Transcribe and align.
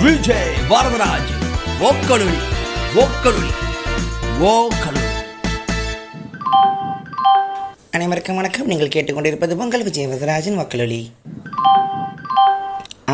விஜய் 0.00 0.50
வரதராஜ் 0.70 1.30
ஓக்கலுளி 1.88 2.38
ஓக்கலுளி 3.02 3.50
ஓக்கலுளி 4.48 5.02
அனைவருக்கும் 7.94 8.38
வணக்கம் 8.38 8.70
நீங்கள் 8.70 8.94
கேட்டுக்கொண்டிருப்பது 8.94 9.56
பொங்கல் 9.56 9.84
விஜய் 9.84 10.10
வரதராஜன் 10.12 10.60
வக்கலொலி 10.60 11.02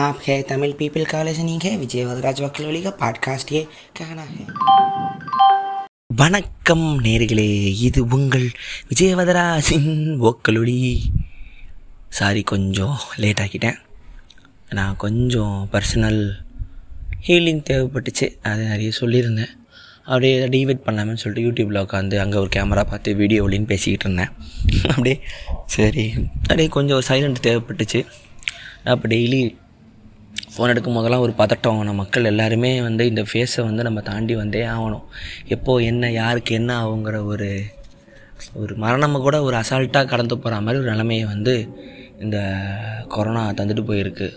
आप 0.00 0.18
है 0.22 0.36
तमिल 0.44 0.72
पीपल 0.74 1.04
का 1.04 1.22
लिसनिंग 1.22 1.62
है 1.62 1.76
विजय 1.76 2.04
वदराज 2.04 2.40
वकलोली 2.42 2.82
का 2.82 2.90
पॉडकास्ट 3.00 3.52
ये 3.52 3.62
कहना 3.96 4.26
है 4.28 4.44
வணக்கம் 6.10 6.86
நேர்களே 7.04 7.46
இது 7.80 8.00
உங்கள் 8.10 8.46
விஜயவதராஜின் 8.88 9.90
ஓக்கலொலி 10.20 10.76
சாரி 12.10 12.42
கொஞ்சம் 12.44 12.96
லேட் 13.16 13.40
ஆக்கிட்டேன் 13.40 13.78
நான் 14.70 14.96
கொஞ்சம் 14.96 15.54
பர்சனல் 15.72 16.22
ஹீலிங் 17.27 17.63
தேவைப்பட்டுச்சு. 17.69 18.37
அது 18.41 18.63
நிறைய 18.63 18.91
சொல்லியிருந்தேன். 18.99 19.53
அப்படியே 20.03 20.47
டிவைட் 20.47 20.85
பண்ணலாமேன்னு 20.85 21.13
சொல்லிட்டு 21.13 21.45
யூடியூப்பில் 21.45 21.83
உட்காந்து 21.83 22.17
அங்கே 22.17 22.37
ஒரு 22.37 22.49
கேமரா 22.55 22.83
பார்த்து 22.83 23.15
வீடியோ 23.15 23.43
ஒளின்னு 23.43 23.65
பேசிக்கிட்டு 23.65 24.05
இருந்தேன். 24.05 24.31
அப்படியே 24.89 25.19
சரி. 25.65 26.13
அப்படியே 26.41 26.67
கொஞ்சம் 26.67 27.01
சைலண்ட் 27.07 27.43
தேவைப்பட்டுச்சு. 27.43 28.05
அப்போ 28.83 29.07
டெய்லி 29.07 29.55
ஃபோன் 30.57 30.67
எடுக்கும் 30.67 30.93
போதெல்லாம் 30.93 31.21
ஒரு 31.21 31.33
பதட்டம் 31.37 31.75
ஆகணும் 31.75 31.93
மக்கள் 31.93 32.23
எல்லாருமே 32.23 32.81
வந்து 32.81 33.05
இந்த 33.05 33.21
ஃபேஸை 33.21 33.61
வந்து 33.63 33.83
நம்ம 33.83 34.01
தாண்டி 34.01 34.35
வந்தே 34.35 34.61
ஆகணும். 34.61 35.03
எப்போது 35.47 35.85
என்ன 35.85 36.11
யாருக்கு 36.11 36.55
என்ன 36.55 36.85
ஆகுங்கிற 36.85 37.25
ஒரு 37.25 37.61
ஒரு 38.53 38.75
மரணம் 38.75 39.13
கூட 39.13 39.41
ஒரு 39.41 39.55
அசால்ட்டாக 39.57 40.05
கடந்து 40.05 40.37
போகிற 40.37 40.61
மாதிரி 40.61 40.81
ஒரு 40.81 40.91
நிலைமையை 40.91 41.25
வந்து 41.25 41.67
இந்த 42.19 42.37
கொரோனா 43.07 43.49
தந்துட்டு 43.49 43.83
போயிருக்கு. 43.89 44.27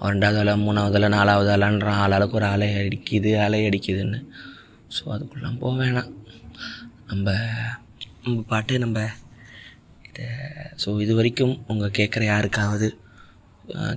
ரெண்டாவது 0.00 0.38
அலை 0.40 0.54
மூணாவது 0.60 0.96
அலை 0.96 1.08
நாலாவது 1.10 1.50
அலைன்றான் 1.52 2.00
ஆளாளுக்கு 2.02 2.36
ஒரு 2.36 2.48
அலை 2.48 2.68
அடிக்குது 2.80 3.30
அலை 3.40 3.60
அடிக்குதுன்னு. 3.68 4.18
ஸோ 4.90 5.02
அதுக்குள்ளே 5.12 5.50
போக 5.60 5.74
வேணாம். 5.80 6.10
நம்ம 7.06 7.26
நம்ம 8.22 8.42
பாட்டு 8.48 8.74
நம்ம 8.78 8.98
இதை 10.08 10.26
ஸோ 10.82 10.88
இது 11.00 11.12
வரைக்கும் 11.14 11.54
உங்கள் 11.66 11.96
கேட்குற 11.98 12.22
யாருக்காவது 12.26 12.88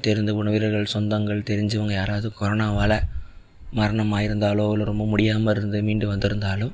தெரிந்த 0.02 0.31
உணவீரர்கள் 0.36 0.94
சொந்தங்கள் 0.94 1.47
தெரிஞ்சவங்க 1.50 1.94
யாராவது 1.94 2.27
கொரோனாவால் 2.36 2.97
மரணம் 3.73 4.14
ஆயிருந்தாலோ 4.14 4.66
இல்லை 4.72 4.86
ரொம்ப 4.86 5.05
முடியாமல் 5.05 5.53
இருந்து 5.53 5.80
மீண்டு 5.81 6.05
வந்திருந்தாலோ 6.08 6.67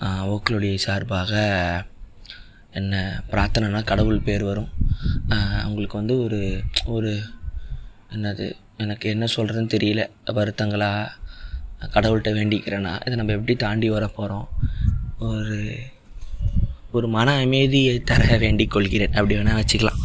அஹ், 0.00 0.24
ஓக்களுடைய 0.30 0.74
சார்பாக 0.80 1.32
என்ன 2.72 2.94
பிரார்த்தனைனா 3.30 3.80
கடவுள் 3.84 4.24
பேர் 4.24 4.44
வரும். 4.44 4.70
அவங்களுக்கு 5.62 5.96
வந்து 5.96 6.14
ஒரு 6.20 6.40
ஒரு 6.88 7.10
என்னது? 8.14 8.46
எனக்கு 8.76 9.08
என்ன 9.08 9.24
சொல்கிறதுன்னு 9.36 9.74
தெரியல. 9.76 10.02
வருத்தங்களா? 10.26 10.90
கடவுள்கிட்ட 11.94 12.30
வேண்டிக்கிறேன்னா 12.38 12.92
இதை 13.00 13.14
நம்ம 13.14 13.32
எப்படி 13.32 13.54
தாண்டி 13.56 13.90
வர 13.90 14.04
போகிறோம் 14.08 14.48
ஒரு 15.18 15.58
ஒரு 16.92 17.08
மன 17.08 17.28
அமைதியை 17.40 18.00
தர 18.00 18.36
வேண்டிக் 18.36 18.70
கொள்கிறேன். 18.70 19.12
அப்படி 19.12 19.36
வேணால் 19.36 19.60
வச்சுக்கலாம். 19.60 20.00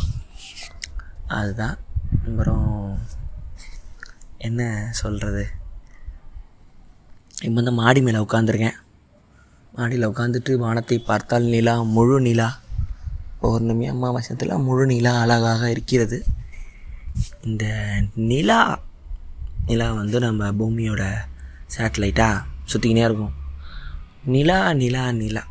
அதுதான் 1.27 1.77
அப்புறம் 2.27 2.99
என்ன 4.37 4.87
சொல்கிறது 4.91 5.43
இப்போ 7.41 7.53
வந்து 7.53 7.71
மாடி 7.71 8.01
மேலே 8.01 8.17
உட்காந்துருக்கேன் 8.17 8.77
மாடியில் 9.75 10.09
உட்காந்துட்டு 10.09 10.55
வானத்தை 10.55 10.99
பார்த்தால் 10.99 11.43
நிலா 11.43 11.81
முழு 11.95 12.21
நிலா. 12.21 12.59
பௌர்ணமி 13.41 13.85
அம்மாவாசத்தில் 13.89 14.63
முழு 14.63 14.85
நிலா 14.85 15.13
அழகாக 15.19 15.69
இருக்கிறது. 15.69 16.17
இந்த 17.43 17.65
நிலா 18.15 18.79
நிலா 19.65 19.93
வந்து 19.93 20.19
நம்ம 20.19 20.51
பூமியோட 20.51 21.03
சேட்டலைட்டாக 21.77 22.43
சுற்றிக்கினே 22.73 23.03
இருக்கும். 23.03 23.33
நிலா 24.23 24.73
நிலா 24.73 25.11
நிலா. 25.11 25.47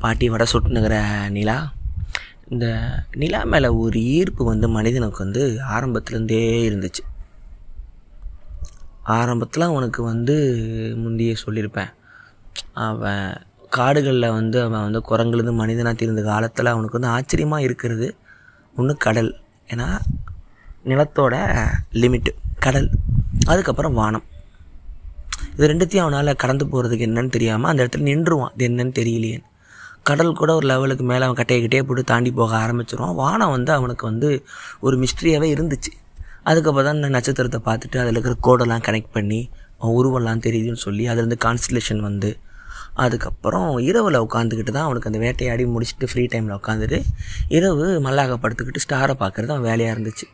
பாட்டி 0.00 0.28
வடை 0.28 0.46
சுட்டுனுங்கிற 0.52 1.28
நிலா. 1.28 1.72
இந்த 2.48 2.66
நிலா 3.14 3.44
மேலே 3.44 3.68
ஒரு 3.68 4.00
ஈர்ப்பு 4.00 4.44
வந்து 4.44 4.68
மனிதனுக்கு 4.68 5.24
வந்து 5.24 5.58
ஆரம்பத்துலேருந்தே 5.70 6.40
இருந்துச்சு. 6.70 7.02
ஆரம்பத்தில் 9.04 9.62
அவனுக்கு 9.62 10.02
வந்து 10.02 10.36
முந்தைய 10.96 11.34
சொல்லியிருப்பேன் 11.46 11.92
அவன் 12.72 13.42
காடுகளில் 13.68 14.30
வந்து 14.30 14.62
அவன் 14.62 14.82
வந்து 14.82 15.02
குரங்குலேருந்து 15.10 15.52
மனிதனாக 15.52 15.96
தீர்ந்த 15.96 16.22
காலத்தில் 16.22 16.66
அவனுக்கு 16.66 16.98
வந்து 16.98 17.16
ஆச்சரியமாக 17.16 17.62
இருக்கிறது. 17.62 18.16
ஒன்று 18.76 18.96
கடல். 18.96 19.40
ஏன்னா 19.72 19.86
நிலத்தோட 20.90 21.34
லிமிட்டு 22.02 22.32
கடல் 22.64 22.88
அதுக்கப்புறம் 23.50 23.96
வானம். 24.00 24.24
இது 25.54 25.68
ரெண்டுத்தையும் 25.72 26.04
அவனால் 26.04 26.40
கடந்து 26.42 26.64
போகிறதுக்கு 26.72 27.06
என்னன்னு 27.08 27.34
தெரியாமல் 27.36 27.70
அந்த 27.70 27.80
இடத்துல 27.84 28.06
நின்றுவான். 28.10 28.52
இது 28.56 28.64
என்னன்னு 28.70 28.94
தெரியலையேன்னு 29.00 29.48
கடல் 30.08 30.38
கூட 30.40 30.50
ஒரு 30.58 30.66
லெவலுக்கு 30.70 31.04
மேலே 31.10 31.24
அவன் 31.26 31.38
கட்டையக்கிட்டே 31.40 31.80
போட்டு 31.88 32.02
தாண்டி 32.10 32.30
போக 32.38 32.52
ஆரம்பிச்சிருவான். 32.64 33.16
வானம் 33.22 33.54
வந்து 33.56 33.72
அவனுக்கு 33.78 34.04
வந்து 34.10 34.28
ஒரு 34.86 34.96
மிஸ்ட்ரியாகவே 35.02 35.48
இருந்துச்சு. 35.56 35.92
அதுக்கப்புறம் 36.50 36.86
தான் 36.88 36.98
இந்த 36.98 37.08
நட்சத்திரத்தை 37.16 37.60
பார்த்துட்டு 37.68 37.98
அதில் 38.02 38.16
இருக்கிற 38.16 38.36
கோடெல்லாம் 38.46 38.84
கனெக்ட் 38.86 39.16
பண்ணி 39.16 39.40
அவன் 39.80 39.96
உருவெல்லாம் 39.98 40.44
தெரியுதுன்னு 40.46 40.82
சொல்லி 40.86 41.04
அதுலேருந்து 41.10 41.38
கான்ஸ்டலேஷன் 41.46 42.00
வந்து 42.08 42.30
அதுக்கப்புறம் 43.04 43.70
இரவில் 43.88 44.18
உட்காந்துக்கிட்டு 44.26 44.72
தான் 44.76 44.86
அவனுக்கு 44.88 45.08
அந்த 45.10 45.20
வேட்டையாடி 45.24 45.64
முடிச்சுட்டு 45.74 46.08
ஃப்ரீ 46.10 46.24
டைமில் 46.32 46.56
உட்காந்துட்டு 46.58 46.98
இரவு 47.56 47.86
மல்லாக 48.06 48.36
படுத்துக்கிட்டு 48.42 48.84
ஸ்டாரை 48.86 49.14
பார்க்குறது 49.22 49.54
அவன் 49.54 49.68
வேலையாக 49.70 49.94
இருந்துச்சு. 49.96 50.26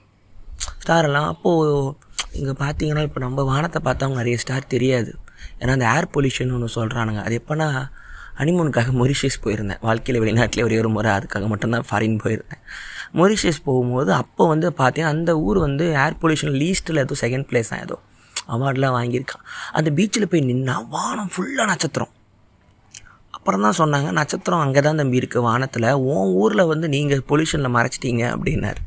ஸ்டாரெல்லாம் 0.82 1.28
அப்போது 1.32 1.70
இங்கே 2.38 2.54
பார்த்தீங்கன்னா 2.64 3.04
இப்போ 3.08 3.20
நம்ம 3.26 3.44
வானத்தை 3.52 3.80
பார்த்தவங்க 3.88 4.18
நிறைய 4.22 4.38
ஸ்டார் 4.42 4.72
தெரியாது. 4.74 5.10
ஏன்னா 5.60 5.72
அந்த 5.76 5.86
ஏர் 5.94 6.08
பொல்யூஷன் 6.14 6.52
ஒன்று 6.56 6.68
சொல்கிறானுங்க 6.78 7.20
அது 7.26 7.34
எப்போனா 7.40 7.68
ஹனிமூனுக்காக 8.40 8.90
மொரிஷியஸ் 9.00 9.38
போயிருந்தேன். 9.44 9.80
வாழ்க்கையில் 9.86 10.20
வெளிநாட்டிலே 10.22 10.64
ஒரே 10.68 10.78
ஒரு 10.82 10.90
முறை 10.96 11.10
அதுக்காக 11.18 11.46
மட்டும்தான் 11.52 11.86
ஃபாரின் 11.90 12.18
போயிருந்தேன். 12.24 12.62
மொரிஷியஸ் 13.20 13.60
போகும்போது 13.68 14.10
அப்போ 14.22 14.42
வந்து 14.52 14.68
பார்த்தீங்கன்னா 14.80 15.14
அந்த 15.16 15.32
ஊர் 15.46 15.58
வந்து 15.66 15.84
ஏர் 16.02 16.18
பொல்யூஷன் 16.22 16.56
லீஸ்ட்டில் 16.62 17.02
ஏதோ 17.04 17.16
செகண்ட் 17.22 17.48
பிளேஸ் 17.50 17.72
தான் 17.72 17.84
ஏதோ. 17.86 17.96
அவார்ட்லாம் 18.54 18.96
வாங்கியிருக்கான். 18.98 19.44
அந்த 19.78 19.88
பீச்சில் 19.98 20.30
போய் 20.32 20.46
நின்னா 20.50 20.74
வானம் 20.94 21.30
ஃபுல்லாக 21.34 21.68
நட்சத்திரம். 21.72 22.12
அப்புறம் 23.46 23.64
தான் 23.66 23.76
சொன்னாங்க 23.80 24.08
நட்சத்திரம் 24.16 24.62
அங்கே 24.62 24.80
தான் 24.84 25.00
தம்பி 25.00 25.18
இருக்குது 25.20 25.42
வானத்தில். 25.46 25.84
உன் 26.12 26.30
ஊரில் 26.42 26.62
வந்து 26.70 26.86
நீங்கள் 26.94 27.20
பொல்யூஷனில் 27.28 27.72
மறைச்சிட்டீங்க 27.74 28.22
அப்படின்னார். 28.34 28.78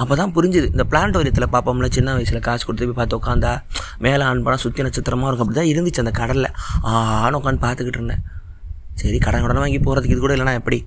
அப்போ 0.00 0.14
தான் 0.20 0.32
புரிஞ்சுது 0.36 0.66
இந்த 0.74 0.84
பிளான்டோரியத்தில் 0.90 1.46
பார்ப்போம்ல 1.54 1.88
சின்ன 1.96 2.12
வயசில் 2.16 2.44
காசு 2.46 2.62
கொடுத்து 2.68 2.86
போய் 2.88 2.98
பார்த்து 2.98 3.18
உட்காந்தா 3.18 3.52
மேலே 4.04 4.22
ஆன் 4.28 4.42
பண்ணால் 4.44 4.62
சுற்றி 4.64 4.84
நட்சத்திரமாக 4.86 5.28
இருக்கும் 5.30 5.46
அப்படி 5.46 5.58
தான் 5.60 5.70
இருந்துச்சு 5.72 6.02
அந்த 6.04 6.12
கடலில். 6.20 6.50
ஆன்னு 6.92 7.40
உட்காந்து 7.40 7.62
பார்த்துக்கிட்டு 7.64 8.00
இருந்தேன். 8.00 8.22
சரி 9.02 9.18
கடன் 9.26 9.44
கடன் 9.44 9.62
வாங்கி 9.64 9.80
போகிறதுக்கு 9.88 10.16
இது 10.16 10.22
கூட 10.26 10.36
இல்லைனா 10.36 10.54
எப்படி? 10.60 10.78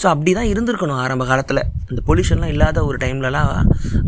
ஸோ 0.00 0.06
அப்படி 0.12 0.30
தான் 0.38 0.50
இருந்திருக்கணும் 0.52 1.00
ஆரம்ப 1.04 1.24
காலத்தில். 1.30 1.60
இந்த 1.90 2.00
பொல்யூஷன்லாம் 2.08 2.52
இல்லாத 2.54 2.78
ஒரு 2.88 2.96
டைம்லலாம் 3.04 3.50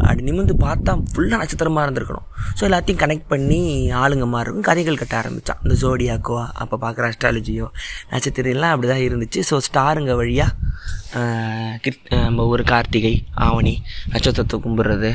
அப்படி 0.05 0.23
நிமிந்து 0.29 0.55
பார்த்தா 0.65 0.93
ஃபுல்லாக 1.13 1.41
நட்சத்திரமாக 1.43 1.85
இருந்திருக்கணும். 1.87 2.27
ஸோ 2.59 2.63
எல்லாத்தையும் 2.69 3.01
கனெக்ட் 3.03 3.29
பண்ணி 3.33 3.61
ஆளுங்க 4.03 4.27
மாதிரி 4.33 4.47
இருக்கும் 4.49 4.69
கதைகள் 4.71 5.01
கட்ட 5.03 5.17
ஆரம்பித்தான் 5.21 5.61
இந்த 5.65 5.77
ஜோடியாக்கோ 5.83 6.39
அப்போ 6.63 6.79
பார்க்குற 6.85 7.11
அஸ்ட்ராலஜியோ 7.13 7.69
நட்சத்திரம்லாம் 8.13 8.75
அப்படி 8.75 8.91
தான் 8.93 9.05
இருந்துச்சு. 9.09 9.43
ஸோ 9.51 9.59
ஸ்டாருங்க 9.69 10.15
வழியாக 10.21 10.55
நம்ம 12.27 12.45
ஒரு 12.53 12.63
கார்த்திகை 12.73 13.15
ஆவணி 13.47 13.75
நட்சத்திரத்தை 14.13 14.59
கும்பிட்றது 14.67 15.11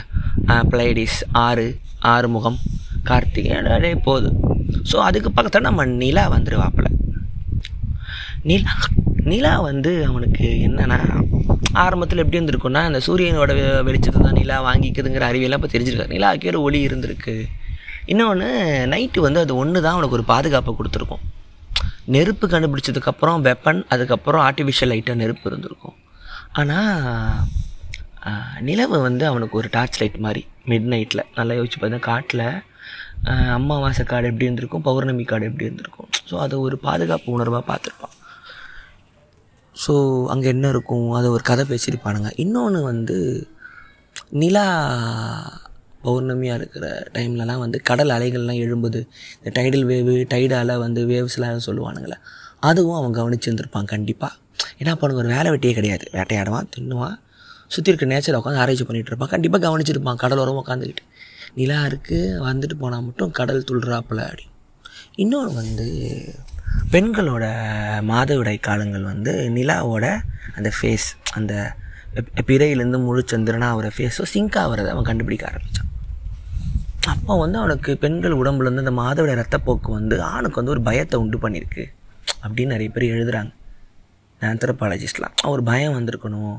பிளைடிஸ் 0.71 1.19
ஆறு 1.45 1.67
ஆறுமுகம் 2.13 2.59
கார்த்திகை 3.09 3.51
அப்படியே 3.59 3.95
போகுது 4.07 4.29
ஸோ 4.91 4.97
அதுக்கு 5.07 5.29
பக்கத்தில் 5.37 5.67
நம்ம 5.69 5.85
நிலா 6.01 6.23
வந்துடுவாப்பில் 6.35 6.89
நிலா 8.49 8.73
நிலா 9.31 9.51
வந்து 9.67 9.91
அவனுக்கு 10.07 10.47
என்னென்னா 10.67 10.97
ஆரம்பத்தில் 11.83 12.21
எப்படி 12.23 12.37
இருந்திருக்குன்னா 12.39 12.81
அந்த 12.87 12.99
சூரியனோட 13.05 13.51
வெளிச்சத்தை 13.87 14.19
தான் 14.25 14.37
நிலா 14.39 14.57
வாங்கிக்குதுங்கிற 14.67 15.23
அறிவியெல்லாம் 15.29 15.59
இப்போ 15.61 15.69
தெரிஞ்சிருக்காரு. 15.73 16.13
நிலாவுக்கு 16.15 16.49
ஒரு 16.51 16.59
ஒளி 16.67 16.79
இருந்திருக்கு. 16.87 17.35
இன்னொன்று 18.11 18.47
நைட்டு 18.93 19.19
வந்து 19.25 19.39
அது 19.43 19.53
ஒன்று 19.61 19.83
தான் 19.85 19.95
அவனுக்கு 19.95 20.17
ஒரு 20.17 20.25
பாதுகாப்பை 20.31 20.71
கொடுத்துருக்கும். 20.79 21.23
நெருப்பு 22.15 22.45
கண்டுபிடிச்சதுக்கப்புறம் 22.53 23.43
வெப்பன் 23.47 23.79
அதுக்கப்புறம் 23.95 24.43
ஆர்டிஃபிஷியல் 24.47 24.91
லைட்டாக 24.93 25.17
நெருப்பு 25.21 25.47
இருந்திருக்கும். 25.51 25.95
ஆனால் 26.61 27.39
நிலவு 28.69 28.97
வந்து 29.07 29.23
அவனுக்கு 29.29 29.55
ஒரு 29.61 29.69
டார்ச் 29.75 29.99
லைட் 30.01 30.19
மாதிரி 30.25 30.43
மிட் 30.71 30.89
நைட்டில் 30.93 31.23
நல்லா 31.37 31.55
யோசிச்சு 31.59 31.79
பார்த்தா 31.83 32.01
காட்டில் 32.09 32.45
அமாவாசை 33.57 34.03
காடு 34.11 34.29
எப்படி 34.31 34.47
இருந்திருக்கும் 34.47 34.85
பௌர்ணமி 34.89 35.25
காடு 35.31 35.47
எப்படி 35.49 35.67
இருந்திருக்கும். 35.69 36.09
ஸோ 36.29 36.35
அதை 36.45 36.57
ஒரு 36.67 36.75
பாதுகாப்பு 36.87 37.35
உணர்வாக 37.37 37.63
பார்த்துருப்பான். 37.71 38.15
ஸோ 39.83 39.93
அங்கே 40.33 40.47
என்ன 40.53 40.65
இருக்கும்? 40.73 41.07
அதை 41.17 41.27
ஒரு 41.35 41.43
கதை 41.49 41.63
பேசியிருப்பானுங்க. 41.71 42.29
இன்னொன்று 42.43 42.79
வந்து 42.91 43.17
நிலா 44.41 44.65
பௌர்ணமியாக 46.05 46.59
இருக்கிற 46.59 46.85
டைம்லலாம் 47.15 47.61
வந்து 47.63 47.77
கடல் 47.89 48.13
அலைகள்லாம் 48.15 48.61
எழும்புது. 48.65 49.01
இந்த 49.37 49.51
டைடல் 49.57 49.85
வேவு 49.91 50.13
டைடால் 50.33 50.73
வந்து 50.85 51.01
வேவ்ஸ்லாம் 51.11 51.65
சொல்லுவானுங்களே. 51.67 52.17
அதுவும் 52.69 52.97
அவன் 52.99 53.17
கவனிச்சிருந்துருப்பான் 53.19 53.91
கண்டிப்பாக 53.93 54.33
ஏன்னா 54.79 54.91
அப்போ 54.93 55.05
அவனுக்கு 55.05 55.23
ஒரு 55.23 55.33
வேலை 55.35 55.49
வெட்டியே 55.53 55.73
கிடையாது. 55.79 56.05
வேட்டையாடுவான் 56.15 56.69
தின்னுவான். 56.75 57.17
சுற்றி 57.73 57.91
இருக்க 57.91 58.05
நேச்சரை 58.11 58.37
உட்காந்து 58.39 58.61
ஆராய்ச்சி 58.63 58.85
பண்ணிகிட்டு 58.87 59.11
இருப்பான் 59.11 59.33
கண்டிப்பாக 59.33 59.61
கவனிச்சிருப்பான் 59.65 60.19
கடலோரம் 60.23 60.59
உட்காந்துக்கிட்டு 60.61 61.05
நிலா 61.59 61.79
இருக்குது 61.89 62.39
வந்துட்டு 62.47 62.75
போனால் 62.81 63.05
மட்டும் 63.07 63.31
கடல் 63.39 63.67
துள்ளுறாப்புல 63.69 64.25
அப்படி 64.29 64.45
இன்னொன்று 65.23 65.51
வந்து 65.61 65.87
பெண்களோட 66.91 67.45
மாதவிடாய் 68.01 68.59
காலங்கள் 68.59 69.03
வந்து 69.03 69.49
நிலாவோட 69.49 70.21
அந்த 70.55 70.71
ஃபேஸ் 70.81 71.07
அந்த 71.31 71.75
பிறையிலேருந்து 72.47 73.03
முழு 73.03 73.25
சந்திரனா 73.31 73.63
ஆகிற 73.63 73.91
ஃபேஸோ 73.97 74.23
சிங்க் 74.23 74.57
ஆகிறத 74.57 74.87
அவன் 74.87 75.03
கண்டுபிடிக்க 75.03 75.47
ஆரம்பித்தான் 75.47 75.89
அப்போ 77.07 77.39
வந்து 77.39 77.57
அவனுக்கு 77.57 77.97
பெண்கள் 77.97 78.31
உடம்புலேருந்து 78.31 78.83
அந்த 78.85 78.91
மாதவிடாய் 78.91 79.39
ரத்தப்போக்கு 79.41 79.91
வந்து 79.91 80.21
ஆணுக்கு 80.21 80.55
வந்து 80.55 80.71
ஒரு 80.71 80.81
பயத்தை 80.81 81.19
உண்டு 81.19 81.37
பண்ணியிருக்கு 81.37 81.85
அப்படின்னு 82.43 82.65
நிறைய 82.65 82.89
பேர் 82.89 83.03
எழுதுகிறாங்க 83.03 83.51
ஆந்த்ரபாலஜிஸ்ட்லாம் 84.41 85.35
ஒரு 85.43 85.63
பயம் 85.63 85.95
வந்திருக்கணும். 85.99 86.57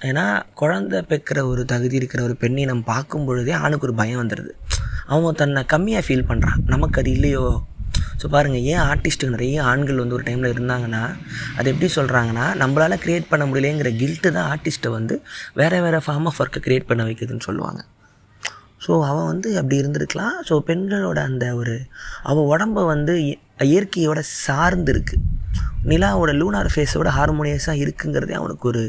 ஏன்னா 0.00 0.42
குழந்தை 0.54 1.02
பெக்கிற 1.02 1.46
ஒரு 1.46 1.64
தகுதி 1.64 1.96
இருக்கிற 1.96 2.22
ஒரு 2.22 2.36
பெண்ணை 2.36 2.64
நம்ம 2.64 2.82
பார்க்கும் 2.82 3.24
பொழுதே 3.24 3.52
ஆணுக்கு 3.52 3.86
ஒரு 3.86 3.94
பயம் 3.94 4.28
வந்துடுது 4.28 4.50
அவன் 5.06 5.34
தன்னை 5.34 5.64
கம்மியாக 5.72 6.02
ஃபீல் 6.06 6.28
பண்ணுறான் 6.28 6.60
நமக்கு 6.66 7.00
அது 7.00 7.10
இல்லையோ? 7.10 7.64
ஸோ 8.18 8.26
பாருங்கள் 8.26 8.64
ஏன் 8.64 8.82
ஆர்டிஸ்ட்டு 8.84 9.30
நிறைய 9.30 9.62
ஆண்கள் 9.62 9.96
வந்து 9.96 10.14
ஒரு 10.14 10.22
டைமில் 10.22 10.52
இருந்தாங்கன்னா 10.52 11.02
அது 11.56 11.70
எப்படி 11.70 11.88
சொல்கிறாங்கன்னா 11.94 12.46
நம்மளால் 12.58 13.02
க்ரியேட் 13.02 13.28
பண்ண 13.28 13.44
முடியலங்கிற 13.46 13.90
கில்ட்டு 13.96 14.32
தான் 14.32 14.48
ஆர்டிஸ்ட்டை 14.50 14.90
வந்து 14.90 15.14
வேறு 15.54 15.82
வேறு 15.82 16.00
ஃபார்ம் 16.06 16.26
ஆஃப் 16.26 16.40
ஒர்க்கை 16.40 16.62
க்ரியேட் 16.64 16.86
பண்ண 16.86 17.04
வைக்குதுன்னு 17.04 17.40
சொல்லுவாங்க. 17.40 17.80
ஸோ 18.86 19.04
அவன் 19.04 19.26
வந்து 19.26 19.58
அப்படி 19.58 19.82
இருந்திருக்கலாம். 19.82 20.34
ஸோ 20.48 20.54
பெண்களோட 20.66 21.18
அந்த 21.22 21.54
ஒரு 21.54 21.74
அவள் 22.22 22.50
உடம்ப 22.52 22.86
வந்து 22.86 23.14
இ- 23.24 23.38
இயற்கையோட 23.66 24.18
சார்ந்து 24.44 24.92
இருக்குது 24.92 25.24
நிலாவோட 25.84 26.32
லூனார் 26.32 26.72
ஃபேஸோட 26.74 27.08
ஹார்மோனியஸாக 27.10 27.82
இருக்குங்கிறதே 27.84 28.32
அவனுக்கு 28.32 28.68
ஒரு 28.68 28.82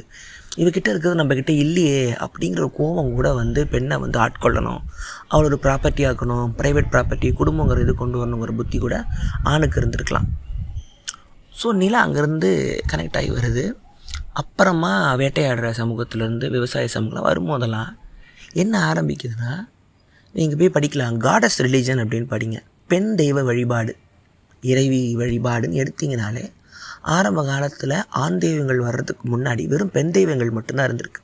இவகிட்ட 0.61 0.87
இருக்கிறது 0.91 1.19
நம்மக்கிட்ட 1.19 1.51
இல்லையே 1.63 2.01
அப்படிங்கிற 2.23 2.61
ஒரு 2.65 2.71
கோபம் 2.79 3.13
கூட 3.17 3.27
வந்து 3.41 3.61
பெண்ணை 3.73 3.95
வந்து 4.03 4.17
ஆட்கொள்ளணும். 4.25 4.81
அவளோட 5.33 5.57
ப்ராப்பர்ட்டி 5.65 6.03
ஆக்கணும் 6.09 6.47
ப்ரைவேட் 6.59 6.91
ப்ராப்பர்ட்டி 6.93 7.29
குடும்பங்கிற 7.41 7.83
இது 7.85 7.95
கொண்டு 8.01 8.19
வரணுங்கிற 8.21 8.53
புத்தி 8.59 8.79
கூட 8.85 8.97
ஆணுக்கு 9.51 9.79
இருந்திருக்கலாம். 9.81 10.27
ஸோ 11.61 11.69
நிலா 11.81 12.01
அங்கேருந்து 12.07 12.49
கனெக்ட் 12.91 13.17
ஆகி 13.21 13.31
வருது. 13.37 13.63
அப்புறமா 14.41 14.91
வேட்டையாடுற 15.21 15.69
சமூகத்திலேருந்து 15.79 16.47
விவசாய 16.57 16.89
சமூகம் 16.95 17.27
வரும்போதெல்லாம் 17.29 17.89
என்ன 18.61 18.73
ஆரம்பிக்குதுன்னா 18.91 19.53
நீங்கள் 20.35 20.59
போய் 20.59 20.75
படிக்கலாம். 20.75 21.17
காடஸ் 21.25 21.59
ரிலீஜன் 21.65 22.01
அப்படின்னு 22.03 22.29
படிங்க. 22.35 22.59
பெண் 22.91 23.09
தெய்வ 23.21 23.41
வழிபாடு 23.49 23.93
இறைவி 24.63 25.01
வழிபாடுன்னு 25.21 25.81
எடுத்தீங்கனாலே 25.83 26.45
ஆரம்ப 27.15 27.41
காலத்தில் 27.49 27.95
ஆண் 28.23 28.39
தெய்வங்கள் 28.43 28.85
வர்றதுக்கு 28.87 29.25
முன்னாடி 29.33 29.63
வெறும் 29.73 29.93
பெண் 29.97 30.13
தெய்வங்கள் 30.17 30.55
மட்டும்தான் 30.57 30.87
இருந்திருக்கு. 30.89 31.21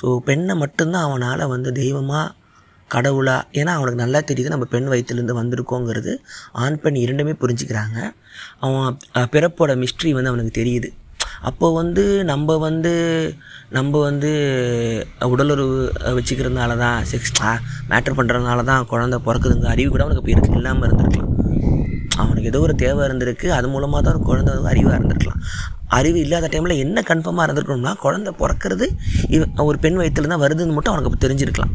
ஸோ 0.00 0.06
பெண்ணை 0.28 0.54
மட்டும்தான் 0.62 1.06
அவனால் 1.08 1.50
வந்து 1.54 1.70
தெய்வமாக 1.80 2.26
கடவுளாக 2.94 3.58
ஏன்னா 3.60 3.72
அவனுக்கு 3.78 4.02
நல்லா 4.02 4.20
தெரியுது 4.30 4.52
நம்ம 4.54 4.66
பெண் 4.72 4.88
வயிற்றுலேருந்து 4.92 5.36
வந்திருக்கோங்கிறது. 5.40 6.12
ஆண் 6.62 6.80
பெண் 6.84 6.98
இரண்டுமே 7.02 7.34
புரிஞ்சுக்கிறாங்க. 7.42 7.98
அவன் 8.66 8.96
பிறப்போட 9.34 9.74
மிஸ்ட்ரி 9.82 10.12
வந்து 10.16 10.32
அவனுக்கு 10.32 10.54
தெரியுது. 10.60 10.90
அப்போது 11.48 11.76
வந்து 11.80 12.04
நம்ம 12.30 12.56
வந்து 12.66 12.92
நம்ம 13.76 14.00
வந்து 14.08 14.30
உடலுறவு 15.32 15.76
வச்சுக்கிறதுனால 16.18 16.76
தான் 16.84 17.06
செக்ஸ் 17.12 17.34
மேட்ரு 17.92 18.18
பண்ணுறதுனால 18.18 18.64
தான் 18.72 18.88
குழந்தை 18.92 19.18
பிறக்குதுங்க 19.28 19.68
அறிவு 19.74 19.90
கூட 19.90 20.04
அவனுக்கு 20.04 20.22
அப்போ 20.22 20.34
இருக்கு 20.34 20.60
இல்லாமல் 20.60 20.86
இருந்திருக்கலாம். 20.88 21.29
அவனுக்கு 22.22 22.50
ஏதோ 22.52 22.60
ஒரு 22.66 22.74
தேவை 22.82 23.02
இருந்திருக்கு. 23.08 23.48
அது 23.58 23.68
மூலமாக 23.74 24.00
தான் 24.04 24.14
ஒரு 24.14 24.22
குழந்தை 24.28 24.54
அறிவாக 24.72 24.96
இருந்திருக்கலாம். 24.98 25.42
அறிவு 25.98 26.18
இல்லாத 26.24 26.48
டைமில் 26.52 26.80
என்ன 26.84 27.02
கன்ஃபார்மாக 27.10 27.46
இருந்திருக்கணும்னா 27.46 27.92
குழந்தை 28.04 28.32
பிறக்கிறது 28.42 28.86
இவ 29.36 29.48
ஒரு 29.70 29.78
பெண் 29.84 29.98
வயிற்றுல 30.00 30.30
தான் 30.32 30.44
வருதுன்னு 30.44 30.76
மட்டும் 30.76 30.94
அவனுக்கு 30.94 31.24
தெரிஞ்சிருக்கலாம். 31.26 31.74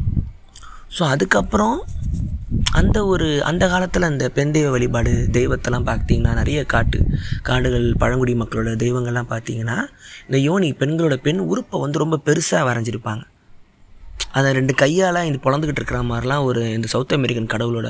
ஸோ 0.98 1.04
அதுக்கப்புறம் 1.14 1.78
அந்த 2.80 2.98
ஒரு 3.12 3.28
அந்த 3.50 3.64
காலத்தில் 3.72 4.08
அந்த 4.10 4.26
பெண் 4.36 4.52
தெய்வ 4.56 4.68
வழிபாடு 4.74 5.12
தெய்வத்தெல்லாம் 5.38 5.88
பார்த்தீங்கன்னா 5.90 6.34
நிறைய 6.40 6.60
காட்டு 6.74 7.00
காடுகள் 7.48 7.88
பழங்குடி 8.02 8.34
மக்களோட 8.42 8.74
தெய்வங்கள்லாம் 8.84 9.32
பார்த்தீங்கன்னா 9.32 9.78
இந்த 10.28 10.38
யோனி 10.48 10.70
பெண்களோட 10.82 11.16
பெண் 11.26 11.42
உறுப்பை 11.52 11.80
வந்து 11.84 12.02
ரொம்ப 12.04 12.20
பெருசாக 12.28 12.68
வரைஞ்சிருப்பாங்க. 12.70 13.24
அதை 14.38 14.50
ரெண்டு 14.58 14.74
கையால் 14.84 15.26
இந்த 15.28 15.40
பிறந்துக்கிட்டு 15.44 15.82
இருக்கிற 15.82 16.00
மாதிரிலாம் 16.12 16.46
ஒரு 16.50 16.62
இந்த 16.78 16.88
சவுத் 16.94 17.18
அமெரிக்கன் 17.18 17.52
கடவுளோட 17.54 17.90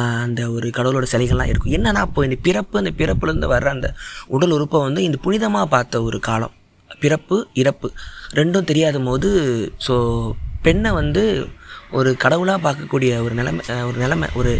அந்த 0.00 0.42
ஒரு 0.56 0.66
கடவுளோட 0.76 1.06
சிலைகள்லாம் 1.12 1.50
இருக்கும். 1.52 1.74
என்னன்னா 1.78 2.02
இப்போ 2.08 2.22
இந்த 2.28 2.38
பிறப்பு 2.46 2.76
அந்த 2.82 2.92
பிறப்புலேருந்து 3.00 3.50
வர்ற 3.54 3.68
அந்த 3.76 3.88
உடல் 4.36 4.54
உறுப்பை 4.56 4.80
வந்து 4.86 5.02
இந்த 5.08 5.18
புனிதமாக 5.26 5.72
பார்த்த 5.74 6.02
ஒரு 6.08 6.18
காலம். 6.28 6.54
பிறப்பு 7.02 7.36
இறப்பு 7.60 7.88
ரெண்டும் 8.38 8.68
தெரியாத 8.70 8.98
போது 9.08 9.30
ஸோ 9.86 9.94
பெண்ணை 10.66 10.90
வந்து 11.00 11.22
ஒரு 11.98 12.10
கடவுளாக 12.24 12.58
பார்க்கக்கூடிய 12.66 13.10
ஒரு 13.24 13.34
நிலைமை 13.40 13.62
ஒரு 13.88 13.98
நிலைமை 14.04 14.28
ஒரு 14.40 14.52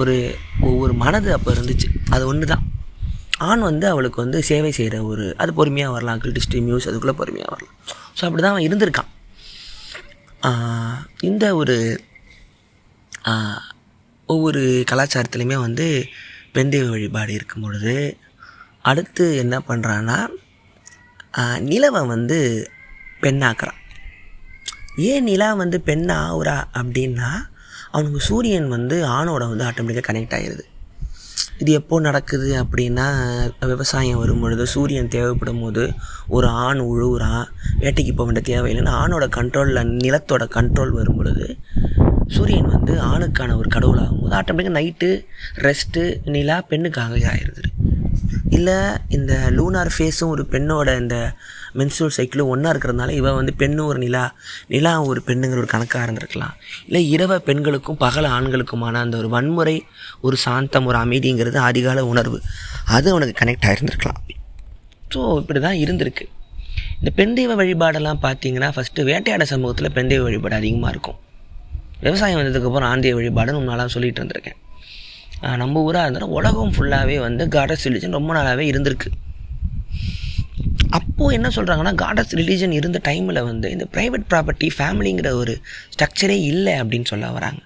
ஒரு 0.00 0.14
ஒவ்வொரு 0.68 0.94
மனது 1.02 1.30
அப்போ 1.36 1.50
இருந்துச்சு. 1.56 1.88
அது 2.14 2.22
ஒன்று 2.30 2.46
தான் 2.52 2.64
ஆண் 3.48 3.62
வந்து 3.68 3.86
அவளுக்கு 3.92 4.18
வந்து 4.24 4.38
சேவை 4.48 4.70
செய்கிற 4.78 4.96
ஒரு 5.10 5.24
அது 5.42 5.50
பொறுமையாக 5.58 5.94
வரலாம். 5.96 6.20
கிரிட்டிஸ்ட் 6.22 6.56
மியூஸ் 6.68 6.88
அதுக்குள்ளே 6.90 7.14
பொறுமையாக 7.20 7.52
வரலாம். 7.54 7.76
ஸோ 8.18 8.22
அப்படி 8.26 8.42
தான் 8.42 8.54
அவன் 8.54 8.66
இருந்திருக்கான். 8.68 9.10
இந்த 11.28 11.44
ஒரு 11.60 11.76
ஒவ்வொரு 14.32 14.62
கலாச்சாரத்துலேயுமே 14.90 15.58
வந்து 15.66 15.86
பெண் 16.54 16.72
தெய்வ 16.72 16.88
வழிபாடு 16.90 17.32
இருக்கும் 17.38 17.64
பொழுது 17.64 17.94
அடுத்து 18.90 19.24
என்ன 19.42 19.56
பண்ணுறான்னா 19.68 20.18
நிலவை 21.70 22.02
வந்து 22.14 22.38
பெண்ணாக்குறான். 23.22 23.78
ஏன் 25.10 25.26
நிலா 25.28 25.48
வந்து 25.54 25.78
பெண் 25.80 26.08
ஆகுறா 26.22 26.56
அப்படின்னா 26.80 27.30
அவனுக்கு 27.94 28.20
சூரியன் 28.28 28.68
வந்து 28.68 28.96
ஆணோட 29.16 29.42
வந்து 29.52 29.66
ஆட்டோமேட்டிக்காக 29.68 30.08
கனெக்ட் 30.08 30.36
ஆகிடுது 30.36 30.64
இது 31.60 31.70
எப்போ 31.78 31.96
நடக்குது 32.00 32.48
அப்படின்னா 32.62 33.06
விவசாயம் 33.70 34.20
வரும்பொழுது 34.22 34.64
சூரியன் 34.74 35.12
தேவைப்படும் 35.14 35.62
போது 35.62 35.82
ஒரு 36.28 36.48
ஆண் 36.64 36.80
உழுவுறான் 36.90 37.44
வேட்டைக்கு 37.80 38.12
போக 38.12 38.26
வேண்டிய 38.28 38.44
தேவையில்லைன்னு 38.50 38.94
ஆணோட 39.02 39.26
கண்ட்ரோலில் 39.36 39.90
நிலத்தோட 39.96 40.46
கண்ட்ரோல் 40.56 40.96
வரும் 40.98 41.18
பொழுது 41.20 41.46
சூரியன் 42.36 42.72
வந்து 42.74 42.94
ஆணுக்கான 43.12 43.56
ஒரு 43.60 43.68
கடவுளாகும் 43.74 44.22
போது 44.22 44.34
ஆட்டோமேட்டிக்காக 44.40 44.78
நைட்டு 44.80 45.10
ரெஸ்ட்டு 45.66 46.02
நிலா 46.34 46.56
பெண்ணுக்காக 46.70 47.20
ஆயிடுது 47.32 47.62
இல்லை 48.56 48.76
இந்த 49.16 49.32
லூனார் 49.56 49.90
ஃபேஸும் 49.94 50.32
ஒரு 50.34 50.42
பெண்ணோட 50.52 50.88
இந்த 51.02 51.16
மென்சுரல் 51.78 52.14
சைக்கிளும் 52.16 52.50
ஒன்றா 52.52 52.70
இருக்கிறதுனால 52.72 53.14
இவன் 53.20 53.36
வந்து 53.38 53.52
பெண்ணும் 53.60 53.88
ஒரு 53.90 53.98
நிலா 54.04 54.24
நிலா 54.72 54.92
ஒரு 55.10 55.20
பெண்ணுங்கிற 55.28 55.60
ஒரு 55.62 55.70
கணக்காக 55.72 56.02
இருந்திருக்கலாம். 56.06 56.54
இல்லை 56.86 57.02
இரவ 57.14 57.38
பெண்களுக்கும் 57.48 58.00
பகல 58.04 58.28
ஆண்களுக்குமான 58.36 59.00
அந்த 59.04 59.16
ஒரு 59.22 59.28
வன்முறை 59.34 59.76
ஒரு 60.26 60.38
சாந்தம் 60.44 60.88
ஒரு 60.90 60.98
அமைதிங்கிறது 61.04 61.58
அதிகால 61.70 62.04
உணர்வு. 62.12 62.40
அது 62.96 63.08
அவனுக்கு 63.14 63.36
கனெக்ட் 63.40 63.66
ஆகிருந்திருக்கலாம் 63.70 64.20
ஸோ 65.14 65.22
இப்படி 65.40 65.60
தான் 65.66 65.80
இருந்திருக்கு. 65.84 66.26
இந்த 67.00 67.10
பெண் 67.18 67.34
தெய்வ 67.38 67.54
வழிபாடெல்லாம் 67.62 68.22
பார்த்தீங்கன்னா 68.26 68.70
ஃபஸ்ட்டு 68.76 69.08
வேட்டையாட 69.10 69.46
சமூகத்தில் 69.54 69.94
பெண் 69.98 70.10
தெய்வ 70.12 70.24
வழிபாடு 70.28 70.56
அதிகமாக 70.60 70.92
இருக்கும். 70.94 71.18
விவசாயம் 72.04 72.40
வந்ததுக்கப்புறம் 72.40 72.90
ஆந்திய 72.92 73.06
தெய்வ 73.06 73.18
வழிபாடுன்னு 73.20 73.68
நாளாக 73.70 73.88
சொல்லிட்டு 73.94 74.22
இருந்திருக்கேன். 74.22 74.58
நம்ம 75.62 75.82
ஊராக 75.88 76.04
இருந்தாலும் 76.06 76.34
உலகம் 76.38 76.72
ஃபுல்லாகவே 76.76 77.16
வந்து 77.26 77.44
காடஸ் 77.56 77.84
ரிலீஜன் 77.88 78.16
ரொம்ப 78.18 78.30
நாளாகவே 78.36 78.64
இருந்திருக்கு. 78.72 79.10
அப்போது 80.98 81.34
என்ன 81.36 81.48
சொல்கிறாங்கன்னா 81.56 81.92
காடஸ் 82.02 82.34
ரிலீஜன் 82.40 82.74
இருந்த 82.78 82.98
டைமில் 83.08 83.46
வந்து 83.50 83.68
இந்த 83.74 83.84
ப்ரைவேட் 83.94 84.26
ப்ராப்பர்ட்டி 84.32 84.68
ஃபேமிலிங்கிற 84.78 85.30
ஒரு 85.42 85.52
ஸ்ட்ரக்சரே 85.94 86.38
இல்லை 86.52 86.74
அப்படின்னு 86.82 87.10
சொல்ல 87.12 87.30
வராங்க. 87.38 87.60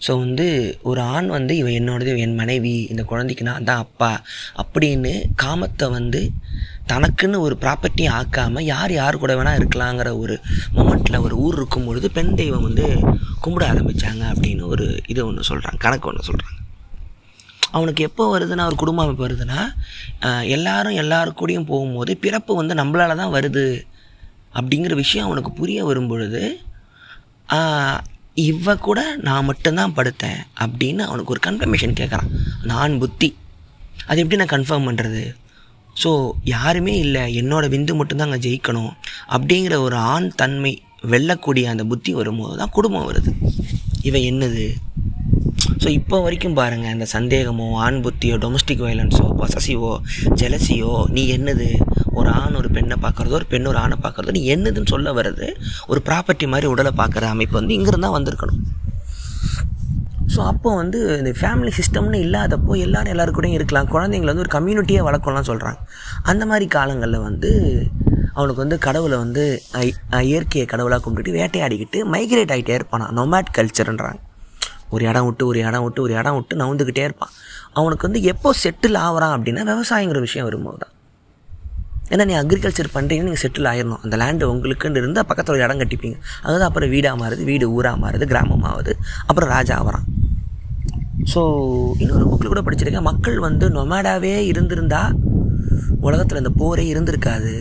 ஸோ 0.00 0.12
வந்து 0.18 0.46
ஒரு 0.82 1.00
ஆண் 1.10 1.28
வந்து 1.28 1.54
இவன் 1.56 1.76
என்னோடது 1.78 2.12
என் 2.18 2.36
மனைவி 2.36 2.74
இந்த 2.90 3.02
குழந்தைக்கு 3.02 3.44
நான் 3.44 3.64
தான் 3.64 3.82
அப்பா 3.82 4.12
அப்படின்னு 4.58 5.12
காமத்தை 5.42 5.88
வந்து 5.90 6.20
தனக்குன்னு 6.86 7.38
ஒரு 7.38 7.56
ப்ராப்பர்ட்டி 7.60 8.04
ஆக்காமல் 8.12 8.66
யார் 8.66 8.92
யார் 8.92 9.20
கூட 9.20 9.34
வேணால் 9.34 9.58
இருக்கலாங்கிற 9.58 10.12
ஒரு 10.18 10.36
மொமெண்ட்டில் 10.74 11.22
ஒரு 11.22 11.36
ஊர் 11.38 11.58
இருக்கும் 11.58 11.86
பொழுது 11.86 12.08
பெண் 12.10 12.32
தெய்வம் 12.34 12.66
வந்து 12.68 12.86
கும்பிட 13.42 13.64
ஆரம்பித்தாங்க 13.68 14.24
அப்படின்னு 14.32 14.64
ஒரு 14.68 14.86
இது 15.06 15.20
ஒன்று 15.26 15.48
சொல்கிறாங்க 15.50 15.80
கணக்கு 15.80 16.08
ஒன்று 16.08 16.28
சொல்கிறாங்க 16.28 16.58
அவனுக்கு 17.72 18.02
எப்போ 18.04 18.24
வருதுன்னா 18.30 18.64
ஒரு 18.66 18.76
குடும்ப 18.76 19.02
அமைப்பு 19.02 19.26
வருதுன்னா 19.26 19.60
எல்லாரும் 20.48 20.98
எல்லாரு 20.98 21.30
கூடயும் 21.34 21.68
போகும்போது 21.68 22.12
பிறப்பு 22.16 22.52
வந்து 22.54 22.74
நம்மளால 22.74 23.16
தான் 23.16 23.34
வருது 23.36 23.66
அப்படிங்கிற 24.54 24.94
விஷயம் 24.94 25.26
அவனுக்கு 25.26 25.52
புரிய 25.52 25.80
வரும் 25.84 26.10
பொழுது 26.10 26.42
இவ 28.36 28.74
கூட 28.76 29.00
நான் 29.26 29.46
மட்டும்தான் 29.48 29.94
படுத்தேன் 29.96 30.40
அப்படின்னு 30.64 31.02
அவனுக்கு 31.08 31.32
ஒரு 31.34 31.42
கன்ஃபர்மேஷன் 31.46 31.98
கேட்குறான் 32.00 32.30
நான் 32.70 32.98
புத்தி. 32.98 33.30
அது 34.06 34.20
எப்படி 34.22 34.40
நான் 34.42 34.54
கன்ஃபார்ம் 34.56 34.88
பண்ணுறது 34.88 35.22
ஸோ 36.02 36.10
யாருமே 36.44 36.92
இல்லை. 36.98 37.22
என்னோட 37.40 37.64
விந்து 37.72 37.94
மட்டும்தான் 37.94 38.28
அங்கே 38.28 38.44
ஜெயிக்கணும். 38.46 38.92
அப்படிங்கிற 39.36 39.74
ஒரு 39.86 39.96
ஆண் 40.12 40.28
தன்மை 40.42 40.72
வெல்லக்கூடிய 41.12 41.64
அந்த 41.72 41.84
புத்தி 41.84 42.12
வரும்போது 42.14 42.54
தான் 42.60 42.74
குடும்பம் 42.76 43.08
வருது. 43.10 43.32
இவன் 44.08 44.26
என்னது? 44.30 44.66
ஸோ 45.82 45.88
இப்போ 45.98 46.16
வரைக்கும் 46.22 46.56
பாருங்கள் 46.58 46.94
இந்த 46.96 47.06
சந்தேகமோ 47.12 47.66
ஆண் 47.84 48.00
புத்தியோ 48.06 48.36
டொமஸ்டிக் 48.44 48.84
வயலன்ஸோ 48.86 49.26
பசசிவோ 49.40 49.92
ஜெலசியோ 50.40 50.92
நீ 51.16 51.22
என்னது? 51.36 51.68
ஒரு 52.18 52.30
ஆண் 52.42 52.58
ஒரு 52.60 52.68
பெண்ணை 52.76 52.96
பார்க்குறதோ 53.04 53.36
ஒரு 53.38 53.46
பெண் 53.52 53.68
ஒரு 53.70 53.78
ஆணை 53.84 53.96
பார்க்குறதோ 54.04 54.34
நீ 54.38 54.42
என்னதுன்னு 54.54 54.92
சொல்ல 54.94 55.12
வர்றது 55.18 55.48
ஒரு 55.92 56.00
ப்ராப்பர்ட்டி 56.08 56.46
மாதிரி 56.52 56.68
உடலை 56.74 56.92
பார்க்குற 57.00 57.26
அமைப்பு 57.34 57.56
வந்து 57.60 57.76
இங்கிருந்து 57.78 58.06
தான் 58.06 58.16
வந்திருக்கணும். 58.18 58.60
ஸோ 60.34 60.40
அப்போ 60.50 60.70
வந்து 60.80 60.98
இந்த 61.20 61.30
ஃபேமிலி 61.38 61.70
சிஸ்டம்னு 61.78 62.18
இல்லாதப்போ 62.24 62.72
எல்லாரும் 62.86 63.12
எல்லாரு 63.14 63.30
கூடயும் 63.36 63.56
இருக்கலாம். 63.58 63.88
குழந்தைங்கள 63.94 64.30
வந்து 64.32 64.44
ஒரு 64.44 64.52
கம்யூனிட்டியாக 64.56 65.06
வளர்க்கணும்லாம் 65.08 65.48
சொல்கிறாங்க 65.50 65.80
அந்த 66.32 66.44
மாதிரி 66.50 66.66
காலங்களில் 66.76 67.24
வந்து 67.28 67.50
அவனுக்கு 68.36 68.62
வந்து 68.64 68.78
கடவுளை 68.86 69.16
வந்து 69.24 69.44
இயற்கையை 70.30 70.66
கடவுளாக 70.72 71.02
கும்பிட்டுட்டு 71.04 71.38
வேட்டையாடிக்கிட்டு 71.38 72.00
மைக்ரேட் 72.14 72.54
ஆகிட்டே 72.56 72.76
இருப்பான்? 72.78 73.06
நொமேட் 73.18 73.50
கல்ச்சருன்றாங்க 73.58 74.20
ஒரு 74.94 75.02
இடம் 75.10 75.26
விட்டு 75.26 75.44
ஒரு 75.50 75.58
இடம் 75.68 75.84
விட்டு 75.86 76.00
ஒரு 76.06 76.14
இடம் 76.20 76.36
விட்டு 76.38 76.62
நவுந்துக்கிட்டே 76.62 77.04
இருப்பான். 77.08 77.34
அவனுக்கு 77.80 78.06
வந்து 78.08 78.22
எப்போ 78.32 78.52
செட்டில் 78.62 78.98
ஆகுறான் 79.06 79.34
அப்படின்னா 79.36 79.64
விவசாயங்கிற 79.72 80.20
விஷயம் 80.28 80.48
வரும்போது 80.48 80.80
தான் 80.82 80.94
ஏன்னா 82.10 82.24
நீ 82.30 82.34
அக்ரிகல்ச்சர் 82.42 82.94
பண்ணுறீங்கன்னு 82.94 83.28
நீங்கள் 83.28 83.42
செட்டில் 83.42 83.68
ஆயிடணும் 83.72 84.02
அந்த 84.04 84.16
லேண்டு 84.22 84.50
உங்களுக்குன்னு 84.52 85.00
இருந்தால் 85.02 85.26
பக்கத்தில் 85.28 85.54
ஒரு 85.54 85.64
இடம் 85.64 85.80
கட்டிப்பீங்க. 85.82 86.16
அதுதான் 86.42 86.68
அப்புறம் 86.68 86.90
வீடாக 86.94 87.16
மாறுது. 87.22 87.44
வீடு 87.50 87.66
ஊராக 87.76 87.96
மாறுது. 88.04 88.24
கிராமமாகுது 88.32 88.94
அப்புறம் 89.26 89.50
ராஜா 89.56 89.76
ஆகிறான் 89.76 90.06
ஸோ 91.32 91.42
இன்னொரு 92.02 92.24
புக்கில் 92.28 92.52
கூட 92.52 92.60
படிச்சிருக்கேன். 92.66 93.08
மக்கள் 93.10 93.38
வந்து 93.38 93.66
நொமேடாவே 93.70 94.34
இருந்திருந்தா 94.52 95.02
உலகத்தில் 96.06 96.40
இந்த 96.42 96.52
போரே 96.60 96.84
இருந்திருக்காது. 96.94 97.52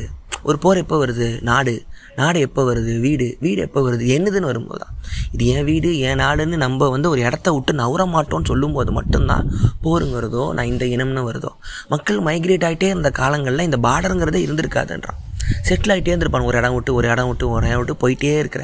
ஒரு 0.43 0.57
போர் 0.63 0.81
எப்போ 0.81 0.97
வருது? 1.05 1.27
நாடு. 1.41 1.73
நாடு 2.19 2.39
எப்போ 2.47 2.61
வருது? 2.69 2.93
வீடு. 3.05 3.27
வீடு 3.45 3.59
எப்போ 3.67 3.79
வருது? 3.87 4.03
என்னதுன்னு 4.15 4.49
வரும்போது 4.51 4.79
தான் 4.83 4.95
இது 5.33 5.45
என் 5.53 5.67
வீடு 5.69 5.89
என் 6.09 6.21
நாடுன்னு 6.23 6.57
நம்ம 6.65 6.89
வந்து 6.95 7.07
ஒரு 7.13 7.21
இடத்த 7.27 7.49
விட்டு 7.55 7.71
நவர 7.81 8.01
மாட்டோம்னு 8.15 8.49
சொல்லும்போது 8.51 8.91
மட்டும்தான் 8.97 9.47
போருங்கிறதோ 9.85 10.43
நான் 10.57 10.71
இந்த 10.73 10.85
இனம்னு 10.95 11.23
வருதோ. 11.29 11.51
மக்கள் 11.93 12.19
மைக்ரேட் 12.27 12.67
ஆகிட்டே 12.69 12.89
இருந்த 12.93 13.11
காலங்களில் 13.21 13.67
இந்த 13.69 13.79
பார்டருங்கிறதே 13.87 14.41
இருந்திருக்காதுன்றான். 14.47 15.19
செட்டில் 15.67 15.91
ஆகிட்டே 15.93 16.11
இருந்திருப்பான். 16.11 16.47
ஒரு 16.49 16.57
இடம் 16.61 16.75
விட்டு 16.77 16.91
ஒரு 16.97 17.07
இடம் 17.13 17.29
விட்டு 17.29 17.45
ஒரு 17.53 17.65
இடம் 17.69 17.79
விட்டு 17.81 17.95
போயிட்டே 18.03 18.33
இருக்கிற. 18.41 18.63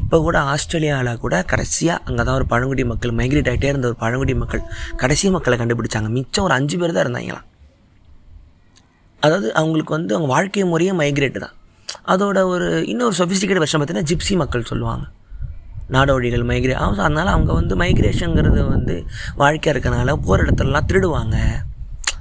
இப்போ 0.00 0.16
கூட 0.26 0.36
ஆஸ்திரேலியாவில் 0.52 1.20
கூட 1.24 1.34
கடைசியாக 1.52 2.04
அங்கே 2.08 2.22
தான் 2.26 2.36
ஒரு 2.40 2.46
பழங்குடி 2.52 2.84
மக்கள் 2.90 3.14
மைக்ரேட் 3.20 3.50
ஆகிட்டே 3.52 3.70
இருந்த 3.72 3.88
ஒரு 3.92 3.98
பழங்குடி 4.04 4.34
மக்கள் 4.42 4.62
கடைசி 5.02 5.32
மக்களை 5.36 5.56
கண்டுபிடிச்சாங்க. 5.62 6.10
மிச்சம் 6.18 6.46
ஒரு 6.48 6.54
அஞ்சு 6.58 6.78
பேர் 6.82 6.94
தான் 6.96 7.04
இருந்தாங்களாம். 7.06 7.48
அதாவது 9.22 9.48
அவங்களுக்கு 9.60 9.92
வந்து 9.98 10.14
அவங்க 10.14 10.30
வாழ்க்கை 10.34 10.64
முறையே 10.74 10.92
மைக்ரேட் 11.00 11.42
தான். 11.44 11.56
அதோட 12.06 12.42
ஒரு 12.42 12.86
இன்னொரு 12.86 13.14
சொஃபிஸ்டிகேட் 13.16 13.54
வருஷம் 13.54 13.84
பார்த்தீங்கன்னா 13.84 14.10
ஜிப்சி 14.12 14.36
மக்கள் 14.36 14.64
சொல்லுவாங்க. 14.64 15.06
நாடோடிகள் 15.90 16.44
மைக்ரே 16.50 16.72
அவங்க 16.72 17.02
அதனால் 17.02 17.26
அவங்க 17.26 17.52
வந்து 17.52 17.76
மைக்ரேஷனுங்கிறது 17.76 18.68
வந்து 18.68 19.06
வாழ்க்கையாக 19.34 19.72
இருக்கனால 19.72 20.12
போகிற 20.12 20.44
இடத்துலலாம் 20.44 20.88
திருடுவாங்க. 20.92 21.36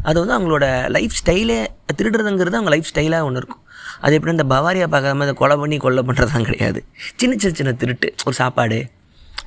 அது 0.04 0.26
வந்து 0.26 0.36
அவங்களோட 0.38 0.90
லைஃப் 0.90 1.12
ஸ்டைலே 1.24 1.68
திருடுறதுங்கிறது 1.98 2.58
அவங்க 2.60 2.70
லைஃப் 2.70 2.90
ஸ்டைலாக 2.94 3.22
ஒன்று 3.22 3.38
இருக்கும். 3.38 3.64
அது 4.02 4.14
எப்படி 4.14 4.36
இந்த 4.38 4.56
பவாரியா 4.56 4.88
பார்க்காம 4.94 5.22
அதை 5.22 5.34
கொலை 5.34 5.58
பண்ணி 5.58 5.78
கொலை 5.78 6.04
பண்ணுறதான் 6.04 6.44
கிடையாது. 6.44 6.84
சின்ன 7.16 7.36
சின்ன 7.38 7.56
சின்ன 7.56 7.74
திருட்டு. 7.74 8.14
ஒரு 8.26 8.36
சாப்பாடு 8.36 8.90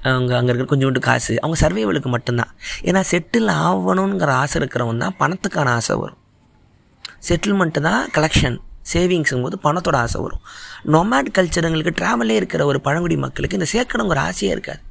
அவங்க 0.02 0.36
அங்கே 0.36 0.52
இருக்கிற 0.52 0.66
கொஞ்சோண்டு 0.70 0.98
காசு 0.98 1.40
அவங்க 1.40 1.68
சர்வைவலுக்கு 1.68 2.06
மட்டும்தான். 2.06 2.54
ஏன்னா 2.82 3.02
செட்டில் 3.10 3.48
ஆகணுங்கிற 3.48 4.26
ஆசை 4.26 4.62
இருக்கிறவன் 4.62 4.98
தான் 4.98 5.16
பணத்துக்கான 5.18 5.64
ஆசை 5.64 5.96
வரும். 5.96 6.18
செட்டில்மெண்ட்டு 7.28 7.80
தான் 7.80 8.08
கலெக்ஷன் 8.14 8.60
சேவிங்ஸுங்கும் 8.92 9.46
போது 9.48 9.58
பணத்தோட 9.66 9.98
ஆசை 10.04 10.20
வரும். 10.24 10.42
நொமேட் 10.94 11.36
கல்ச்சருங்களுக்கு 11.38 11.98
ட்ராவலே 12.00 12.36
இருக்கிற 12.40 12.64
ஒரு 12.72 12.80
பழங்குடி 12.88 13.16
மக்களுக்கு 13.26 13.60
இந்த 13.60 13.70
சேர்க்கணுங்கிற 13.76 14.20
ஆசையே 14.30 14.52
இருக்காது. 14.56 14.82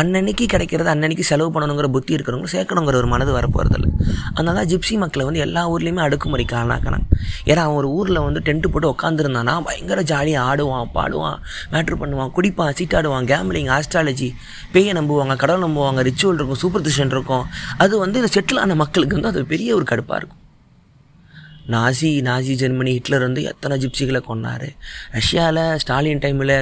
அன்னன்னைக்கு 0.00 0.44
கிடைக்கிறது 0.52 0.90
அன்னன்னைக்கு 0.90 1.24
செலவு 1.30 1.48
பண்ணணுங்கிற 1.54 1.88
புத்தி 1.94 2.14
இருக்கிறவங்க 2.16 2.48
சேர்க்கணுங்கிற 2.52 2.96
ஒரு 3.00 3.08
மனது 3.12 3.32
வரப்போகிறதில்ல 3.38 3.88
அதனால 4.34 4.54
தான் 4.58 4.68
ஜிப்சி 4.70 4.94
மக்களை 5.02 5.24
வந்து 5.28 5.42
எல்லா 5.46 5.62
ஊர்லேயுமே 5.72 6.02
அடுக்குமுறைக்கு 6.04 6.54
ஆளாக்கினாங்க 6.60 7.06
ஏன்னா 7.50 7.62
அவன் 7.64 7.78
ஒரு 7.80 7.88
ஊரில் 7.98 8.20
வந்து 8.26 8.40
டென்ட்டு 8.46 8.70
போட்டு 8.74 8.92
உட்காந்துருந்தானா 8.94 9.54
பயங்கர 9.66 10.02
ஜாலியாக 10.02 10.48
ஆடுவான் 10.50 10.90
பாடுவான் 10.96 11.38
மேட்ரு 11.72 11.98
பண்ணுவான் 12.02 12.32
குடிப்பான் 12.36 12.76
சீட்டாடுவான் 12.78 13.28
கேம்லிங் 13.32 13.70
ஆஸ்ட்ராலஜி 13.78 14.30
பேயை 14.74 14.94
நம்புவாங்க 15.00 15.36
கடவுள் 15.36 15.66
நம்புவாங்க 15.66 16.02
ரிச்சுவல் 16.10 16.38
இருக்கும் 16.40 16.62
சூப்பர்திஷன் 16.64 17.14
இருக்கும். 17.16 17.44
அது 17.84 17.98
வந்து 17.98 18.20
இந்த 18.22 18.32
செட்டில் 18.36 18.62
ஆன 18.64 18.74
மக்களுக்கு 18.84 19.18
வந்து 19.18 19.32
அது 19.34 19.44
பெரிய 19.54 19.74
ஒரு 19.74 19.86
கடுப்பாக 19.92 20.20
இருக்கும். 20.20 20.41
நாசி 21.74 22.10
நாசி 22.28 22.52
ஜெர்மனி 22.62 22.92
ஹிட்லர் 22.96 23.26
வந்து 23.26 23.42
எத்தனை 23.50 23.76
ஜிப்சிகளை 23.82 24.20
கொன்னார்? 24.28 24.68
ரஷ்யாவில் 25.16 25.62
ஸ்டாலின் 25.82 26.22
டைமில் 26.24 26.54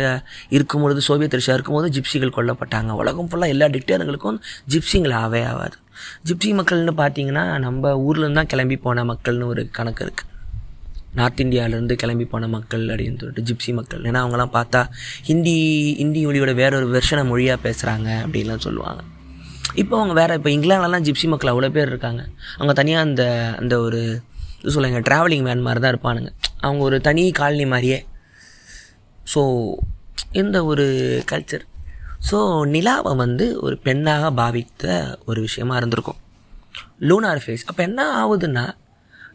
இருக்கும்பொழுது 0.56 1.02
சோவியத் 1.08 1.36
ரஷ்யா 1.38 1.56
இருக்கும்போது 1.58 1.90
ஜிப்சிகள் 1.96 2.36
கொல்லப்பட்டாங்க. 2.38 2.90
உலகம் 3.02 3.30
ஃபுல்லாக 3.30 3.54
எல்லா 3.56 3.68
டிக்டேருங்களுக்கும் 3.76 4.40
ஜிப்சிங்கள் 4.74 5.16
ஆவே 5.22 5.42
ஆகாது 5.52 5.78
ஜிப்சி 6.28 6.50
மக்கள்னு 6.58 6.92
பார்த்தீங்கன்னா 7.00 7.44
நம்ம 7.64 7.92
ஊர்லேருந்து 8.06 8.38
தான் 8.40 8.50
கிளம்பி 8.52 8.76
போன 8.84 9.04
மக்கள்னு 9.10 9.46
ஒரு 9.52 9.62
கணக்கு 9.78 10.02
இருக்குது 10.06 10.28
நார்த் 11.18 11.40
இந்தியாவிலேருந்து 11.44 11.94
கிளம்பி 12.02 12.26
போன 12.32 12.48
மக்கள் 12.54 12.84
அப்படின்னு 12.92 13.20
சொல்லிட்டு 13.20 13.44
ஜிப்சி 13.48 13.70
மக்கள். 13.78 14.02
ஏன்னா 14.08 14.20
அவங்களாம் 14.24 14.52
பார்த்தா 14.58 14.80
ஹிந்தி 15.28 15.56
ஹிந்தி 16.00 16.20
மொழியோட 16.26 16.52
வேற 16.60 16.72
ஒரு 16.80 16.88
வெர்ஷனை 16.96 17.24
மொழியாக 17.30 17.58
பேசுகிறாங்க 17.66 18.08
அப்படின்லாம் 18.24 18.64
சொல்லுவாங்க. 18.66 19.00
இப்போ 19.82 19.94
அவங்க 19.98 20.14
வேறு 20.20 20.36
இப்போ 20.38 20.50
இங்கிலாந்துலலாம் 20.56 21.06
ஜிப்சி 21.06 21.26
மக்கள் 21.32 21.52
அவ்வளோ 21.52 21.70
பேர் 21.76 21.90
இருக்காங்க. 21.92 22.22
அவங்க 22.58 22.72
தனியாக 22.80 23.06
அந்த 23.08 23.24
அந்த 23.60 23.74
ஒரு 23.86 24.00
சொல்லுங்கள் 24.64 24.72
சொல்லுங்க 24.72 25.00
ட்ராவலிங் 25.00 25.42
வேன் 25.42 25.60
மாதிரி 25.60 25.80
தான் 25.80 25.92
இருப்பானுங்க. 25.94 26.30
அவங்க 26.60 26.82
ஒரு 26.82 27.00
தனி 27.00 27.30
காலனி 27.30 27.66
மாதிரியே. 27.66 28.06
ஸோ 29.34 29.74
இந்த 30.32 30.64
ஒரு 30.64 30.86
கல்ச்சர் 31.32 31.62
ஸோ 32.30 32.66
நிலாவை 32.66 33.16
வந்து 33.16 33.60
ஒரு 33.60 33.78
பெண்ணாக 33.78 34.30
பாவித்த 34.30 35.16
ஒரு 35.26 35.40
விஷயமா 35.40 35.76
இருந்திருக்கும். 35.76 36.16
லூனார் 37.00 37.40
ஃபேஸ் 37.46 37.64
அப்போ 37.66 37.82
என்ன 37.82 38.26
ஆகுதுன்னா 38.26 38.74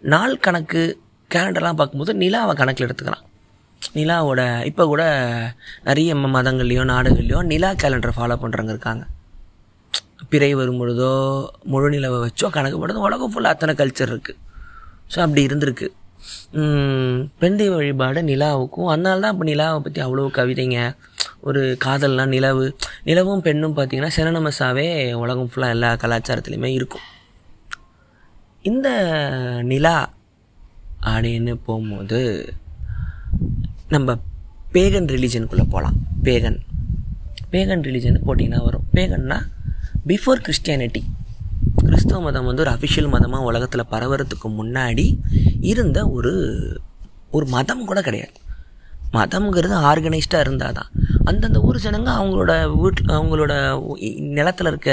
நாள் 0.02 0.38
கணக்கு 0.38 1.02
கேலண்டர்லாம் 1.36 1.74
பார்க்கும்போது 1.74 2.14
நிலாவை 2.14 2.56
கணக்கில் 2.56 2.88
எடுத்துக்கலாம். 2.88 3.26
நிலாவோட 3.94 4.66
இப்போ 4.66 4.86
கூட 4.86 5.04
நிறைய 5.84 6.16
ம- 6.16 6.34
மதங்கள்லையோ 6.34 6.84
நாடுகள்லையோ 6.84 7.44
நிலா 7.44 7.74
கேலண்டர் 7.74 8.18
ஃபாலோ 8.18 8.36
பண்ணுறவங்க 8.36 8.70
இருக்காங்க. 8.70 9.06
பிறை 10.30 10.54
வரும் 10.54 10.80
பொழுதோ 10.82 11.48
முழு 11.64 11.90
நிலவை 11.90 12.30
வச்சோ 12.30 12.50
கணக்கு 12.50 12.88
போடுறது 12.88 12.94
உலகம் 12.94 13.34
ஃபுல்லாக 13.34 13.56
அத்தனை 13.56 13.76
கல்ச்சர் 13.76 14.12
இருக்குது 14.14 14.38
ஸோ 15.16 15.20
அப்படி 15.26 15.42
இருந்திருக்கு. 15.48 15.88
பெண் 17.42 17.58
தெய்வ 17.60 17.74
வழிபாடு 17.80 18.20
நிலாவுக்கும் 18.30 18.90
அதனால 18.94 19.22
தான் 19.24 19.34
இப்போ 19.34 19.46
நிலாவை 19.50 19.78
பற்றி 19.86 20.00
அவ்வளோ 20.06 20.24
கவிதைங்க. 20.38 20.80
ஒரு 21.48 21.62
காதல்லாம் 21.86 22.34
நிலவு 22.36 22.66
நிலவும் 23.08 23.44
பெண்ணும் 23.48 23.76
பார்த்தீங்கன்னா 23.78 24.16
சிறனமசாவே 24.18 24.86
உலகம் 25.24 25.50
ஃபுல்லாக 25.52 25.76
எல்லா 25.76 25.90
கலாச்சாரத்துலேயுமே 26.04 26.72
இருக்கும். 26.78 27.06
இந்த 28.72 28.90
நிலா 29.72 29.96
அப்படின்னு 31.12 31.54
போகும்போது 31.68 32.20
நம்ம 33.96 34.18
பேகன் 34.76 35.12
ரிலீஜனுக்குள்ளே 35.16 35.66
போகலாம் 35.74 35.98
பேகன் 36.28 36.60
பேகன் 37.54 37.86
ரிலீஜன் 37.88 38.26
போட்டிங்கன்னா 38.28 38.62
வரும். 38.68 38.88
பேகன்னா 38.98 39.38
பிஃபோர் 40.10 40.44
கிறிஸ்டியானிட்டி 40.48 41.02
கிறிஸ்தவ 41.88 42.20
மதம் 42.26 42.48
வந்து 42.50 42.64
ஒரு 42.66 42.72
அஃபிஷியல் 42.76 43.12
மதமாக 43.14 43.50
உலகத்தில் 43.50 43.90
பரவுறதுக்கு 43.94 44.50
முன்னாடி 44.60 45.06
இருந்த 45.72 46.00
ஒரு 46.18 46.34
ஒரு 47.38 47.46
மதம் 47.56 47.88
கூட 47.90 48.00
கிடையாது. 48.08 48.36
மதம்ங்கிறது 49.16 49.76
ஆர்கனைஸ்டாக 49.90 50.46
இருந்தால் 50.46 50.76
தான் 50.78 50.90
அந்தந்த 51.30 51.60
ஊர் 51.68 51.84
ஜனங்க 51.86 52.10
அவங்களோட 52.20 52.54
வீட்டில் 52.82 53.16
அவங்களோட 53.18 53.54
நிலத்தில் 54.38 54.70
இருக்க 54.72 54.92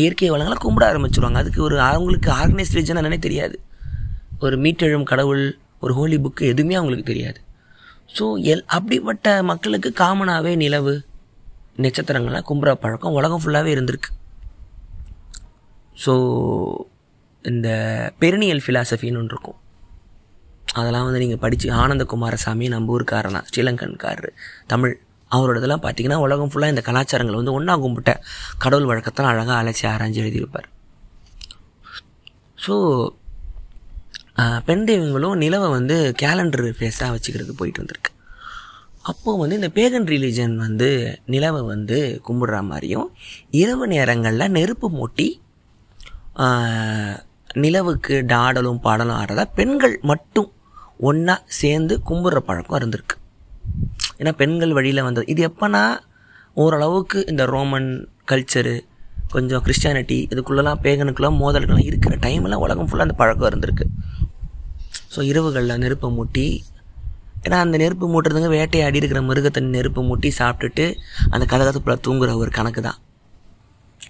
இயற்கை 0.00 0.30
வளங்களை 0.32 0.56
கும்பிட 0.64 0.84
ஆரம்பிச்சிருவாங்க. 0.90 1.40
அதுக்கு 1.42 1.60
ஒரு 1.68 1.76
அவங்களுக்கு 1.90 2.30
ஆர்கனைஸ்ட் 2.40 2.76
ரிலிஜன் 2.76 3.00
என்னன்னே 3.00 3.18
தெரியாது. 3.26 3.56
ஒரு 4.46 4.56
மீட்டெழும் 4.64 5.08
கடவுள் 5.12 5.42
ஒரு 5.84 5.92
ஹோலி 5.98 6.16
புக்கு 6.24 6.42
எதுவுமே 6.52 6.76
அவங்களுக்கு 6.80 7.10
தெரியாது. 7.12 7.38
ஸோ 8.16 8.24
எல் 8.52 8.64
அப்படிப்பட்ட 8.76 9.26
மக்களுக்கு 9.50 9.90
காமனாகவே 10.02 10.52
நிலவு 10.62 10.94
நட்சத்திரங்கள்லாம் 11.84 12.46
கும்புற 12.50 12.70
பழக்கம் 12.84 13.16
உலகம் 13.18 13.42
ஃபுல்லாகவே 13.42 13.72
இருந்திருக்கு. 13.74 14.10
ஸோ 16.04 16.12
இந்த 17.44 17.68
பெருனியல் 18.22 18.62
ஃபிலாசபின்னு 18.64 19.20
ஒன்று 19.22 19.34
இருக்கும். 19.34 19.58
அதெல்லாம் 20.78 21.06
வந்து 21.08 21.20
நீங்கள் 21.22 21.42
படித்து 21.44 21.68
ஆனந்த 21.82 22.04
குமாரசாமி 22.12 22.66
நம்ம 22.72 22.92
ஊருக்காரனா 22.94 23.40
ஸ்ரீலங்கன்காரர் 23.50 24.32
தமிழ் 24.72 24.94
அவரோட 25.30 25.56
இதெல்லாம் 25.60 25.84
பார்த்தீங்கன்னா 25.84 26.18
உலகம் 26.24 26.50
ஃபுல்லாக 26.52 26.74
இந்த 26.74 26.82
கலாச்சாரங்கள் 26.88 27.38
வந்து 27.40 27.54
ஒன்றா 27.58 27.74
கும்பிட்ட 27.84 28.12
கடவுள் 28.64 28.90
வழக்கத்தெல்லாம் 28.90 29.34
அழகாக 29.34 29.56
அலைச்சி 29.62 29.84
ஆராய்ஞ்சு 29.92 30.20
எழுதியிருப்பார். 30.24 30.68
ஸோ 32.64 32.74
பெண் 34.68 34.86
தெய்வங்களும் 34.88 35.40
நிலவை 35.42 35.68
வந்து 35.78 35.96
கேலண்டர் 36.22 36.66
ஃபேஸாக 36.78 37.10
வச்சுக்கிறது 37.14 37.52
போயிட்டு 37.60 37.82
வந்திருக்கு. 37.82 38.12
அப்போது 39.10 39.40
வந்து 39.42 39.58
இந்த 39.60 39.70
பேகன் 39.76 40.08
ரிலீஜன் 40.12 40.54
வந்து 40.64 40.88
நிலவை 41.34 41.60
வந்து 41.74 41.98
கும்பிடுற 42.26 42.56
மாதிரியும் 42.70 43.08
இரவு 43.62 43.86
நேரங்களில் 43.94 44.54
நெருப்பு 44.56 44.88
மூட்டி 44.98 45.28
நிலவுக்கு 47.62 48.14
டாடலும் 48.32 48.82
பாடலும் 48.86 49.18
ஆடுறதா? 49.20 49.44
பெண்கள் 49.58 49.94
மட்டும் 50.10 50.48
ஒன்றா 51.08 51.34
சேர்ந்து 51.60 51.94
கும்பிட்ற 52.08 52.40
பழக்கம் 52.48 52.78
இருந்திருக்கு. 52.80 53.16
ஏன்னா 54.20 54.32
பெண்கள் 54.42 54.76
வழியில் 54.78 55.06
வந்தது. 55.08 55.26
இது 55.32 55.42
எப்போனா 55.48 55.82
ஓரளவுக்கு 56.62 57.18
இந்த 57.32 57.42
ரோமன் 57.54 57.90
கல்ச்சரு 58.30 58.76
கொஞ்சம் 59.34 59.62
கிறிஸ்டியானிட்டி 59.66 60.18
இதுக்குள்ளெல்லாம் 60.32 60.80
பேகனுக்குலாம் 60.84 61.38
மோதல்கள்லாம் 61.42 61.88
இருக்கிற 61.88 62.14
டைமில் 62.26 62.62
உலகம் 62.64 62.88
ஃபுல்லாக 62.88 63.06
அந்த 63.08 63.16
பழக்கம் 63.22 63.48
இருந்திருக்கு. 63.50 63.86
ஸோ 65.14 65.18
இரவுகளில் 65.30 65.80
நெருப்பை 65.82 66.10
மூட்டி 66.16 66.46
ஏன்னா 67.46 67.58
அந்த 67.64 67.76
நெருப்பு 67.82 68.06
மூட்டுறதுங்க 68.12 68.48
வேட்டையாடி 68.54 69.00
இருக்கிற 69.00 69.20
மிருகத்தை 69.28 69.60
நெருப்பு 69.76 70.00
மூட்டி 70.08 70.28
சாப்பிட்டுட்டு 70.40 70.86
அந்த 71.34 71.44
கதகத்துக்குள்ளே 71.52 71.98
தூங்குற 72.06 72.30
ஒரு 72.42 72.50
கணக்கு 72.58 72.80
தான் 72.88 72.98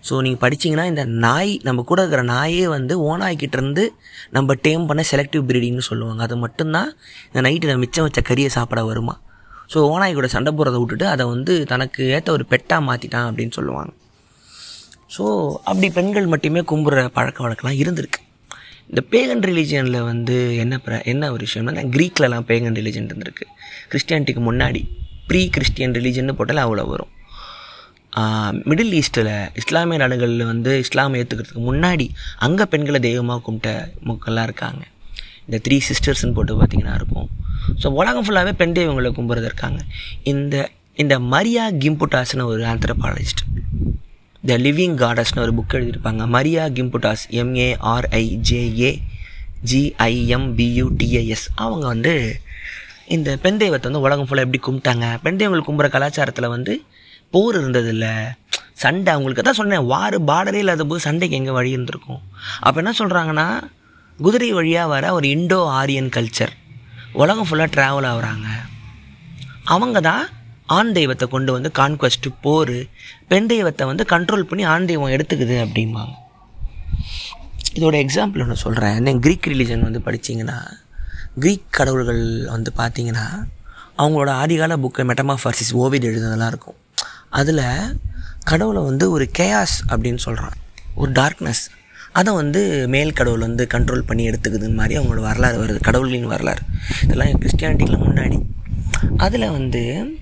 ஸோ 0.06 0.20
நீங்கள் 0.24 0.42
படிச்சீங்கன்னா 0.44 0.84
இந்த 0.92 1.04
நாய் 1.04 1.52
நம்ம 1.68 1.82
கூட 1.90 1.98
இருக்கிற 2.02 2.22
நாயே 2.32 2.66
வந்து 2.76 2.94
ஓநாய்கிட்ட 3.08 3.56
இருந்து 3.58 3.84
நம்ம 4.36 4.54
டேம் 4.66 4.84
பண்ண 4.86 5.04
செலக்டிவ் 5.12 5.44
ப்ரீடிங்னு 5.50 5.86
சொல்லுவாங்க. 5.90 6.22
அது 6.22 6.36
மட்டும்தான் 6.44 6.90
இந்த 7.28 7.42
நைட்டு 7.48 7.78
மிச்சம் 7.84 8.06
வச்ச 8.08 8.22
கறியை 8.30 8.50
சாப்பிட 8.58 8.82
வருமா? 8.90 9.16
ஸோ 9.72 9.78
ஓனாய் 9.94 10.16
கூட 10.18 10.28
சண்டை 10.34 10.52
போடுறதை 10.58 10.78
விட்டுட்டு 10.82 11.06
அதை 11.14 11.24
வந்து 11.34 11.54
தனக்கு 11.72 12.02
ஏற்ற 12.16 12.32
ஒரு 12.32 12.46
பெட்டாக 12.52 12.82
மாற்றிட்டான் 12.88 13.28
அப்படின்னு 13.30 13.56
சொல்லுவாங்க. 13.58 13.92
ஸோ 15.16 15.24
அப்படி 15.70 15.90
பெண்கள் 15.98 16.32
மட்டுமே 16.32 16.60
கும்பிட்ற 16.70 17.04
பழக்க 17.18 17.38
வழக்கம்லாம் 17.46 17.80
இருந்திருக்கு. 17.82 18.20
இந்த 18.90 19.00
பேகன் 19.12 19.42
ரிலீஜியனில் 19.48 20.00
வந்து 20.10 20.36
என்ன 20.62 20.74
ப்ர 20.84 21.04
என்ன 21.12 21.32
ஒரு 21.32 21.42
விஷயம்னா 21.46 21.84
க்ரீக்லலாம் 21.94 22.46
பேகன் 22.50 22.76
ரிலீஜன் 22.80 23.08
இருந்திருக்கு. 23.10 23.46
கிறிஸ்டியானிட்டிக்கு 23.90 24.42
முன்னாடி 24.50 24.82
ப்ரீ 25.30 25.40
கிறிஸ்டியன் 25.56 25.94
ரிலீஜன் 25.98 26.38
போட்டால் 26.38 26.64
அவ்வளோ 26.66 26.84
வரும். 26.92 27.12
மிடில் 28.70 28.94
ஈஸ்ட்டில் 29.00 29.32
இஸ்லாமிய 29.60 29.98
நாடுகளில் 30.02 30.44
வந்து 30.52 30.72
இஸ்லாமை 30.84 31.16
ஏற்றுக்கிறதுக்கு 31.20 31.62
முன்னாடி 31.70 32.06
அங்கே 32.46 32.64
பெண்களை 32.72 33.00
தெய்வமாக 33.06 33.42
கும்பிட்ட 33.46 33.70
மக்கள்லாம் 34.08 34.46
இருக்காங்க. 34.48 34.82
இந்த 35.46 35.58
த்ரீ 35.66 35.76
சிஸ்டர்ஸ்னு 35.88 36.34
போட்டு 36.36 36.54
பார்த்திங்கன்னா 36.60 36.94
இருக்கும். 37.00 37.28
ஸோ 37.82 37.86
உலகம் 38.00 38.24
ஃபுல்லாகவே 38.26 38.52
பெண் 38.62 38.74
தெய்வங்களை 38.78 39.10
கும்புறது 39.18 39.48
இருக்காங்க. 39.50 39.80
இந்த 40.32 40.56
இந்த 41.02 41.14
மரியா 41.34 41.64
கிம்புட்டாஸ்னு 41.82 42.48
ஒரு 42.52 42.62
ஆந்த்ரபாலஜிஸ்ட் 42.72 43.42
த 44.48 44.56
லிவிங் 44.66 44.96
காடஸ்னு 45.02 45.44
ஒரு 45.44 45.52
புக் 45.58 45.76
எழுதியிருப்பாங்க. 45.78 46.22
மரியா 46.36 46.64
கிம்புட்டாஸ் 46.78 47.24
எம்ஏஆர்ஐஜேஏ 47.42 48.92
ஜிஐஎம்பியூடிஏஎஸ் 49.70 51.46
அவங்க 51.64 51.84
வந்து 51.94 52.14
இந்த 53.16 53.28
பெண் 53.44 53.60
தெய்வத்தை 53.62 53.86
வந்து 53.88 54.04
உலகம் 54.06 54.26
ஃபுல்லாக 54.28 54.46
எப்படி 54.46 54.60
கும்பிட்டாங்க? 54.66 55.06
பெண் 55.24 55.38
தெய்வங்கள் 55.40 55.66
கும்புற 55.68 55.88
கலாச்சாரத்தில் 55.94 56.54
வந்து 56.56 56.74
போர் 57.34 57.56
இருந்ததில்ல. 57.60 58.06
சண்டை 58.82 59.10
அவங்களுக்கு. 59.14 59.44
தான் 59.46 59.58
சொன்னேன் 59.60 59.86
வார் 59.92 60.16
பார்டரே 60.30 60.60
இல்லாத 60.64 60.84
போது 60.90 61.00
சண்டைக்கு 61.06 61.38
எங்கே 61.38 61.54
வழி 61.58 61.70
இருந்திருக்கும்? 61.76 62.22
அப்போ 62.66 62.78
என்ன 62.82 62.92
சொல்கிறாங்கன்னா 63.00 63.46
குதிரை 64.18 64.50
வழியாக 64.58 64.92
வர 64.92 65.04
ஒரு 65.16 65.26
இண்டோ 65.34 65.58
ஆரியன் 65.78 66.10
கல்ச்சர் 66.16 66.54
உலகம் 67.22 67.48
ஃபுல்லாக 67.48 67.70
ட்ராவல் 67.74 68.08
ஆகுறாங்க. 68.12 68.48
அவங்க 69.74 69.98
தான் 70.08 70.24
ஆண் 70.76 70.92
தெய்வத்தை 70.96 71.26
கொண்டு 71.34 71.50
வந்து 71.56 71.70
கான்கொஸ்ட்டு 71.78 72.30
போர் 72.44 72.76
பெண் 73.30 73.50
தெய்வத்தை 73.52 73.84
வந்து 73.90 74.04
கண்ட்ரோல் 74.14 74.48
பண்ணி 74.48 74.64
ஆண் 74.72 74.88
தெய்வம் 74.90 75.14
எடுத்துக்குது 75.16 75.56
அப்படிம்பாங்க. 75.64 76.14
இதோட 77.78 77.96
எக்ஸாம்பிள் 78.04 78.42
ஒன்று 78.44 78.62
சொல்கிறேன் 78.64 78.96
என்ன 78.98 79.14
க்ரீக் 79.24 79.48
ரிலீஜன் 79.52 79.86
வந்து 79.86 80.00
படித்தீங்கன்னா 80.06 80.58
க்ரீக் 81.42 81.66
கடவுள்கள் 81.78 82.22
வந்து 82.54 82.70
பார்த்தீங்கன்னா 82.80 83.26
அவங்களோட 84.00 84.30
ஆதிகால 84.42 84.76
புக்கு 84.84 85.08
மெட்டமாஃபர்சிஸ் 85.10 85.72
ஓவியம் 85.82 86.08
எழுதுனதெல்லாம் 86.10 86.52
இருக்கும். 86.54 86.78
அதில் 87.30 88.00
கடவுளை 88.44 88.82
வந்து 88.82 89.10
ஒரு 89.10 89.30
கேயாஸ் 89.38 89.76
அப்படின்னு 89.88 90.16
சொல்கிறான் 90.16 90.52
ஒரு 90.94 91.12
டார்க்னஸ் 91.12 91.64
அதை 92.12 92.34
வந்து 92.34 92.88
மேல் 92.88 93.12
கடவுள் 93.12 93.40
வந்து 93.40 93.66
கண்ட்ரோல் 93.74 93.98
பண்ணி 93.98 94.28
எடுத்துக்குது 94.28 94.74
மாதிரி 94.74 94.98
அவங்களோட 94.98 95.20
வரலாறு 95.20 95.64
வருது. 95.64 95.86
கடவுள்களின் 95.86 96.26
வரலாறு. 96.26 96.60
இதெல்லாம் 97.02 97.26
கிறிஸ்டியானிட்டிக்கெலாம் 97.26 98.08
முன்னாடி. 98.08 98.42
அதில் 99.16 99.50
வந்து 99.50 100.12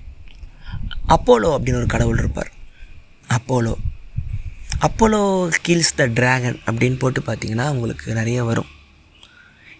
அப்போலோ 1.09 1.49
அப்படின்னு 1.49 1.75
ஒரு 1.75 1.85
கடவுள் 1.87 2.17
இருப்பார். 2.17 2.51
Apollo. 3.29 3.73
Apollo 4.81 5.49
kills 5.61 5.95
the 5.95 6.05
dragon 6.05 6.59
அப்படின்னு 6.65 6.99
போட்டு 6.99 7.21
பார்த்தீங்கன்னா 7.21 7.69
உங்களுக்கு 7.69 8.13
நிறைய 8.13 8.43
வரும். 8.43 8.65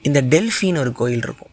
இந்த 0.01 0.21
டெல்ஃபின்னு 0.21 0.77
ஒரு 0.77 0.91
கோயில் 0.91 1.17
இருக்கும். 1.17 1.46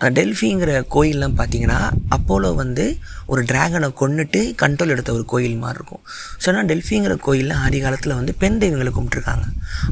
டெல்ஃபிங்கிற 0.00 0.70
கோயிலெலாம் 0.94 1.36
பார்த்தீங்கன்னா 1.40 1.80
அப்போலோ 2.16 2.50
வந்து 2.54 2.84
ஒரு 3.26 3.42
டிராகனை 3.50 3.88
கொண்டுட்டு 4.00 4.40
கண்ட்ரோல் 4.62 4.92
எடுத்த 4.94 5.10
ஒரு 5.12 5.24
கோயில் 5.32 5.56
மாதிரி 5.56 5.78
இருக்கும். 5.78 6.02
ஸோ 6.42 6.48
ஆனால் 6.52 6.68
டெல்ஃபிங்கிற 6.70 7.16
கோயிலில் 7.26 7.56
ஆதி 7.64 7.80
காலத்தில் 7.80 8.16
வந்து 8.20 8.34
பெண் 8.42 8.58
தெய்வங்களை 8.62 8.92
கும்பிட்டுருக்காங்க. 8.92 9.46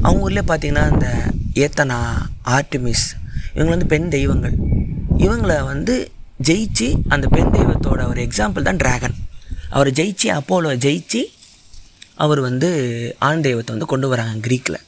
அவங்க 0.05 0.25
ஊரில் 0.27 0.49
பார்த்தீங்கன்னா 0.51 0.85
இந்த 0.93 1.09
ஏத்தனா 1.65 1.99
ஆர்டிமிஸ் 2.57 3.05
இவங்க 3.55 3.71
வந்து 3.75 3.89
பெண் 3.95 4.09
தெய்வங்கள். 4.09 4.55
இவங்களை 5.17 5.57
வந்து 5.73 5.95
ஜெயிச்சு 6.47 6.87
அந்த 7.07 7.27
பெண் 7.27 7.53
தெய்வத்தோட 7.57 8.01
ஒரு 8.11 8.21
எக்ஸாம்பிள் 8.27 8.67
தான் 8.69 8.81
டிராகன் 8.83 9.17
அவர் 9.69 9.89
ஜெயிச்சு 9.99 10.27
அப்போலோ 10.39 10.71
ஜெயிச்சு 10.85 11.21
அவர் 12.15 12.39
வந்து 12.41 12.69
ஆண் 13.27 13.41
தெய்வத்தை 13.41 13.71
வந்து 13.75 13.91
கொண்டு 13.93 14.07
வராங்க 14.07 14.41
க்ரீக்கில் 14.47 14.79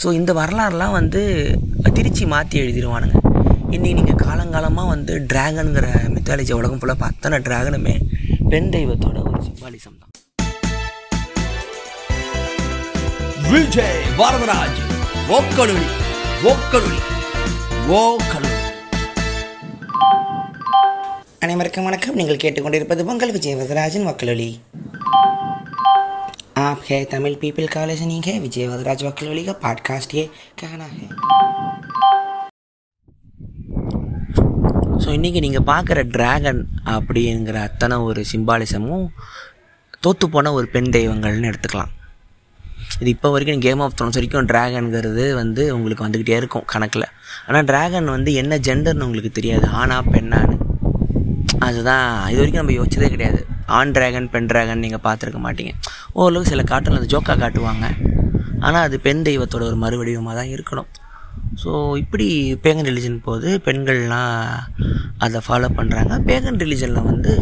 ஸோ 0.00 0.12
இந்த 0.12 0.32
வரலாறுலாம் 0.32 0.96
வந்து 0.98 1.20
திருச்சி 1.94 2.24
மாற்றி 2.26 2.56
எழுதிடுவானுங்க 2.62 3.20
இன்றைக்கி 3.73 3.93
நீங்கள் 3.93 4.21
காலங்காலமாக 4.21 4.91
வந்து 4.91 5.13
டிராகனுங்கிற 5.29 5.87
மித்தாலஜி 6.13 6.53
உலகம் 6.53 6.79
ஃபுல்லாக 6.79 6.99
பார்த்தோன்னா 7.03 7.39
டிராகனுமே 7.45 7.95
பெண் 8.49 8.71
தெய்வத்தோட 8.73 9.17
ஒரு 9.27 9.39
சிம்பாலிசம் 9.45 9.97
தான் 9.97 10.09
விஜய் 13.47 14.01
வரதராஜ் 14.17 14.81
ஓக்கலுளி 15.29 15.87
ஓக்கலுளி 16.51 16.99
ஓக்கலுளி 17.97 18.57
அனைவருக்கும் 21.41 21.87
வணக்கம் 21.87 22.19
நீங்கள் 22.19 22.41
கேட்டுக்கொண்டிருப்பது 22.41 23.07
உங்கள் 23.07 23.31
விஜய் 23.31 23.59
வரதராஜன் 23.59 24.07
வக்கலொலி 24.09 24.51
आप 26.61 26.81
है 26.85 27.03
तमिल 27.05 27.35
पीपल 27.35 27.67
का 27.67 27.85
लिसनिंग 27.85 28.23
है 28.25 28.39
विजय 28.39 28.67
वदराज 28.67 29.03
वकलोली 29.03 29.43
का 29.45 29.53
पॉडकास्ट 29.61 30.13
ये 30.13 30.23
कहना 30.59 30.87
है 30.87 31.07
ஸோ 35.02 35.08
இன்றைக்கி 35.16 35.40
நீங்கள் 35.44 35.66
பார்க்குற 35.70 36.00
ட்ராகன் 36.14 36.60
அப்படிங்கிற 36.92 37.56
அத்தனை 37.68 37.96
ஒரு 38.08 38.20
சிம்பாலிசமும் 38.30 39.06
தோற்று 40.04 40.26
போன 40.34 40.52
ஒரு 40.58 40.66
பெண் 40.74 40.88
தெய்வங்கள்னு 40.96 41.48
எடுத்துக்கலாம். 41.50 41.92
இது 43.00 43.10
இப்போ 43.14 43.28
வரைக்கும் 43.34 43.62
கேம் 43.66 43.82
ஆஃப் 43.84 43.96
த்ரோன்ஸ் 43.98 44.18
வரைக்கும் 44.18 44.48
ட்ராகனுங்கிறது 44.50 45.24
வந்து 45.40 45.62
உங்களுக்கு 45.76 46.04
வந்துக்கிட்டே 46.06 46.38
இருக்கும் 46.40 46.66
கணக்கில். 46.72 47.06
ஆனால் 47.46 47.66
ட்ராகன் 47.70 48.08
வந்து 48.16 48.32
என்ன 48.42 48.58
ஜெண்டர்னு 48.68 49.06
உங்களுக்கு 49.08 49.32
தெரியாது. 49.38 49.66
ஆனா 49.80 49.96
பெண்ணான்னு. 50.14 50.56
அதுதான் 51.66 52.06
இது 52.32 52.40
வரைக்கும் 52.42 52.62
நம்ம 52.62 52.76
யோசிச்சதே 52.78 53.10
கிடையாது. 53.14 53.40
ஆண் 53.78 53.94
ட்ராகன் 53.96 54.28
பெண் 54.34 54.50
ட்ராகன் 54.52 54.84
நீங்கள் 54.86 55.04
பார்த்துருக்க 55.08 55.40
மாட்டீங்க. 55.46 55.74
ஓரளவுக்கு 56.20 56.52
சில 56.54 56.64
காட்டில் 56.72 57.00
அந்த 57.00 57.10
ஜோக்கா 57.14 57.36
காட்டுவாங்க. 57.44 57.86
ஆனால் 58.66 58.84
அது 58.88 58.98
பெண் 59.08 59.26
தெய்வத்தோட 59.28 59.64
ஒரு 59.70 59.78
மறுவடிவமாக 59.84 60.36
தான் 60.40 60.52
இருக்கணும். 60.56 60.90
ஸோ 61.56 61.70
இப்படி 61.96 62.26
பேகன் 62.64 62.88
ரிலிஜன் 62.88 63.20
போது 63.24 63.48
பெண்கள்லாம் 63.66 64.40
அதை 65.18 65.40
ஃபாலோ 65.46 65.68
பண்ணுறாங்க 65.76 66.14
பேகன் 66.26 66.60
ரிலிஜனில் 66.62 67.06
வந்து 67.06 67.32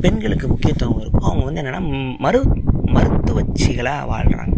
பெண்களுக்கு 0.00 0.46
முக்கியத்துவம் 0.46 1.00
இருக்கும். 1.00 1.24
அவங்க 1.24 1.44
வந்து 1.44 1.60
என்னென்னா 1.62 1.80
மரு 2.20 2.40
மருத்துவச்சிகளாக 2.96 4.10
வாழ்கிறாங்க 4.10 4.54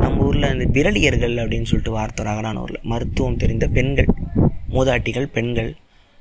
நம்ம 0.00 0.16
ஊரில் 0.24 0.50
இந்த 0.50 0.66
விரலியர்கள் 0.74 1.36
அப்படின்னு 1.42 1.70
சொல்லிட்டு 1.70 1.90
வார்த்தை 1.90 2.24
ராகனானூரில் 2.24 2.84
மருத்துவம் 2.84 3.36
தெரிந்த 3.36 3.68
பெண்கள் 3.68 4.10
மூதாட்டிகள் 4.68 5.28
பெண்கள் 5.28 5.70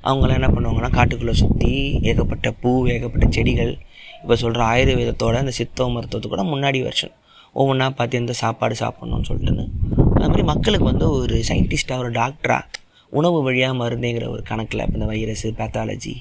அவங்களாம் 0.01 0.39
என்ன 0.39 0.49
பண்ணுவாங்கன்னா 0.49 0.91
காட்டுக்குள்ளே 0.95 1.35
சுற்றி 1.35 1.73
ஏகப்பட்ட 2.03 2.51
பூ 2.61 2.71
ஏகப்பட்ட 2.93 3.27
செடிகள் 3.29 3.73
இப்போ 4.21 4.35
சொல்கிற 4.35 4.61
ஆயுர்வேதத்தோட 4.71 5.37
அந்த 5.37 5.53
சித்தோ 5.57 5.85
மருத்துவத்துக்கூட 5.93 6.43
முன்னாடி 6.49 6.81
வருஷன் 6.83 7.13
ஒவ்வொன்றா 7.55 7.87
பார்த்து 7.91 8.19
எந்த 8.19 8.33
சாப்பாடு 8.41 8.75
சாப்பிட்ணுன்னு 8.79 9.29
சொல்லிட்டுன்னு 9.29 9.65
அது 10.15 10.27
மாதிரி 10.29 10.43
மக்களுக்கு 10.51 10.85
வந்து 10.91 11.05
ஒரு 11.19 11.35
சயின்டிஸ்ட்டாக 11.49 12.01
ஒரு 12.03 12.11
டாக்டராக 12.19 12.81
உணவு 13.19 13.39
வழியாக 13.47 13.73
மருந்துங்கிற 13.81 14.25
ஒரு 14.35 14.43
கணக்கில் 14.49 14.83
இப்போ 14.85 14.97
இந்த 14.99 15.07
வைரஸு 15.11 15.49
பேத்தாலஜி 15.59 16.13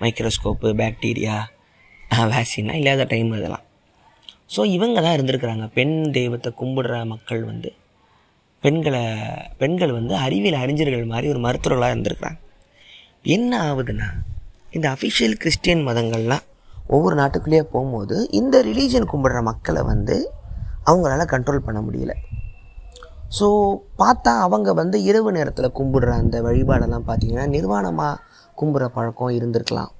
மைக்ரோஸ்கோப்பு 0.00 0.68
பாக்டீரியா 0.80 1.36
வேக்சின்னா 2.32 2.74
இல்லாத 2.80 3.06
டைம் 3.12 3.30
இதெல்லாம். 3.38 3.64
ஸோ 4.54 4.60
இவங்க 4.76 4.98
தான் 5.04 5.16
இருந்திருக்கிறாங்க. 5.16 5.64
பெண் 5.78 5.96
தெய்வத்தை 6.16 6.50
கும்பிடுற 6.60 6.94
மக்கள் 7.12 7.42
வந்து 7.50 7.70
பெண்களை 8.64 9.02
பெண்கள் 9.60 9.92
வந்து 9.98 10.14
அறிவியல் 10.26 10.60
அறிஞர்கள் 10.62 11.10
மாதிரி 11.12 11.26
ஒரு 11.34 11.40
மருத்துவர்களாக 11.46 11.94
இருந்திருக்கிறாங்க. 11.94 12.38
என்ன 13.36 13.52
ஆகுதுன்னா 13.68 14.08
இந்த 14.76 14.86
அஃபிஷியல் 14.94 15.36
கிறிஸ்டியன் 15.42 15.84
மதங்கள்லாம் 15.88 16.44
ஒவ்வொரு 16.96 17.14
நாட்டுக்குள்ளேயே 17.20 17.64
போகும்போது 17.74 18.16
இந்த 18.40 18.56
ரிலீஜன் 18.70 19.10
கும்பிடுற 19.12 19.40
மக்களை 19.50 19.82
வந்து 19.92 20.16
அவங்களால 20.90 21.24
கண்ட்ரோல் 21.34 21.66
பண்ண 21.66 21.80
முடியல. 21.86 22.12
ஸோ 23.36 23.46
பார்த்தா 24.00 24.32
அவங்க 24.44 24.72
வந்து 24.80 24.96
இரவு 25.08 25.30
நேரத்தில் 25.36 25.76
கும்பிடுற 25.78 26.10
அந்த 26.22 26.36
வழிபாடெல்லாம் 26.46 27.06
பார்த்திங்கன்னா 27.08 27.46
நிர்வாணமாக 27.56 28.20
கும்பிட்ற 28.60 28.86
பழக்கம் 28.96 29.34
இருந்திருக்கலாம். 29.38 29.90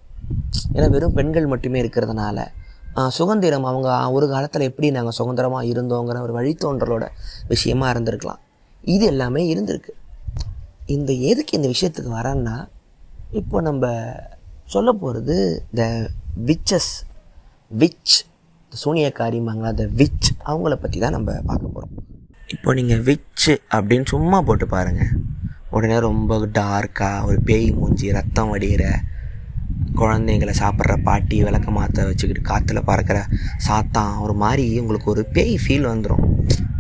ஏன்னா 0.77 0.87
வெறும் 0.95 1.17
பெண்கள் 1.19 1.51
மட்டுமே 1.53 1.79
இருக்கிறதுனால. 1.83 2.39
சுதந்திரம் 3.17 3.67
அவங்க 3.71 3.89
ஒரு 4.17 4.27
காலத்தில் 4.33 4.67
எப்படி 4.71 4.89
நாங்கள் 4.97 5.17
சுதந்திரமாக 5.19 5.71
இருந்தோங்கிற 5.73 6.21
ஒரு 6.27 6.33
வழித்தோன்றலோட 6.39 7.05
விஷயமாக 7.53 7.93
இருந்திருக்கலாம். 7.95 8.41
இது 8.95 9.05
எல்லாமே 9.13 9.43
இருந்திருக்கு. 9.53 9.93
இந்த 10.97 11.13
எதுக்கு 11.31 11.53
இந்த 11.59 11.69
விஷயத்துக்கு 11.75 12.13
வரேன்னா 12.19 12.57
இப்போ 13.41 13.57
நம்ம 13.69 13.87
சொல்ல 14.75 14.91
போகிறது 15.03 15.37
த 15.79 15.83
விச்சஸ் 16.49 16.93
விச் 17.81 18.17
சூனியக்காரிமாங்களா 18.73 19.71
த 19.81 19.85
விச் 20.01 20.29
அவங்கள 20.51 20.75
பற்றி 20.83 20.99
தான் 21.05 21.17
நம்ம 21.17 21.31
பார்க்க 21.51 21.68
இப்போ 22.55 22.75
நீங்கள் 22.75 23.03
விச்சு 23.09 23.55
அப்படின்னு 23.77 24.07
சும்மா 24.13 24.39
போட்டு 24.41 24.67
பாருங்கள் 24.67 25.13
உடனே 25.71 25.99
ரொம்ப 25.99 26.39
டார்க்காக 26.59 27.27
ஒரு 27.29 27.39
பேய் 27.49 27.67
மூஞ்சி 27.79 28.11
ரத்தம் 28.11 28.51
வடிகிற 28.53 28.85
குழந்தைங்களை 30.01 30.53
சாப்பிட்ற 30.61 30.95
பாட்டி 31.03 31.37
விளக்க 31.43 31.71
மாற்ற 31.71 32.05
வச்சுக்கிட்டு 32.09 32.43
காற்றுல 32.51 32.81
பறக்கிற 32.91 33.19
சாத்தான் 33.67 34.15
ஒரு 34.25 34.35
மாதிரி 34.43 34.67
உங்களுக்கு 34.81 35.11
ஒரு 35.11 35.23
பேய் 35.37 35.57
ஃபீல் 35.63 35.91
வந்துடும் 35.93 36.25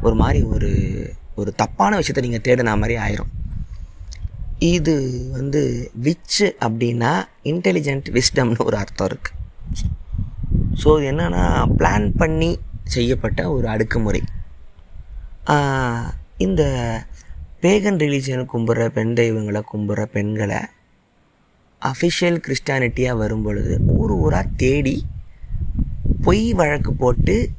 ஒரு 0.02 0.14
மாதிரி 0.14 0.40
ஒரு 0.54 0.70
ஒரு 1.40 1.50
தப்பான 1.54 1.96
விஷயத்தை 1.96 2.22
நீங்கள் 2.24 2.44
தேடின 2.46 2.76
மாதிரி 2.78 2.94
ஆயிரும். 3.04 3.32
இது 4.74 4.94
வந்து 5.36 5.60
விச்சு 6.06 6.46
அப்படின்னா 6.66 7.12
இன்டெலிஜென்ட் 7.52 8.08
விஸ்டம்னு 8.16 8.66
ஒரு 8.68 8.76
அர்த்தம் 8.76 9.08
இருக்குது 9.10 9.36
ஸோ 10.82 10.88
இது 10.98 11.10
என்னென்னா 11.12 11.44
பிளான் 11.78 12.08
பண்ணி 12.16 12.50
செய்யப்பட்ட 12.94 13.40
ஒரு 13.50 13.66
அடுக்குமுறை. 13.68 14.20
இந்த 16.36 16.62
பேகன் 17.60 17.98
ரிலீஜனை 17.98 18.44
கும்பிட்ற 18.44 18.88
பெண் 18.88 19.14
தெய்வங்களை 19.14 19.62
கும்பிட்ற 19.72 20.04
பெண்களை 20.04 20.58
அஃபிஷியல் 21.82 22.38
கிறிஸ்டானிட்டியாக 22.46 23.16
வரும் 23.16 23.42
பொழுது 23.42 23.78
ஊர் 23.86 24.10
ஊராக 24.10 24.48
தேடி 24.56 25.04
பொய் 26.22 26.52
வழக்கு 26.52 26.92
போட்டு 26.92 27.50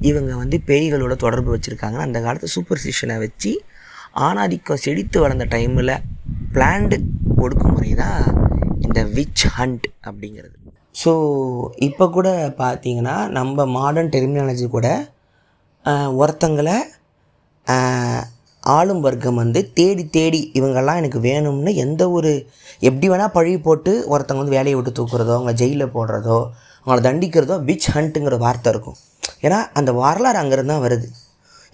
இவங்க 0.00 0.36
வந்து 0.36 0.62
பேய்களோட 0.66 1.14
தொடர்பு 1.14 1.56
வச்சுருக்காங்க 1.56 1.96
அந்த 1.96 2.20
காலத்து 2.20 2.48
சூப்பர்ஸ்டிஷனை 2.54 3.18
வச்சு 3.18 3.52
ஆணாதிக்கம் 4.14 4.82
செழித்து 4.86 5.20
வளர்ந்த 5.20 5.44
டைமில் 5.44 6.02
பிளான்டு 6.52 6.98
ஒடுக்குமுறை 7.36 7.94
தான் 7.94 8.22
இந்த 8.80 9.04
விச் 9.04 9.46
ஹண்ட் 9.58 9.86
அப்படிங்கிறது. 10.04 10.54
ஸோ 11.04 11.12
இப்போ 11.78 12.10
கூட 12.10 12.54
பார்த்தீங்கன்னா 12.58 13.28
நம்ம 13.28 13.66
மாடர்ன் 13.66 14.08
டெர்மினாலஜி 14.08 14.66
கூட 14.66 15.10
ஒருத்தங்களை 16.16 16.76
ஆளும் 18.62 19.00
வர்க்கம் 19.00 19.40
வந்து 19.42 19.60
தேடி 19.74 20.04
தேடி 20.16 20.40
இவங்கெல்லாம் 20.54 21.00
எனக்கு 21.00 21.20
வேணும்னு 21.20 21.72
எந்த 21.84 22.02
ஒரு 22.10 22.30
எப்படி 22.80 23.06
வேணால் 23.08 23.34
பழி 23.36 23.52
போட்டு 23.66 23.92
ஒருத்தங்க 24.12 24.42
வந்து 24.42 24.56
வேலையை 24.56 24.76
விட்டு 24.78 24.92
தூக்குறதோ 24.98 25.34
அவங்க 25.36 25.52
ஜெயிலில் 25.52 25.94
போடுறதோ 25.94 26.38
அவங்கள 26.86 27.00
தண்டிக்கிறதோ 27.06 27.56
விச் 27.68 27.88
ஹண்ட்டுங்கிற 27.94 28.36
வார்த்தை 28.44 28.68
இருக்கும். 28.72 28.98
ஏன்னா 29.42 29.58
அந்த 29.78 29.90
வரலாறு 30.00 30.38
அங்கேருந்து 30.42 30.72
தான் 30.72 30.84
வருது. 30.86 31.08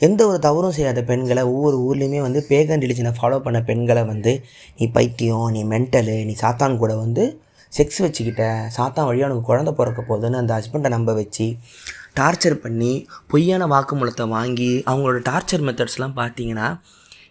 எந்த 0.01 0.21
ஒரு 0.27 0.39
தவறும் 0.39 0.75
செய்யாத 0.77 1.01
பெண்களை 1.11 1.43
ஒவ்வொரு 1.53 1.77
ஊர்லேயுமே 1.87 2.21
வந்து 2.21 2.41
பேகன் 2.51 2.83
ரிலிஜனை 2.85 3.13
ஃபாலோ 3.19 3.39
பண்ண 3.39 3.59
பெண்களை 3.69 4.03
வந்து 4.13 4.33
நீ 4.79 4.87
பைத்தியம் 4.97 5.49
நீ 5.57 5.61
மென்டலு 5.73 6.17
நீ 6.29 6.35
சாத்தான் 6.43 6.81
கூட 6.83 6.95
வந்து 7.05 7.25
செக்ஸ் 7.73 8.01
வச்சுக்கிட்ட 8.03 8.45
சாத்தான் 8.77 9.07
வழியாக 9.07 9.29
உனக்கு 9.29 9.49
குழந்த 9.51 9.71
பிறக்க 9.79 10.01
போகுதுன்னு 10.03 10.41
அந்த 10.41 10.53
ஹஸ்பண்டை 10.59 10.91
நம்ப 10.97 11.13
வச்சு 11.13 11.47
டார்ச்சர் 12.17 12.57
பண்ணி 12.65 12.93
பொய்யான 13.31 13.67
வாக்குமூலத்தை 13.67 14.25
வாங்கி 14.29 14.71
அவங்களோட 14.91 15.21
டார்ச்சர் 15.31 15.65
மெத்தட்ஸ்லாம் 15.69 16.19
பார்த்தீங்கன்னா 16.21 16.69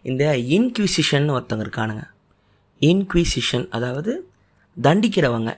இந்த 0.09 0.23
இன்க்விசிஷன் 0.55 1.27
ஒருத்தவங்க 1.35 1.65
இருக்கானுங்க. 1.65 2.03
இன்க்விசிஷன் 2.81 3.65
அதாவது 3.69 4.13
தண்டிக்கிறவங்க 4.77 5.51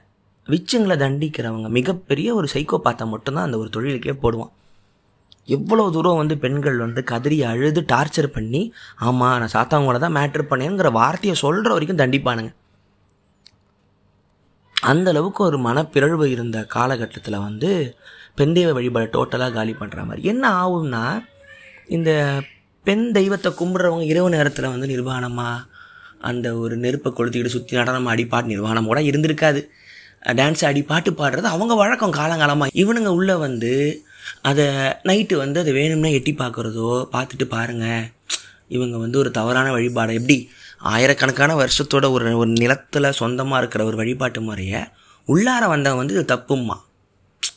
விச்சுங்களை 0.47 0.95
தண்டிக்கிறவங்க 1.03 1.67
மிகப்பெரிய 1.69 2.27
ஒரு 2.35 2.47
சைக்கோபாத்தை 2.53 3.05
மட்டும்தான் 3.13 3.47
அந்த 3.47 3.57
ஒரு 3.57 3.69
தொழிலுக்கே 3.75 4.13
போடுவான். 4.23 4.51
எவ்வளோ 5.55 5.83
தூரம் 5.95 6.19
வந்து 6.19 6.35
பெண்கள் 6.43 6.77
வந்து 6.83 7.01
கதறி 7.03 7.37
அழுது 7.43 7.81
டார்ச்சர் 7.93 8.27
பண்ணி 8.35 8.61
ஆமாம் 9.07 9.37
நான் 9.39 9.55
சாத்தவங்கள 9.55 9.99
தான் 9.99 10.15
மேட்ரு 10.17 10.43
பண்ணேங்கிற 10.51 10.91
வார்த்தையை 10.91 11.35
சொல்கிற 11.43 11.71
வரைக்கும் 11.73 12.01
தண்டிப்பானுங்க. 12.03 12.51
அந்த 14.75 15.09
அளவுக்கு 15.13 15.41
ஒரு 15.43 15.57
மனப்பிறழ்வு 15.67 16.25
இருந்த 16.35 16.57
காலகட்டத்தில் 16.75 17.43
வந்து 17.47 17.71
பெண் 18.37 18.53
தெய்வ 18.53 18.71
வழிபாடு 18.73 19.07
டோட்டலாக 19.13 19.53
காலி 19.53 19.73
பண்ணுற 19.79 19.99
மாதிரி. 20.05 20.21
என்ன 20.27 20.45
ஆகும்னா 20.63 21.03
இந்த 21.87 22.11
பெண் 22.83 23.11
தெய்வத்தை 23.11 23.51
கும்பிட்றவங்க 23.59 24.05
இரவு 24.05 24.29
நேரத்தில் 24.29 24.73
வந்து 24.73 24.87
நிர்வாணமாக 24.87 25.63
அந்த 26.19 26.47
ஒரு 26.57 26.77
நெருப்பை 26.77 27.09
கொளுத்திக்கிட்டு 27.11 27.55
சுற்றி 27.55 27.75
நடனம் 27.75 28.05
ஆடி 28.05 28.25
பாட்டு 28.25 28.47
நிர்வாணம் 28.47 28.85
கூட 28.85 29.01
இருந்திருக்காது. 29.01 29.61
டான்ஸ் 30.35 30.65
ஆடி 30.65 30.81
பாட்டு 30.81 31.11
பாடுறது 31.11 31.47
அவங்க 31.55 31.73
வழக்கம் 31.75 32.13
காலங்காலமாக 32.13 32.73
இவனுங்க 32.73 33.07
உள்ளே 33.07 33.35
வந்து 33.35 34.01
அதை 34.41 34.65
நைட்டு 35.03 35.35
வந்து 35.35 35.59
அதை 35.59 35.73
வேணும்னா 35.73 36.11
எட்டி 36.11 36.33
பார்க்குறதோ 36.33 36.89
பார்த்துட்டு 37.15 37.45
பாருங்கள் 37.45 38.05
இவங்க 38.67 38.97
வந்து 38.97 39.17
ஒரு 39.19 39.31
தவறான 39.31 39.71
வழிபாடை? 39.71 40.13
எப்படி? 40.13 40.37
ஆயிரக்கணக்கான 40.79 41.51
வருஷத்தோட 41.55 42.05
ஒரு 42.11 42.37
ஒரு 42.37 42.49
நிலத்தில் 42.49 43.11
சொந்தமாக 43.11 43.59
இருக்கிற 43.59 43.85
ஒரு 43.85 43.97
வழிபாட்டு 43.97 44.41
முறையை 44.41 44.81
உள்ளார 45.27 45.63
வந்தவன் 45.67 45.97
வந்து 45.97 46.13
இது 46.13 46.25
தப்புமா 46.35 46.77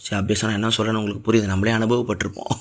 சரி 0.08 0.18
அப்படியே 0.20 0.36
நான் 0.48 0.58
என்ன 0.58 0.68
சொல்கிறேன்னு 0.76 1.00
உங்களுக்கு 1.00 1.24
புரியுது. 1.26 1.50
நம்மளே 1.52 1.72
அனுபவப்பட்டிருப்போம். 1.78 2.52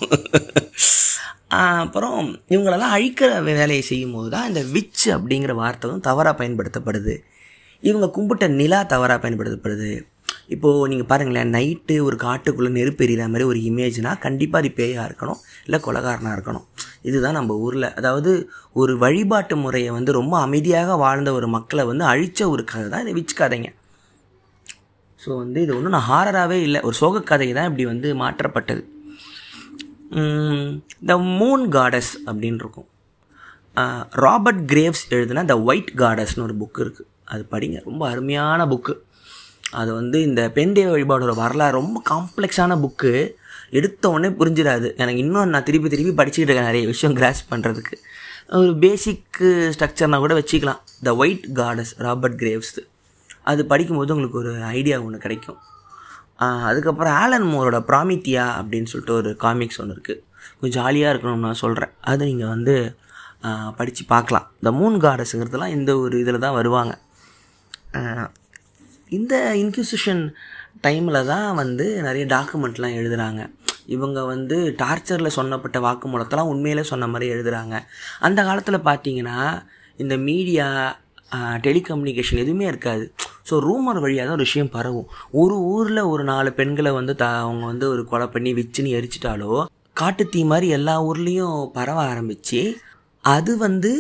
அப்புறம் 1.66 2.18
இவங்களெல்லாம் 2.54 2.96
அழிக்கிற 2.96 3.30
வேலையை 3.48 3.84
செய்யும்போது 3.90 4.30
தான் 4.34 4.48
இந்த 4.50 4.62
விச் 4.74 5.06
அப்படிங்கிற 5.16 5.54
வார்த்தை 5.62 5.90
வந்து 5.90 6.08
தவறாக 6.08 6.36
பயன்படுத்தப்படுது. 6.42 7.16
இவங்க 7.90 8.08
கும்பிட்ட 8.16 8.48
நிலா 8.60 8.80
தவறாக 8.94 9.20
பயன்படுத்தப்படுது. 9.24 9.90
இப்போது 10.56 10.90
நீங்கள் 10.92 11.10
பாருங்களேன் 11.12 11.54
நைட்டு 11.56 11.96
ஒரு 12.08 12.18
காட்டுக்குள்ளே 12.26 12.70
நெருப்பு 12.78 13.04
எறிகிற 13.06 13.24
மாதிரி 13.32 13.48
ஒரு 13.52 13.60
இமேஜ்னால் 13.70 14.22
கண்டிப்பாக 14.26 14.62
அது 14.64 14.70
பேயாக 14.80 15.08
இருக்கணும் 15.10 15.40
இல்லை 15.66 15.80
கொலகாரனாக 15.88 16.36
இருக்கணும். 16.38 16.66
இதுதான் 17.10 17.38
நம்ம 17.40 17.56
ஊரில். 17.66 17.90
அதாவது 18.00 18.32
ஒரு 18.82 18.94
வழிபாட்டு 19.04 19.56
முறையை 19.64 19.92
வந்து 19.98 20.12
ரொம்ப 20.12 20.36
அமைதியாக 20.46 20.96
வாழ்ந்த 21.06 21.32
ஒரு 21.40 21.48
மக்களை 21.58 21.86
வந்து 21.92 22.06
அழித்த 22.14 22.50
ஒரு 22.50 22.64
கதை 22.72 22.88
தான் 22.94 23.06
இந்த 23.06 23.16
விச் 23.20 23.40
கதைங்க. 23.42 23.72
ஸோ 25.24 25.30
வந்து 25.44 25.60
இது 25.66 25.72
ஒன்றும் 25.78 25.96
நான் 25.96 26.10
ஹாரராகவே 26.12 26.58
இல்லை. 26.68 26.80
ஒரு 26.88 26.96
சோக 27.02 27.22
கதை 27.32 27.48
தான் 27.58 27.68
இப்படி 27.70 27.86
வந்து 27.92 28.08
மாற்றப்பட்டது. 28.22 28.84
த 31.10 31.16
மூன் 31.40 31.64
காடஸ் 31.76 32.12
அப்படின்னு 32.28 32.62
இருக்கும். 32.64 32.90
ராபர்ட் 34.26 34.62
கிரேவ்ஸ் 34.72 35.04
எழுதின 35.16 35.46
த 35.52 35.56
ஒயிட் 35.70 35.92
காடஸ்னு 36.02 36.46
ஒரு 36.48 36.56
புக்கு 36.62 36.82
இருக்குது 36.86 37.10
அது 37.34 37.44
படிங்க. 37.54 37.78
ரொம்ப 37.90 38.04
அருமையான 38.12 38.68
புக்கு 38.74 38.94
அது 39.80 39.92
வந்து 40.00 40.18
இந்த 40.28 40.42
பெண் 40.58 40.74
வழிபாடோட 40.94 41.34
வரலாறு 41.42 41.78
ரொம்ப 41.80 41.98
காம்ப்ளெக்ஸான 42.12 42.78
புக்கு 42.84 43.12
எடுத்த 43.78 44.04
உடனே 44.14 44.30
புரிஞ்சிடாது. 44.40 44.88
எனக்கு 45.04 45.22
இன்னும் 45.24 45.52
நான் 45.54 45.66
திருப்பி 45.70 45.90
திருப்பி 45.94 46.14
படிச்சுக்கிட்டு 46.20 46.52
இருக்கேன் 46.52 46.70
நிறைய 46.72 46.86
விஷயம் 46.92 47.16
கிராஸ் 47.18 47.42
பண்ணுறதுக்கு 47.50 47.96
ஒரு 48.60 48.74
பேசிக்கு 48.84 49.48
ஸ்ட்ரக்சர்னால் 49.76 50.24
கூட 50.26 50.36
வச்சுக்கலாம். 50.40 50.82
The 51.08 51.14
white 51.24 51.46
goddess 51.60 51.92
Robert 52.06 52.38
Graves 52.44 52.72
அது 53.52 53.62
படிக்கும்போது 53.72 54.14
உங்களுக்கு 54.16 54.40
ஒரு 54.44 54.54
ஐடியா 54.78 54.98
ஒன்று 55.06 55.26
கிடைக்கும். 55.26 55.60
அதுக்கப்புறம் 56.70 57.16
ஆலன் 57.22 57.48
மோரோட 57.52 57.78
ப்ராமித்தியா 57.90 58.46
அப்படின்னு 58.60 58.90
சொல்லிட்டு 58.92 59.16
ஒரு 59.22 59.30
காமிக்ஸ் 59.44 59.80
ஒன்று 59.84 59.96
இருக்குது 59.98 60.22
கொஞ்சம் 60.60 60.76
ஜாலியாக 60.80 61.14
இருக்கணும்னு 61.14 61.46
நான் 61.48 61.62
சொல்கிறேன் 61.64 61.94
அது 62.12 62.22
நீங்கள் 62.32 62.54
வந்து 62.56 62.76
படித்து 63.80 64.04
பார்க்கலாம். 64.14 64.46
இந்த 64.60 64.72
மூன் 64.80 64.96
காடஸுங்கிறதுலாம் 65.06 65.74
இந்த 65.78 65.92
ஒரு 66.04 66.16
இதில் 66.24 66.44
தான் 66.46 66.58
வருவாங்க. 66.60 66.94
இந்த 69.18 69.34
இன்க்யூசிஷன் 69.64 70.24
டைமில் 70.86 71.28
தான் 71.34 71.50
வந்து 71.62 71.86
நிறைய 72.08 72.24
டாக்குமெண்ட்லாம் 72.34 72.98
எழுதுகிறாங்க 73.00 73.42
இவங்க 73.96 74.20
வந்து 74.32 74.58
டார்ச்சரில் 74.82 75.36
சொன்னப்பட்ட 75.38 75.78
வாக்குமூலத்தெல்லாம் 75.86 76.52
உண்மையிலே 76.54 76.84
சொன்ன 76.92 77.08
மாதிரி 77.14 77.28
எழுதுகிறாங்க 77.36 77.76
அந்த 78.28 78.40
காலத்தில் 78.48 78.86
பார்த்தீங்கன்னா 78.90 79.38
இந்த 80.04 80.16
மீடியா 80.30 80.68
டெலிகம்யூனிகேஷன் 81.66 82.44
எதுவுமே 82.44 82.66
இருக்காது. 82.72 83.06
ஸோ 83.50 83.56
ரூமர் 83.68 84.02
வழியாக 84.04 84.26
தான் 84.28 84.38
ஒரு 84.38 84.48
விஷயம் 84.48 84.74
பரவும். 84.78 85.08
ஒரு 85.42 85.56
ஊரில் 85.74 86.10
ஒரு 86.14 86.24
நாலு 86.32 86.50
பெண்களை 86.60 86.92
வந்து 87.00 87.16
த 87.22 87.26
அவங்க 87.44 87.66
வந்து 87.72 87.88
ஒரு 87.94 88.04
கொலை 88.12 88.28
பண்ணி 88.36 88.52
வச்சுன்னு 88.60 88.96
எரிச்சிட்டாலோ 89.00 89.52
காட்டுத்தீ 90.02 90.42
மாதிரி 90.52 90.68
எல்லா 90.78 90.96
ஊர்லேயும் 91.10 91.60
பரவ 91.78 92.00
ஆரம்பித்து 92.12 92.62
அது 93.36 93.52
வந்து 93.66 93.92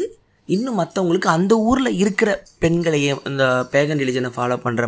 இன்னும் 0.49 0.77
மற்றவங்களுக்கு 0.79 1.29
அந்த 1.37 1.53
ஊரில் 1.69 1.97
இருக்கிற 2.01 2.29
பெண்களையே 2.63 3.11
இந்த 3.29 3.45
பேகன் 3.71 4.01
ரிலிஜனை 4.01 4.29
ஃபாலோ 4.35 4.57
பண்ணுற 4.65 4.85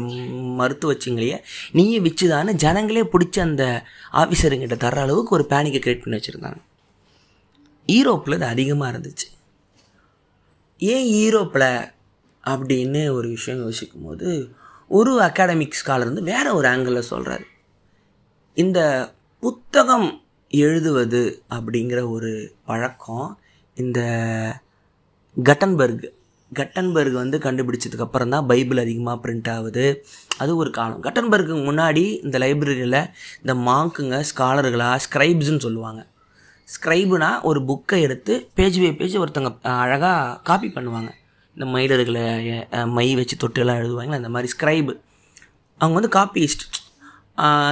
மருத்துவச்சிங்களையே 0.60 1.38
நீயே 1.78 2.00
விச்சுதான்னு 2.06 2.54
ஜனங்களே 2.64 3.04
பிடிச்சி 3.14 3.40
அந்த 3.48 3.64
ஆஃபீஸருங்கிட்ட 4.22 4.78
தர்ற 4.86 5.02
அளவுக்கு 5.06 5.36
ஒரு 5.38 5.46
பேனிக்கை 5.54 5.82
க்ரியேட் 5.82 6.04
பண்ணி 6.04 6.20
வச்சுருந்தாங்க. 6.20 6.60
ஈரோப்பில் 7.90 8.38
இது 8.38 8.48
அதிகமாக 8.54 8.92
இருந்துச்சு. 8.94 9.28
ஏன் 10.80 11.08
ஈரோப்பில் 11.24 11.70
அப்படின்னு 12.48 13.12
ஒரு 13.12 13.30
விஷயம் 13.30 13.62
யோசிக்கும் 13.62 14.04
போது 14.04 14.50
ஒரு 14.88 15.22
அகாடமிக் 15.22 15.80
ஸ்காலர் 15.86 16.10
வந்து 16.12 16.24
வேற 16.24 16.54
ஒரு 16.54 16.68
ஆங்கிளில் 16.68 17.10
சொல்கிறாரு 17.10 17.46
இந்த 18.54 19.12
புத்தகம் 19.40 20.22
எழுதுவது 20.50 21.44
அப்படிங்கிற 21.50 22.10
ஒரு 22.10 22.54
பழக்கம் 22.66 23.40
இந்த 23.76 24.00
கட்டன்பர்க் 25.44 26.18
கட்டன்பர்க் 26.54 27.12
வந்து 27.12 27.38
கண்டுபிடிச்சதுக்கு 27.38 28.00
அப்புறம் 28.00 28.30
தான் 28.30 28.46
பைபிள் 28.46 28.78
அதிகமாக 28.78 29.30
பிரிண்ட் 29.30 29.52
ஆகுது. 29.52 30.06
அது 30.38 30.56
ஒரு 30.56 30.70
காலம். 30.72 31.04
கட்டன்பர்க்கு 31.04 31.56
முன்னாடி 31.70 32.24
இந்த 32.24 32.38
லைப்ரரியில் 32.38 33.12
இந்த 33.46 33.54
மாங்க்குங்க 33.54 34.24
ஸ்காலர்களாக 34.36 35.00
ஸ்க்ரைப்ஸ்ன்னு 35.10 35.60
சொல்லுவாங்க. 35.60 36.08
ஸ்க்ரைபுனா 36.68 37.42
ஒரு 37.42 37.60
புக்கை 37.60 38.00
எடுத்து 38.02 38.50
பேஜ் 38.54 38.80
பை 38.80 38.94
பேஜ் 38.94 39.18
ஒருத்தங்க 39.18 39.62
அழகாக 39.62 40.40
காப்பி 40.44 40.68
பண்ணுவாங்க. 40.68 41.12
இந்த 41.60 41.68
மயிலர்களை 41.76 42.26
மை 42.98 43.06
வச்சு 43.20 43.36
தொட்டுலாம் 43.42 43.80
எழுதுவாங்க 43.82 44.14
அந்த 44.18 44.30
மாதிரி 44.34 44.50
ஸ்க்ரைபு 44.54 44.94
அவங்க 45.82 45.96
வந்து 45.98 46.12
காப்பிஸ்ட் 46.18 46.64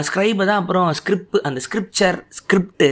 ஸ்க்ரைபு 0.08 0.48
தான் 0.50 0.60
அப்புறம் 0.62 0.88
ஸ்கிரிப்ட் 1.00 1.38
அந்த 1.48 1.60
ஸ்கிரிப்சர் 1.66 2.18
ஸ்கிரிப்டு 2.38 2.90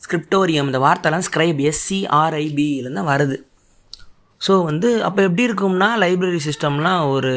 ஸ்கிரிப்டோரியம் 0.00 0.68
இந்த 0.70 0.80
வார்த்தைலாம் 0.84 1.24
ஸ்க்ரைப் 1.28 1.60
எஸ்சிஆர்ஐபியிலேருந்து 1.70 3.00
தான் 3.00 3.10
வருது. 3.12 3.36
ஸோ 4.40 4.52
வந்து 4.68 4.88
அப்போ 5.06 5.20
எப்படி 5.28 5.46
இருக்கும்னா 5.48 5.88
லைப்ரரி 6.04 6.40
சிஸ்டம்லாம் 6.48 7.02
ஒரு 7.14 7.34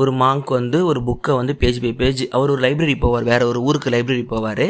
ஒரு 0.00 0.12
மாங்க் 0.22 0.50
வந்து 0.58 0.80
ஒரு 0.90 1.00
புக்கை 1.08 1.34
வந்து 1.40 1.54
பேஜ் 1.62 1.80
பை 1.84 1.92
பேஜ் 2.02 2.22
அவர் 2.36 2.54
ஒரு 2.54 2.62
லைப்ரரி 2.66 2.96
போவார் 3.04 3.28
வேறு 3.32 3.50
ஒரு 3.52 3.60
ஊருக்கு 3.68 3.94
லைப்ரரி 3.96 4.24
போவார். 4.34 4.66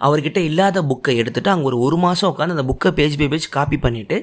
அவர்கிட்ட 0.00 0.38
இல்லாத 0.48 0.82
புக்கை 0.90 1.14
எடுத்துகிட்டு 1.22 1.52
அங்கே 1.52 1.68
ஒரு 1.70 1.78
ஒரு 1.86 1.96
மாதம் 2.04 2.30
உட்காந்து 2.32 2.56
அந்த 2.56 2.66
புக்கை 2.70 2.90
பேஜ் 2.98 3.16
பை 3.20 3.28
பேஜ் 3.28 3.48
காப்பி 3.58 3.78
பண்ணிவிட்டு 3.86 4.18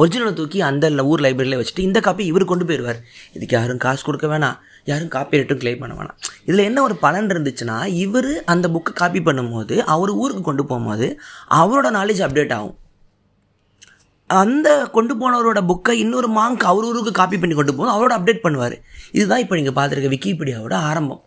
ஒரிஜினலை 0.00 0.32
தூக்கி 0.38 0.60
அந்த 0.68 1.02
ஊர் 1.10 1.24
லைப்ரரியில் 1.24 1.58
வச்சுட்டு 1.60 1.86
இந்த 1.88 1.98
காப்பி 2.06 2.22
இவர் 2.30 2.50
கொண்டு 2.52 2.64
போயிடுவார் 2.68 3.00
இதுக்கு 3.34 3.56
யாரும் 3.56 3.82
காசு 3.84 4.02
கொடுக்க 4.06 4.26
வேணாம். 4.32 4.56
யாரும் 4.90 5.10
காப்பி 5.16 5.38
ரைட்டும் 5.38 5.60
கிளைம் 5.60 5.82
பண்ண 5.82 5.92
வேணாம். 5.98 6.16
இதில் 6.46 6.64
என்ன 6.68 6.78
ஒரு 6.86 6.94
பலன் 7.04 7.30
இருந்துச்சுன்னா 7.32 7.76
இவர் 8.04 8.32
அந்த 8.54 8.68
புக்கை 8.74 8.92
காப்பி 9.00 9.20
பண்ணும்போது 9.28 9.76
அவர் 9.94 10.10
ஊருக்கு 10.22 10.42
கொண்டு 10.48 10.64
போகும்போது 10.70 11.06
அவரோட 11.60 11.90
நாலேஜ் 11.98 12.24
அப்டேட் 12.26 12.56
ஆகும். 12.56 12.76
அந்த 14.30 14.68
கொண்டு 14.96 15.14
போனவரோட 15.20 15.60
புக்கை 15.70 15.94
இன்னொரு 16.02 16.28
மாங்க் 16.38 16.62
அவர் 16.72 16.86
ஊருக்கு 16.90 17.12
காப்பி 17.20 17.38
பண்ணி 17.38 17.54
கொண்டு 17.54 17.74
போகும் 17.76 17.94
அவரோட 17.94 18.12
அப்டேட் 18.18 18.44
பண்ணுவார். 18.46 18.76
இதுதான் 19.16 19.42
இப்போ 19.44 19.56
நீங்கள் 19.60 19.76
பார்த்துருக்க 19.78 20.10
விக்கிபீடியாவோட 20.14 20.76
ஆரம்பம். 20.90 21.23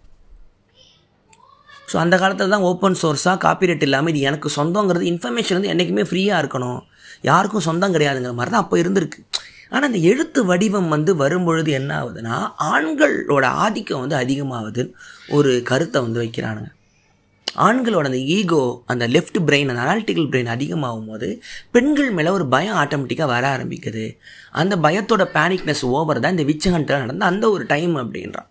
ஸோ 1.91 1.95
அந்த 2.04 2.15
காலத்தில் 2.21 2.54
தான் 2.54 2.65
ஓப்பன் 2.69 2.97
சோர்ஸாக 3.02 3.38
காப்பிரைட் 3.45 3.84
இல்லாமல் 3.88 4.12
இது 4.13 4.21
எனக்கு 4.30 4.50
சொந்தங்கிறது 4.58 5.06
இன்ஃபர்மேஷன் 5.12 5.58
வந்து 5.58 5.71
என்றைக்குமே 5.73 6.04
ஃப்ரீயாக 6.10 6.41
இருக்கணும். 6.43 6.80
யாருக்கும் 7.30 7.65
சொந்தம் 7.67 7.93
கிடையாதுங்கிற 7.95 8.34
மாதிரி 8.39 8.54
தான் 8.56 8.63
அப்போ 8.65 8.78
இருந்திருக்கு. 8.84 9.19
ஆனால் 9.73 9.88
இந்த 9.89 10.00
எழுத்து 10.10 10.39
வடிவம் 10.50 10.89
வந்து 10.95 11.12
வரும்பொழுது 11.21 11.71
என்ன 11.80 11.91
ஆகுதுன்னா 12.00 12.36
ஆண்களோட 12.73 13.45
ஆதிக்கம் 13.65 14.04
வந்து 14.04 14.17
அதிகமாகுதுன்னு 14.23 14.93
ஒரு 15.38 15.54
கருத்தை 15.69 16.02
வந்து 16.06 16.21
வைக்கிறானுங்க. 16.23 16.69
ஆண்களோட 17.65 18.06
அந்த 18.10 18.19
ஈகோ 18.36 18.62
அந்த 18.91 19.04
லெஃப்ட் 19.15 19.39
பிரெயின் 19.47 19.69
அந்த 19.71 19.82
அனாலிட்டிக்கல் 19.86 20.30
பிரெயின் 20.32 20.52
அதிகமாகும் 20.56 21.10
போது 21.12 21.28
பெண்கள் 21.76 22.12
மேலே 22.17 22.32
ஒரு 22.38 22.45
பயம் 22.54 22.78
ஆட்டோமேட்டிக்காக 22.82 23.30
வர 23.34 23.45
ஆரம்பிக்குது. 23.56 24.06
அந்த 24.62 24.73
பயத்தோட 24.86 25.26
பேனிக்னஸ் 25.38 25.84
ஓவர் 25.97 26.21
தான் 26.23 26.36
இந்த 26.36 26.45
விச்சகண்டில் 26.52 27.04
நடந்த 27.06 27.32
அந்த 27.32 27.45
ஒரு 27.56 27.65
டைம் 27.73 27.95
அப்படின்றான். 28.04 28.50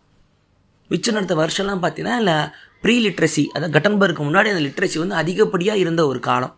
விச்சு 0.90 1.16
நடத்த 1.16 1.36
வருஷம்லாம் 1.42 1.82
பார்த்தீங்கன்னா 1.84 2.16
இல்லை 2.22 2.36
ப்ரீ 2.82 2.94
லிட்ரஸி 3.04 3.44
அதாவது 3.54 3.74
கட்டன்பர்க்கு 3.76 4.22
முன்னாடி 4.26 4.48
அந்த 4.52 4.62
லிட்ரஸி 4.68 4.98
வந்து 5.02 5.16
அதிகப்படியாக 5.22 5.82
இருந்த 5.84 6.02
ஒரு 6.10 6.20
காலம். 6.28 6.54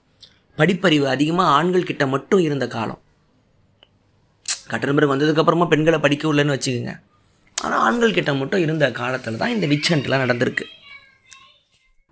படிப்பறிவு 0.59 1.07
அதிகமாக 1.14 1.54
ஆண்கள் 1.59 1.88
கிட்ட 1.90 2.04
மட்டும் 2.14 2.42
இருந்த 2.46 2.66
காலம். 2.76 3.00
கட்டன்பர்க் 4.72 5.12
வந்ததுக்கப்புறமா 5.12 5.66
பெண்களை 5.72 5.98
படிக்க 6.07 6.24
உள்ளன்னு 6.33 6.57
வச்சுக்கோங்க. 6.57 6.94
ஆனால் 7.64 7.83
ஆண்கள் 7.87 8.16
கிட்ட 8.16 8.33
மட்டும் 8.40 8.64
இருந்த 8.64 8.87
காலத்தில் 8.98 9.38
தான் 9.42 9.54
இந்த 9.54 9.66
விச்சண்ட்லாம் 9.72 10.24
நடந்திருக்கு. 10.24 10.64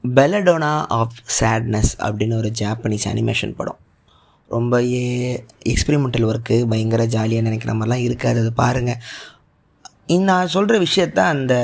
பெலடோனா 0.04 0.70
ஆஃப் 0.98 1.18
சேட்னஸ் 1.38 1.92
அப்படின்னு 2.06 2.38
ஒரு 2.40 2.50
ஜாப்பனீஸ் 2.60 3.06
அனிமேஷன் 3.12 3.54
படம். 3.58 3.80
ரொம்ப 4.56 4.80
எக்ஸ்பெரிமெண்டல் 5.72 6.26
ஒர்க்கு 6.30 6.56
பயங்கர 6.72 7.04
ஜாலியாக 7.14 7.46
நினைக்கிற 7.46 7.72
மாதிரிலாம் 7.74 8.04
இருக்காது. 8.08 8.40
அது 8.44 8.52
பாருங்கள் 8.62 9.00
நான் 10.28 10.52
சொல்கிற 10.56 10.76
விஷயத்த 10.86 11.18
அந்த 11.34 11.54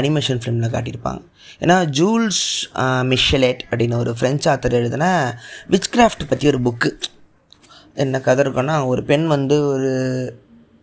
அனிமேஷன் 0.00 0.40
ஃபிலிமில் 0.42 0.74
காட்டியிருப்பாங்க. 0.74 1.22
ஏன்னா 1.62 1.76
ஜூல்ஸ் 1.98 2.44
மிஷலேட் 3.12 3.62
அப்படின்னு 3.68 4.00
ஒரு 4.02 4.12
ஃப்ரெஞ்சு 4.18 4.48
ஆத்தர் 4.52 4.78
எழுதின 4.80 5.06
விச் 5.74 5.90
கிராஃப்ட் 5.94 6.24
பற்றி 6.32 6.46
ஒரு 6.52 6.60
புக்கு 6.66 6.90
என்ன 8.04 8.20
கதை 8.26 8.40
இருக்குன்னா 8.44 8.76
ஒரு 8.92 9.02
பெண் 9.10 9.26
வந்து 9.34 9.56
ஒரு 9.74 9.92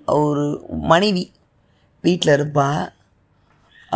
ஒரு 0.07 0.45
மனைவி 0.91 1.25
வீட்டில் 2.05 2.35
இருப்பா. 2.37 2.67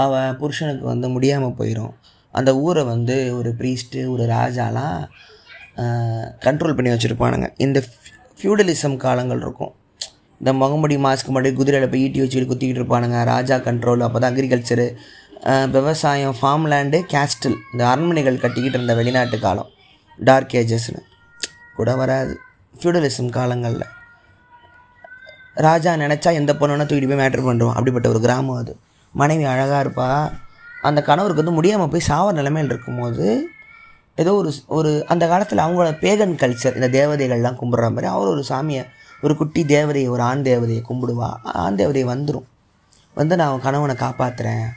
அவள் 0.03 0.35
புருஷனுக்கு 0.41 0.85
வந்து 0.91 1.07
முடியாமல் 1.15 1.57
போயிடும் 1.59 1.93
அந்த 2.33 2.51
ஊரை 2.65 2.83
வந்து 2.93 3.15
ஒரு 3.37 3.49
ப்ரீஸ்ட்டு 3.59 4.01
ஒரு 4.13 4.23
ராஜாலாம் 4.35 4.99
கண்ட்ரோல் 6.45 6.75
பண்ணி 6.77 6.91
வச்சுருப்பானுங்க. 6.93 7.47
இந்த 7.65 7.79
ஃபியூடலிசம் 8.37 8.95
காலங்கள் 9.05 9.41
இருக்கும். 9.45 9.73
இந்த 10.41 10.51
முகமுடி 10.61 10.95
மாஸ்க்கு 11.05 11.31
முன்னாடி 11.33 11.51
குதிரையில் 11.59 11.91
போய் 11.91 12.03
ஈட்டி 12.05 12.19
வச்சு 12.23 12.41
குத்திக்கிட்டு 12.49 12.81
இருப்பானுங்க. 12.81 13.19
ராஜா 13.33 13.55
கண்ட்ரோல் 13.67 14.05
அப்போ 14.07 14.19
தான் 14.23 14.31
அக்ரிகல்ச்சரு 14.33 14.85
விவசாயம் 15.45 16.35
ஃபார்ம் 16.41 16.67
லேண்டு 16.71 16.99
கேஸ்டில் 17.13 17.57
இந்த 17.71 17.87
அரண்மனைகள் 17.87 18.39
கட்டிக்கிட்டு 18.39 18.77
இருந்த 18.77 18.95
வெளிநாட்டு 18.95 19.39
காலம். 19.39 19.69
டார்க் 20.17 20.53
ஏஜஸ்னு 20.53 21.01
கூட 21.75 21.95
வராது. 21.95 22.39
ஃபியூடலிசம் 22.79 23.29
காலங்களில். 23.29 23.85
ராஜா 25.53 25.93
நினச்சா 25.93 26.33
எந்த 26.33 26.53
பொண்ணுன்னா 26.53 26.85
தூக்கிட்டு 26.87 27.15
போய் 27.15 27.27
மேட்ரு 27.27 27.45
பண்ணுறோம் 27.47 27.69
அப்படிப்பட்ட 27.69 28.09
ஒரு 28.09 28.19
கிராமம் 28.19 28.57
அது. 28.57 28.77
மனைவி 29.11 29.43
அழகாக 29.43 29.89
இருப்பா. 29.89 30.31
அந்த 30.81 31.01
கணவருக்கு 31.01 31.43
வந்து 31.43 31.51
முடியாமல் 31.51 31.87
போய் 31.87 32.07
சாவர 32.07 32.31
நிலைமையில் 32.31 32.71
இருக்கும்போது 32.71 33.49
ஏதோ 34.15 34.33
ஒரு 34.33 34.53
ஒரு 34.67 35.05
அந்த 35.07 35.27
காலத்தில் 35.27 35.57
அவங்களோட 35.57 35.91
பேகன் 36.03 36.35
கல்ச்சர் 36.41 36.81
இந்த 36.81 36.89
தேவதைகள்லாம் 36.99 37.57
கும்பிட்ற 37.61 37.89
மாதிரி 37.89 38.05
அவர் 38.05 38.27
ஒரு 38.27 38.43
சாமியை 38.49 38.85
ஒரு 39.21 39.37
குட்டி 39.37 39.63
தேவதையை 39.63 40.09
ஒரு 40.09 40.21
ஆண் 40.21 40.41
தேவதையை 40.41 40.81
கும்பிடுவா. 40.89 41.29
ஆண் 41.43 41.75
தேவதையை 41.75 42.05
வந்துடும் 42.05 42.45
வந்து 43.13 43.35
நான் 43.35 43.47
அவன் 43.47 43.61
கணவனை 43.61 43.95
காப்பாற்றுறேன் 43.95 44.67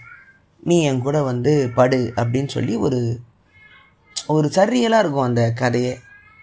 நீ 0.69 0.77
என் 0.89 1.03
கூட 1.07 1.19
வந்து 1.23 1.53
படு 1.79 2.01
அப்படின்னு 2.21 2.51
சொல்லி 2.57 2.75
ஒரு 2.87 3.01
ஒரு 4.35 4.49
சரியலாக 4.57 5.03
இருக்கும் 5.03 5.29
அந்த 5.29 5.43
கதையை. 5.61 5.93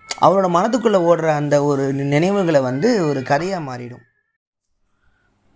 அவரோட 0.08 0.48
மனதுக்குள்ளே 0.56 1.00
ஓடுற 1.10 1.28
அந்த 1.42 1.56
ஒரு 1.70 1.84
நினைவுகளை 2.14 2.62
வந்து 2.70 2.90
ஒரு 3.10 3.20
கதையாக 3.32 3.68
மாறிடும். 3.70 4.04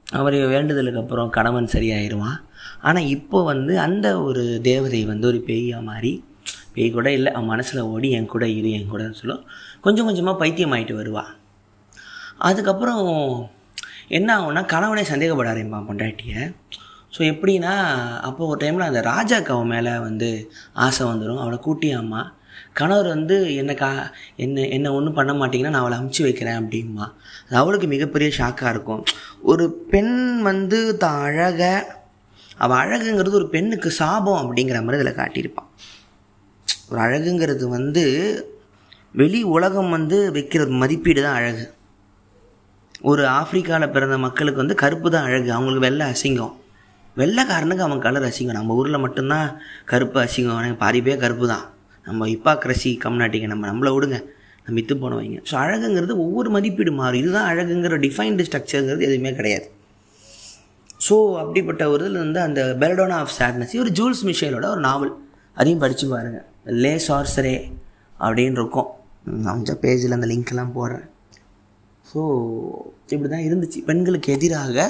அவர் 0.07 0.37
வேண்டுதலுக்கு 0.53 1.01
அப்புறம் 1.01 1.29
கணவன் 1.29 1.73
சரியாயிருவான் 1.73 2.39
ஆனால் 2.81 3.09
இப்போ 3.15 3.37
வந்து 3.43 3.73
அந்த 3.79 4.07
ஒரு 4.21 4.43
தேவதை 4.61 5.01
வந்து 5.05 5.27
ஒரு 5.27 5.39
பேயாக 5.47 5.87
மாறி 5.89 6.11
பேய் 6.75 6.93
கூட 6.95 7.07
இல்லை 7.11 7.31
அவன் 7.33 7.51
மனசில் 7.53 7.89
ஓடி 7.93 8.09
என் 8.17 8.31
கூட 8.33 8.45
இரு 8.57 8.69
என் 8.71 8.89
கூடன்னு 8.91 9.19
சொல்லும் 9.21 9.45
கொஞ்சம் 9.81 10.07
கொஞ்சமாக 10.07 10.39
பைத்தியம் 10.41 10.73
ஆகிட்டு 10.75 10.95
வருவாள் 10.95 11.31
அதுக்கப்புறம் 12.49 13.03
என்ன 14.17 14.29
ஆகும்னா 14.37 14.63
கணவனே 14.73 15.03
சந்தேகப்பட 15.11 15.49
ஆரம்பிப்பான் 15.53 15.87
பொண்டாட்டியை. 15.89 16.43
ஸோ 17.13 17.21
எப்படின்னா 17.31 17.73
அப்போ 18.27 18.41
ஒரு 18.51 18.59
டைமில் 18.63 18.89
அந்த 18.89 19.01
ராஜாக்கு 19.11 19.51
அவன் 19.55 19.71
மேலே 19.75 19.93
வந்து 19.99 20.29
ஆசை 20.85 21.03
வந்துடும் 21.07 21.41
அவளை 21.43 21.57
கூட்டி 21.59 21.89
அம்மா 22.01 22.21
கணவர் 22.79 23.07
வந்து 23.07 23.35
என்னை 23.55 23.73
கா 23.75 23.89
என்ன 24.35 24.65
என்ன 24.75 24.91
ஒன்றும் 24.97 25.17
பண்ண 25.17 25.31
மாட்டீங்கன்னா 25.33 25.73
நான் 25.73 25.83
அவளை 25.83 25.97
அமுச்சு 25.99 26.21
வைக்கிறேன் 26.27 26.59
அப்படிம்மா 26.61 27.05
அது 27.45 27.57
அவளுக்கு 27.61 27.87
மிகப்பெரிய 27.87 28.29
ஷாக்காக 28.37 28.73
இருக்கும். 28.73 29.01
ஒரு 29.51 29.65
பெண் 29.91 30.15
வந்து 30.49 30.79
தான் 30.97 31.19
அழக 31.27 31.61
அவள் 32.57 32.81
அழகுங்கிறது 32.83 33.39
ஒரு 33.41 33.49
பெண்ணுக்கு 33.55 33.89
சாபம் 33.99 34.39
அப்படிங்கிற 34.41 34.79
மாதிரி 34.83 34.99
இதில் 34.99 35.19
காட்டியிருப்பான். 35.19 35.69
ஒரு 36.91 36.99
அழகுங்கிறது 37.05 37.67
வந்து 37.77 38.05
வெளி 39.21 39.39
உலகம் 39.55 39.93
வந்து 39.97 40.17
வைக்கிற 40.37 40.69
மதிப்பீடு 40.81 41.21
தான் 41.27 41.37
அழகு. 41.39 41.65
ஒரு 43.11 43.23
ஆப்பிரிக்காவில் 43.39 43.93
பிறந்த 43.95 44.17
மக்களுக்கு 44.25 44.63
வந்து 44.63 44.81
கருப்பு 44.83 45.07
தான் 45.09 45.27
அழகு. 45.29 45.49
அவங்களுக்கு 45.57 45.87
வெள்ளை 45.87 46.05
அசிங்கம். 46.13 46.55
வெள்ளைக்காரனுக்கு 47.19 47.83
அவன் 47.85 48.03
கலர் 48.05 48.25
அசிங்கம். 48.27 48.57
நம்ம 48.59 48.75
ஊரில் 48.81 49.03
மட்டும்தான் 49.05 49.47
கருப்பு 49.91 50.17
அசிங்கம். 50.25 50.57
பாரிப்பே 50.57 50.79
பாதி 50.83 50.99
பேர் 51.07 51.23
கருப்பு 51.23 51.47
தான் 51.53 51.65
நம்ம 52.07 52.27
இப்பாக்ரசி 52.35 52.91
கம்நாட்டிங்க 53.05 53.47
நம்ம 53.53 53.65
நம்மளை 53.71 53.91
விடுங்க. 53.95 54.17
நம்ம 54.65 54.79
இத்து 54.81 54.95
போனவங்க 55.03 55.41
ஸோ 55.49 55.55
அழகுங்கிறது 55.63 56.13
ஒவ்வொரு 56.25 56.49
மதிப்பீடு 56.55 56.91
மாறும். 57.01 57.19
இதுதான் 57.21 57.47
அழகுங்கிற 57.51 57.97
டிஃபைன்டு 58.05 58.45
ஸ்ட்ரக்சருங்கிறது 58.47 59.07
எதுவுமே 59.09 59.31
கிடையாது. 59.39 59.67
ஸோ 61.07 61.15
அப்படிப்பட்ட 61.41 61.83
ஒரு 61.93 62.01
இதில் 62.05 62.23
வந்து 62.23 62.39
அந்த 62.47 62.61
பெலடோனா 62.81 63.15
ஆஃப் 63.23 63.35
சேட்னஸ் 63.39 63.75
ஒரு 63.83 63.93
ஜூல்ஸ் 63.99 64.23
மிஷேலோட 64.29 64.65
ஒரு 64.75 64.81
நாவல். 64.89 65.13
அதையும் 65.59 65.83
படித்து 65.83 66.07
பாருங்கள் 66.15 66.47
லே 66.83 66.93
சார்சரே 67.07 67.55
அப்படின்னு 68.25 68.59
இருக்கும். 68.61 68.89
நான் 69.45 69.63
பேஜில் 69.85 70.17
அந்த 70.17 70.27
லிங்க்லாம் 70.31 70.75
போடுறேன். 70.77 71.07
ஸோ 72.11 72.19
இப்படி 73.13 73.29
தான் 73.35 73.47
இருந்துச்சு. 73.47 73.79
பெண்களுக்கு 73.89 74.29
எதிராக 74.37 74.85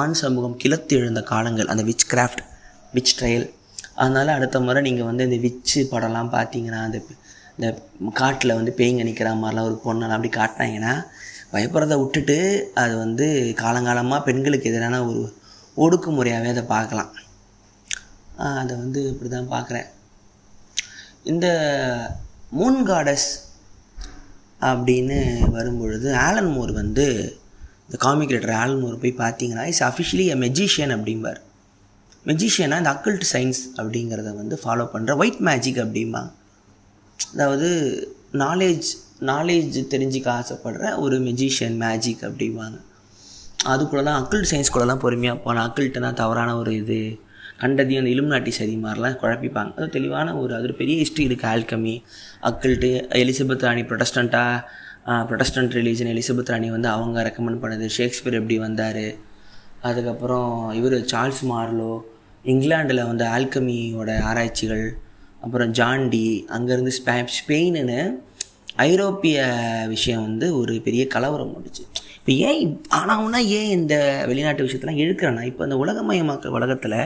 ஆண் 0.00 0.16
சமூகம் 0.22 0.56
கிளத்து 0.62 0.94
எழுந்த 1.00 1.20
காலங்கள் 1.32 1.70
அந்த 1.72 1.82
விச் 1.88 2.08
கிராஃப்ட் 2.12 2.42
விச் 2.96 3.14
ட்ரையல் 3.18 3.46
அதனால் 4.00 4.36
அடுத்த 4.36 4.56
முறை 4.66 4.80
நீங்கள் 4.88 5.08
வந்து 5.10 5.26
இந்த 5.28 5.38
விச்சு 5.46 5.80
படம்லாம் 5.92 6.34
பார்த்தீங்கன்னா 6.36 6.80
அந்த 6.86 6.98
இந்த 7.56 7.68
காட்டில் 8.20 8.56
வந்து 8.58 8.72
பேய்ங்க 8.78 9.04
நிற்கிற 9.08 9.30
மாதிரிலாம் 9.42 9.68
ஒரு 9.68 9.76
பொண்ணெல்லாம் 9.84 10.18
அப்படி 10.18 10.30
காட்டினாங்கன்னா 10.34 10.92
பயப்படுறத 11.52 11.94
விட்டுட்டு 12.00 12.36
அது 12.82 12.94
வந்து 13.04 13.26
காலங்காலமாக 13.62 14.26
பெண்களுக்கு 14.28 14.70
எதிரான 14.70 15.00
ஒரு 15.08 15.22
ஒடுக்குமுறையாகவே 15.76 16.52
அதை 16.54 16.64
பார்க்கலாம். 16.74 17.10
அதை 18.60 18.74
வந்து 18.82 19.00
இப்படி 19.12 19.28
தான் 19.30 19.52
பார்க்குறேன். 19.54 19.88
இந்த 21.32 21.46
மூன் 22.58 22.80
காடஸ் 22.90 23.28
அப்படின்னு 24.68 25.18
வரும்பொழுது 25.56 26.08
ஆலன் 26.26 26.52
மோர் 26.54 26.72
வந்து 26.82 27.06
இந்த 27.88 27.98
காமிக் 28.04 28.32
ரைட்டர் 28.34 28.56
ஆலன் 28.62 29.02
போய் 29.02 29.14
பார்த்தீங்கன்னா 29.24 29.66
இஸ் 29.72 29.84
அஃபிஷியலி 29.90 30.24
எ 30.32 30.38
மெஜிஷியன் 30.44 30.92
அப்படிம்பார். 30.96 31.38
மெஜிஷியனாக 32.30 32.80
இந்த 32.82 32.90
அக்கல்ட் 32.94 33.26
சயின்ஸ் 33.32 33.60
அப்படிங்கிறத 33.80 34.30
வந்து 34.40 34.56
ஃபாலோ 34.62 34.84
பண்ணுற 34.94 35.16
ஒயிட் 35.22 35.40
மேஜிக் 35.48 35.80
அப்படிம்பாங்க 35.84 36.32
அதாவது 37.32 37.68
நாலேஜ் 38.42 38.88
நாலேஜ் 39.30 39.76
தெரிஞ்சுக்க 39.92 40.28
ஆசைப்படுற 40.40 40.90
ஒரு 41.04 41.16
மெஜிஷியன் 41.28 41.76
மேஜிக் 41.84 42.22
அப்படிம்பாங்க. 42.28 42.76
அதுக்குள்ளே 43.72 44.02
தான் 44.08 44.18
அக்கல்ட் 44.22 44.50
சயின்ஸ் 44.50 44.72
கூடலாம் 44.74 45.02
பொறுமையாக 45.04 45.38
போனால் 45.46 45.66
அக்கல்ட்டுனா 45.68 46.10
தவறான 46.20 46.50
ஒரு 46.58 46.72
இது. 46.82 47.00
கண்டதையும் 47.62 48.02
அந்த 48.02 48.12
இலுமினாட்டி 48.14 48.52
சதி 48.58 48.76
மாதிரிலாம் 48.82 49.16
குழப்பிப்பாங்க. 49.22 49.70
அது 49.78 49.88
தெளிவான 49.96 50.34
ஒரு 50.42 50.52
அது 50.56 50.66
ஒரு 50.68 50.74
பெரிய 50.80 50.96
ஹிஸ்ட்ரி 51.02 51.24
இருக்குது 51.28 51.50
ஆல்கமி 51.54 51.94
அக்கல்ட்டு 52.50 52.90
எலிசபெத் 53.22 53.66
ராணி 53.66 53.82
ப்ரொடஸ்டண்ட்டாக 53.90 54.62
ப்ரொடஸ்டன்ட் 55.08 55.74
ரிலீஜன் 55.78 56.10
எலிசபெத் 56.14 56.50
ராணி 56.52 56.70
வந்து 56.70 56.88
அவங்க 56.88 57.22
ரெக்கமெண்ட் 57.22 57.62
பண்ணது. 57.62 57.86
ஷேக்ஸ்பியர் 57.86 58.40
எப்படி 58.40 58.58
வந்தார்? 58.58 59.02
அதுக்கப்புறம் 59.80 60.70
இவர் 60.70 60.92
சார்ல்ஸ் 60.92 61.44
மார்லோ 61.50 61.92
இங்கிலாண்டில் 62.44 63.06
வந்து 63.06 63.24
ஆல்கமியோட 63.24 64.20
ஆராய்ச்சிகள் 64.20 64.86
அப்புறம் 65.40 65.72
ஜான்டி 65.72 66.26
அங்கேருந்து 66.56 66.92
ஸ்பே 66.98 67.26
ஸ்பெயின்னு 67.38 67.98
ஐரோப்பிய 68.78 69.38
விஷயம் 69.88 70.22
வந்து 70.22 70.56
ஒரு 70.60 70.74
பெரிய 70.80 71.06
கலவரம் 71.06 71.54
முடிச்சு 71.54 71.84
இப்போ 72.18 72.32
ஏன் 72.48 72.72
ஆனாவுன்னா 72.96 73.38
ஏன் 73.58 73.70
இந்த 73.70 73.94
வெளிநாட்டு 74.26 74.64
விஷயத்தெல்லாம் 74.64 75.00
இழுக்கிறேன்னா 75.02 75.42
இப்போ 75.42 75.62
இந்த 75.64 75.76
உலகமயமாக்கல் 75.76 76.56
உலகத்தில் 76.58 76.96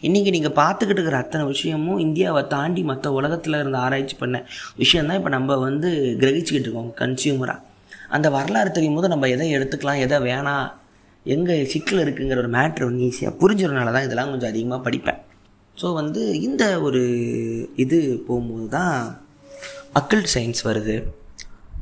இன்றைக்கி 0.00 0.30
நீங்கள் 0.30 0.54
பார்த்துக்கிட்டு 0.60 1.00
இருக்கிற 1.00 1.18
அத்தனை 1.18 1.44
விஷயமும் 1.44 1.98
இந்தியாவை 1.98 2.42
தாண்டி 2.46 2.82
மற்ற 2.82 3.12
உலகத்தில் 3.12 3.58
இருந்து 3.58 3.78
ஆராய்ச்சி 3.78 4.16
பண்ண 4.16 4.38
விஷயந்தான் 4.76 5.16
இப்போ 5.16 5.28
நம்ம 5.28 5.56
வந்து 5.56 5.90
கிரகிச்சிக்கிட்டு 6.22 6.68
இருக்கோம் 6.68 6.92
கன்சியூமராக 6.94 7.66
அந்த 8.08 8.30
வரலாறு 8.30 8.70
தெரியும் 8.70 8.94
போது 8.94 9.08
நம்ம 9.08 9.28
எதை 9.28 9.48
எடுத்துக்கலாம் 9.56 10.02
எதை 10.06 10.18
வேணாம் 10.28 10.68
எங்கே 11.26 11.56
சிக்கல் 11.64 12.02
இருக்குங்கிற 12.04 12.38
ஒரு 12.38 12.50
மேட்ரு 12.56 12.84
வந்து 12.84 13.06
ஈஸியாக 13.10 13.38
புரிஞ்சுறதுனால 13.40 13.92
தான் 13.92 14.06
இதெல்லாம் 14.06 14.30
கொஞ்சம் 14.30 14.50
அதிகமாக 14.52 14.80
படிப்பேன். 14.86 15.20
ஸோ 15.76 15.92
வந்து 15.92 16.22
இந்த 16.40 16.64
ஒரு 16.80 17.02
இது 17.76 17.98
போகும்போது 18.28 18.68
தான் 18.68 18.94
அக்கல்ட் 19.94 20.32
சயின்ஸ் 20.34 20.62
வருது. 20.66 20.96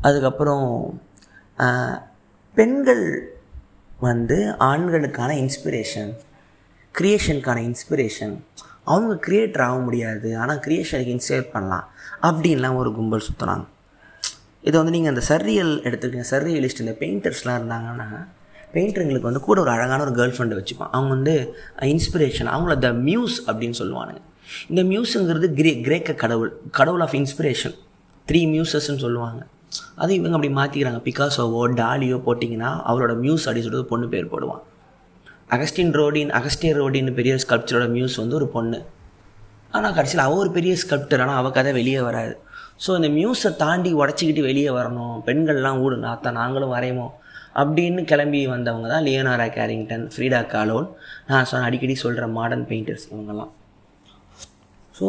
அதுக்கப்புறம் 0.06 0.66
பெண்கள் 2.58 3.04
வந்து 4.06 4.38
ஆண்களுக்கான 4.70 5.30
இன்ஸ்பிரேஷன் 5.44 6.11
க்ரியேஷனுக்கான 6.98 7.58
இன்ஸ்பிரேஷன் 7.70 8.34
அவங்க 8.92 9.14
க்ரியேட்டர் 9.26 9.64
ஆக 9.66 9.78
முடியாது. 9.87 10.28
ஆனால் 10.42 10.61
க்ரியேஷனுக்கு 10.66 11.14
இன்ஸ்பயர் 11.16 11.50
பண்ணலாம். 11.54 11.87
அப்படின்லாம் 12.28 12.78
ஒரு 12.82 12.90
கும்பல் 12.98 13.26
சுற்றுனாங்க 13.26 13.66
இதை 14.68 14.76
வந்து 14.80 14.94
நீங்கள் 14.94 15.12
அந்த 15.14 15.22
சர்ரியல் 15.30 15.74
எடுத்துக்கங்க. 15.88 16.24
சர்ரியலிஸ்ட் 16.32 16.82
இந்த 16.84 16.94
பெயிண்டர்ஸ்லாம் 17.02 17.58
இருந்தாங்கன்னா 17.58 18.08
பெயிண்டருங்களுக்கு 18.74 19.28
வந்து 19.30 19.42
கூட 19.48 19.58
ஒரு 19.64 19.70
அழகான 19.74 20.02
ஒரு 20.06 20.14
கேர்ள் 20.18 20.34
ஃப்ரெண்டை 20.37 20.56
வச்சுப்பான் 20.61 20.94
அவங்க 20.96 21.12
வந்து 21.16 21.34
இன்ஸ்பிரேஷன் 21.94 22.50
அவங்கள 22.54 22.74
த 22.87 22.90
மியூஸ் 23.08 23.37
அப்படின்னு 23.48 23.78
சொல்லுவானுங்க. 23.82 24.20
இந்த 24.70 24.82
மியூஸுங்கிறது 24.92 25.48
கிரே 25.61 25.72
கிரேக்க 25.87 26.14
கடவுள் 26.24 26.50
கடவுள் 26.78 27.04
ஆஃப் 27.06 27.16
இன்ஸ்பிரேஷன் 27.20 27.76
த்ரீ 28.30 28.42
மியூசஸ்ன்னு 28.54 29.04
சொல்லுவாங்க. 29.06 29.40
அது 30.02 30.11
இவங்க 30.18 30.37
அப்படி 30.37 30.50
மாற்றிக்கிறாங்க 30.59 31.00
பிகாசோவோ 31.09 31.62
டாலியோ 31.81 32.18
போட்டிங்கன்னா 32.26 32.70
அவரோட 32.90 33.14
மியூஸ் 33.24 33.46
அப்படின்னு 33.46 33.66
சொல்லிட்டு 33.66 33.90
பொண்ணு 33.92 34.07
பேர் 34.14 34.33
போடுவான். 34.33 34.62
அகஸ்டின் 35.54 35.92
ரோடின் 35.98 36.31
அகஸ்டின் 36.38 36.78
ரோடின் 36.81 37.11
பெரிய 37.18 37.35
ஸ்கல்ப்சரோட 37.44 37.87
மியூஸ் 37.96 38.16
வந்து 38.22 38.38
ஒரு 38.40 38.48
பொண்ணு. 38.57 38.78
ஆனால் 39.76 39.94
கடைசியில் 39.98 40.24
அவள் 40.26 40.42
ஒரு 40.44 40.50
பெரிய 40.57 40.74
ஸ்கல்ப்டர் 40.83 41.22
ஆனால் 41.24 41.38
அவள் 41.40 41.57
கதை 41.59 41.72
வெளியே 41.78 42.00
வராது. 42.09 42.35
ஸோ 42.85 42.90
இந்த 42.98 43.09
மியூஸை 43.18 43.50
தாண்டி 43.62 43.90
உடச்சிக்கிட்டு 44.00 44.42
வெளியே 44.48 44.70
வரணும். 44.78 45.16
பெண்கள்லாம் 45.28 45.81
ஊடு 45.85 45.96
நாத்தா 46.07 46.31
நாங்களும் 46.40 46.74
வரையுமோ 46.76 47.07
அப்படின்னு 47.61 48.02
கிளம்பி 48.11 48.40
வந்தவங்க 48.54 48.88
தான் 48.94 49.07
லியோனாரா 49.09 49.46
கேரிங்டன் 49.57 50.04
ஃப்ரீடா 50.14 50.40
காலோன் 50.54 50.88
நான் 51.31 51.48
சொன்ன 51.52 51.66
அடிக்கடி 51.68 51.96
சொல்கிற 52.04 52.26
மாடர்ன் 52.38 52.66
பெயிண்டர்ஸ் 52.70 53.09
இவங்கெல்லாம். 53.12 53.52
ஸோ 54.98 55.06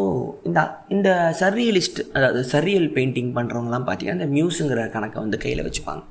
இந்த 0.48 0.60
இந்த 0.96 1.10
சர்ரியலிஸ்ட் 1.42 2.00
அதாவது 2.18 2.40
சர்ரியல் 2.54 2.88
பெயிண்டிங் 2.96 3.32
பண்ணுறவங்கலாம் 3.38 3.86
பார்த்தீங்கன்னா 3.88 4.18
இந்த 4.20 4.30
மியூஸுங்கிற 4.36 4.82
கணக்கை 4.96 5.20
வந்து 5.26 5.38
கையில் 5.44 5.66
வச்சுப்பாங்க. 5.68 6.04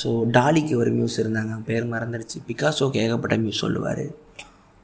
ஸோ 0.00 0.08
டாலிக்கு 0.36 0.74
ஒரு 0.82 0.90
மியூஸ் 0.98 1.16
இருந்தாங்க 1.22 1.54
பேர் 1.68 1.86
மறந்துடுச்சு. 1.94 2.38
பிகாசோக்கு 2.50 3.00
ஏகப்பட்ட 3.04 3.36
மியூஸ் 3.44 3.62
சொல்லுவார். 3.64 4.04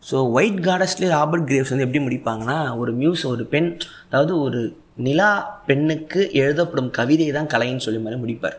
ஸோ 0.09 0.17
ஒயிட் 0.37 0.61
கார்டஸ்லேயே 0.67 1.11
ராபர்ட் 1.17 1.47
கிரேவ்ஸ் 1.51 1.73
வந்து 1.73 1.87
எப்படி 1.87 2.03
முடிப்பாங்கன்னா 2.07 2.57
ஒரு 2.81 2.93
மியூஸ் 3.03 3.23
ஒரு 3.33 3.45
பெண் 3.53 3.71
அதாவது 4.09 4.33
ஒரு 4.47 4.61
நிலா 5.07 5.31
பெண்ணுக்கு 5.69 6.21
எழுதப்படும் 6.43 6.91
கவிதை 6.99 7.29
தான் 7.39 7.49
கலைன்னு 7.55 7.85
சொல்லி 7.87 8.01
மாதிரி 8.03 8.19
முடிப்பார். 8.25 8.59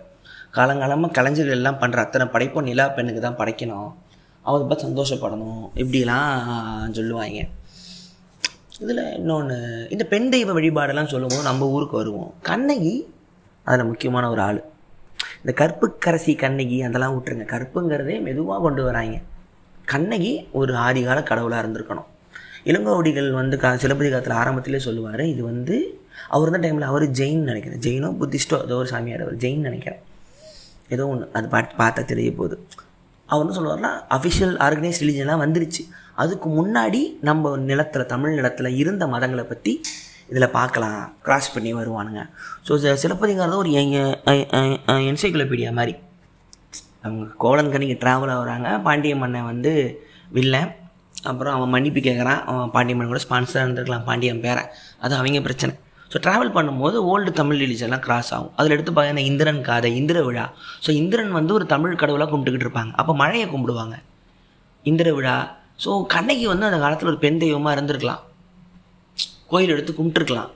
காலங்காலமாக 0.58 1.16
கலைஞர்கள் 1.18 1.58
எல்லாம் 1.60 1.80
பண்ணுற 1.84 2.00
அத்தனை 2.06 2.26
படைப்பும் 2.34 2.68
நிலா 2.70 2.88
பெண்ணுக்கு 2.98 3.22
தான் 3.28 3.38
படைக்கணும். 3.42 3.92
அவரை 4.46 4.64
பார்த்து 4.66 4.88
சந்தோஷப்படணும் 4.88 5.62
இப்படிலாம் 5.84 6.96
சொல்லுவாங்க. 7.00 7.44
இதில் 8.84 9.14
இன்னொன்று 9.16 9.58
இந்த 9.90 10.04
பெண் 10.04 10.30
தெய்வ 10.30 10.54
வழிபாடெல்லாம் 10.60 11.12
சொல்லும்போது 11.12 11.42
நம்ம 11.42 11.68
ஊருக்கு 11.68 11.96
வருவோம். 11.96 12.34
கண்ணகி 12.42 13.14
அதில் 13.64 13.86
முக்கியமான 13.86 14.30
ஒரு 14.30 14.42
ஆள். 14.42 14.64
இந்த 15.46 15.54
கற்புக்கரசி 15.62 16.38
கண்ணகி 16.38 16.82
அதெல்லாம் 16.82 17.14
விட்டுருங்க. 17.16 17.46
கற்புங்கிறதே 17.54 18.22
மெதுவாக 18.22 18.62
கொண்டு 18.62 18.84
வராங்க. 18.84 19.18
கண்ணகி 19.86 20.48
ஒரு 20.52 20.74
ஆதிகால 20.74 21.24
கடவுளாக 21.24 21.68
இருந்திருக்கணும். 21.68 22.10
இளங்கோடிகள் 22.66 23.32
வந்து 23.32 23.58
கா 23.58 23.72
சிலப்பதி 23.74 24.10
காலத்தில் 24.10 24.38
ஆரம்பத்திலே 24.42 24.78
சொல்லுவார் 24.78 25.26
இது 25.26 25.44
வந்து 25.44 26.00
அவர் 26.30 26.50
இருந்த 26.50 26.68
டைமில் 26.68 26.90
அவர் 26.92 27.06
ஜெயின் 27.20 27.44
நினைக்கிறேன். 27.52 27.80
ஜெயினோ 27.80 28.10
புத்திஸ்டோ 28.22 28.64
ஏதோ 28.64 28.76
ஒரு 28.76 28.88
சாமியார் 28.88 29.22
அவர் 29.22 29.36
ஜெயின் 29.36 29.66
நினைக்கிறேன். 29.70 30.02
ஏதோ 30.90 31.08
ஒன்று 31.08 31.30
அது 31.34 31.48
பாட்டு 31.48 31.76
பார்த்தா 31.76 32.06
தெரிய 32.06 32.32
போகுது. 32.32 32.58
அவர் 33.32 33.44
என்ன 33.44 33.56
சொல்லுவார்னா 33.58 33.92
அஃபிஷியல் 34.16 34.56
ஆர்கனைஸ் 34.66 35.02
ரிலீஜன்லாம் 35.04 35.44
வந்துருச்சு. 35.44 35.84
அதுக்கு 36.24 36.48
முன்னாடி 36.58 37.02
நம்ம 37.30 37.52
நிலத்தில் 37.70 38.10
தமிழ் 38.14 38.36
நிலத்தில் 38.40 38.78
இருந்த 38.82 39.04
மதங்களை 39.14 39.44
பற்றி 39.52 39.74
இதில் 40.32 40.54
பார்க்கலாம். 40.58 41.02
கிராஸ் 41.26 41.54
பண்ணி 41.56 41.72
வருவானுங்க. 41.80 42.22
ஸோ 42.68 42.94
சிலப்பதிகாரம் 43.04 43.62
ஒரு 43.64 43.72
என்சைக்ளோபீடியா 45.12 45.72
மாதிரி. 45.80 45.94
அவங்க 47.06 47.26
கோலன்கனிக்கு 47.44 47.98
ட்ராவல் 48.04 48.34
ஆகுறாங்க. 48.36 48.68
பாண்டிய 48.88 49.16
மன்னன் 49.24 49.50
வந்து 49.52 49.74
வில்லை 50.38 50.62
அப்புறம் 51.30 51.56
அவன் 51.58 51.74
மன்னிப்பு 51.74 52.02
கேட்குறான் 52.08 52.42
அவன் 52.52 52.72
பாண்டிய 52.76 52.96
மன்னன் 52.96 53.14
கூட 53.14 53.22
ஸ்பான்சராக 53.26 53.66
இருந்திருக்கலாம். 53.66 54.08
பாண்டியன் 54.10 54.44
பேரை. 54.46 54.64
அது 55.04 55.14
அவங்க 55.20 55.42
பிரச்சனை. 55.48 55.74
ஸோ 56.12 56.18
ட்ராவல் 56.26 56.54
பண்ணும்போது 56.58 56.98
ஓல்டு 57.12 57.32
தமிழ் 57.40 57.62
ரிலீஜன்லாம் 57.64 58.04
கிராஸ் 58.08 58.32
ஆகும். 58.36 58.52
அதில் 58.58 58.74
எடுத்து 58.76 58.92
பார்த்தீங்கன்னா 58.92 59.26
இந்திரன் 59.32 59.62
காதை 59.70 59.92
இந்திர 60.02 60.18
விழா. 60.28 60.46
ஸோ 60.86 60.90
இந்திரன் 61.02 61.32
வந்து 61.40 61.54
ஒரு 61.54 61.66
தமிழ் 61.74 62.00
கடவுளாக 62.02 62.30
கும்பிட்டுக்கிட்டு 62.32 62.68
இருப்பாங்க. 62.68 62.94
அப்போ 63.02 63.16
மழையை 63.22 63.48
கும்பிடுவாங்க. 63.54 63.98
இந்திர 64.92 65.10
விழா. 65.18 65.38
ஸோ 65.84 65.92
கண்ணகி 66.16 66.46
வந்து 66.52 66.70
அந்த 66.70 66.80
காலத்தில் 66.84 67.12
ஒரு 67.14 67.20
பெண் 67.24 67.42
தெய்வமாக 67.44 67.76
இருந்திருக்கலாம். 67.78 68.22
கோயில் 69.54 69.74
எடுத்து 69.74 69.94
கும்பிட்டுருக்கலாம். 69.98 70.52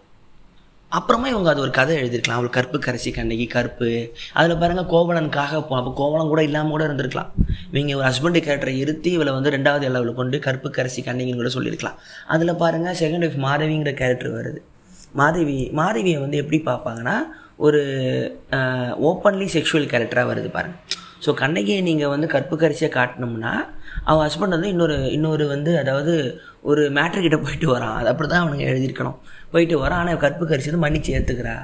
அப்புறமா 0.97 1.27
இவங்க 1.31 1.49
அது 1.51 1.61
ஒரு 1.63 1.73
கதை 1.77 1.95
எழுதியிருக்கலாம். 2.01 2.39
அவள் 2.39 2.55
கற்பு 2.55 2.77
கரைசி 2.85 3.09
கண்ணகி 3.17 3.45
கற்பு. 3.55 3.89
அதில் 4.37 4.59
பாருங்கள் 4.61 4.87
கோவலனுக்காக 4.93 5.59
போ 5.67 5.73
அப்போ 5.79 5.91
கோவலன் 5.99 6.31
கூட 6.31 6.41
இல்லாமல் 6.47 6.73
கூட 6.75 6.83
இருந்திருக்கலாம். 6.87 7.29
இவங்க 7.73 7.97
ஒரு 7.99 8.07
ஹஸ்பண்டு 8.09 8.39
கேரக்டரை 8.45 8.73
இருத்தி 8.83 9.11
இவளை 9.17 9.33
வந்து 9.37 9.53
ரெண்டாவது 9.55 9.87
அளவில் 9.89 10.17
கொண்டு 10.19 10.39
கற்பு 10.47 10.69
கரைசி 10.77 11.03
கண்ணகின்னு 11.09 11.41
கூட 11.41 11.51
சொல்லியிருக்கலாம். 11.57 11.99
அதில் 12.35 12.59
பாருங்கள் 12.63 12.97
செகண்ட் 13.01 13.25
ஒய்ஃப் 13.27 13.39
மாதவிங்கிற 13.47 13.93
கேரக்டர் 14.01 14.35
வருது. 14.39 14.61
மாதவி 15.13 15.69
மாதவியை 15.73 16.19
வந்து 16.19 16.37
எப்படி 16.37 16.59
பார்ப்பாங்கன்னா 16.65 17.17
ஒரு 17.57 17.81
ஓப்பன்லி 18.97 19.47
செக்ஷுவல் 19.55 19.91
கேரக்டராக 19.93 20.27
வருது 20.31 20.49
பாருங்கள் 20.57 20.97
ஸோ 21.25 21.33
கண்ணகியை 21.33 21.81
நீங்கள் 21.81 22.11
வந்து 22.13 22.27
கற்பு 22.27 22.55
கரிசியாக 22.61 22.93
காட்டினோம்னா 22.97 23.53
அவன் 24.09 24.23
ஹஸ்பண்ட் 24.25 24.55
வந்து 24.55 24.69
இன்னொரு 24.73 25.11
இன்னொரு 25.15 25.47
வந்து 25.47 25.71
அதாவது 25.79 26.13
ஒரு 26.69 26.89
மேட்ரு 26.97 27.39
போயிட்டு 27.45 27.67
வரான். 27.73 27.95
அது 27.99 28.07
அப்படி 28.11 28.27
தான் 28.29 28.43
அவனுங்க 28.43 28.65
எழுதியிருக்கணும். 28.71 29.17
போயிட்டு 29.51 29.75
வரான். 29.83 29.99
ஆனால் 30.01 30.21
கற்பு 30.23 30.45
கரிசி 30.45 30.69
வந்து 30.71 30.85
மன்னிச்சு 30.85 31.11
ஏற்றுக்கிறா 31.17 31.55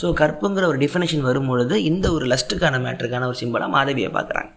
ஸோ 0.00 0.06
கற்புங்கிற 0.20 0.64
ஒரு 0.72 0.78
டிஃபனேஷன் 0.78 1.26
வரும்பொழுது 1.28 1.82
இந்த 1.90 2.12
ஒரு 2.12 2.26
லஸ்ட்டுக்கான 2.32 2.78
மேட்ருக்கான 2.86 3.26
ஒரு 3.26 3.38
சிம்பிளாக 3.40 3.70
மாதவியை 3.76 4.10
பார்க்குறாங்க. 4.16 4.50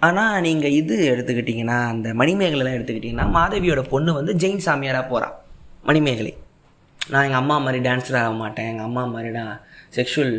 ஆனால் 0.00 0.40
நீங்கள் 0.40 0.70
இது 0.70 0.96
எடுத்துக்கிட்டிங்கன்னா 1.12 1.78
அந்த 1.92 2.14
மணிமேகலைலாம் 2.20 2.76
எடுத்துக்கிட்டிங்கன்னா 2.78 3.26
மாதவியோட 3.38 3.82
பொண்ணு 3.92 4.12
வந்து 4.12 4.34
ஜெயின் 4.34 4.64
சாமியாராக 4.66 5.04
போகிறான் 5.08 5.34
மணிமேகலை. 5.84 6.34
நான் 7.10 7.24
எங்கள் 7.26 7.40
அம்மா 7.42 7.54
மாதிரி 7.64 7.78
டான்ஸராக 7.86 8.26
ஆக 8.26 8.34
மாட்டேன். 8.42 8.68
எங்கள் 8.72 8.86
அம்மா 8.88 9.02
மாதிரி 9.12 9.30
நான் 9.38 9.54
செக்ஷுவல் 9.96 10.34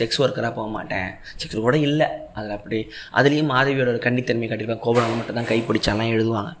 செக்ஸ் 0.00 0.20
ஒர்க்கராக 0.24 0.52
போக 0.58 0.68
மாட்டேன். 0.76 1.08
செக்ஸ் 1.40 1.64
கூட 1.66 1.78
இல்லை. 1.88 2.06
அதில் 2.36 2.56
அப்படி 2.58 2.78
அதுலேயும் 3.18 3.50
மாதவியோட 3.54 3.90
ஒரு 3.94 4.00
கன்னித்தன்மை 4.06 4.48
காட்டியிருப்பேன். 4.48 4.84
கோபுரம் 4.86 5.18
மட்டும் 5.20 5.38
தான் 5.38 5.50
கைப்பிடிச்சாலாம் 5.50 6.12
எழுதுவாங்க. 6.16 6.52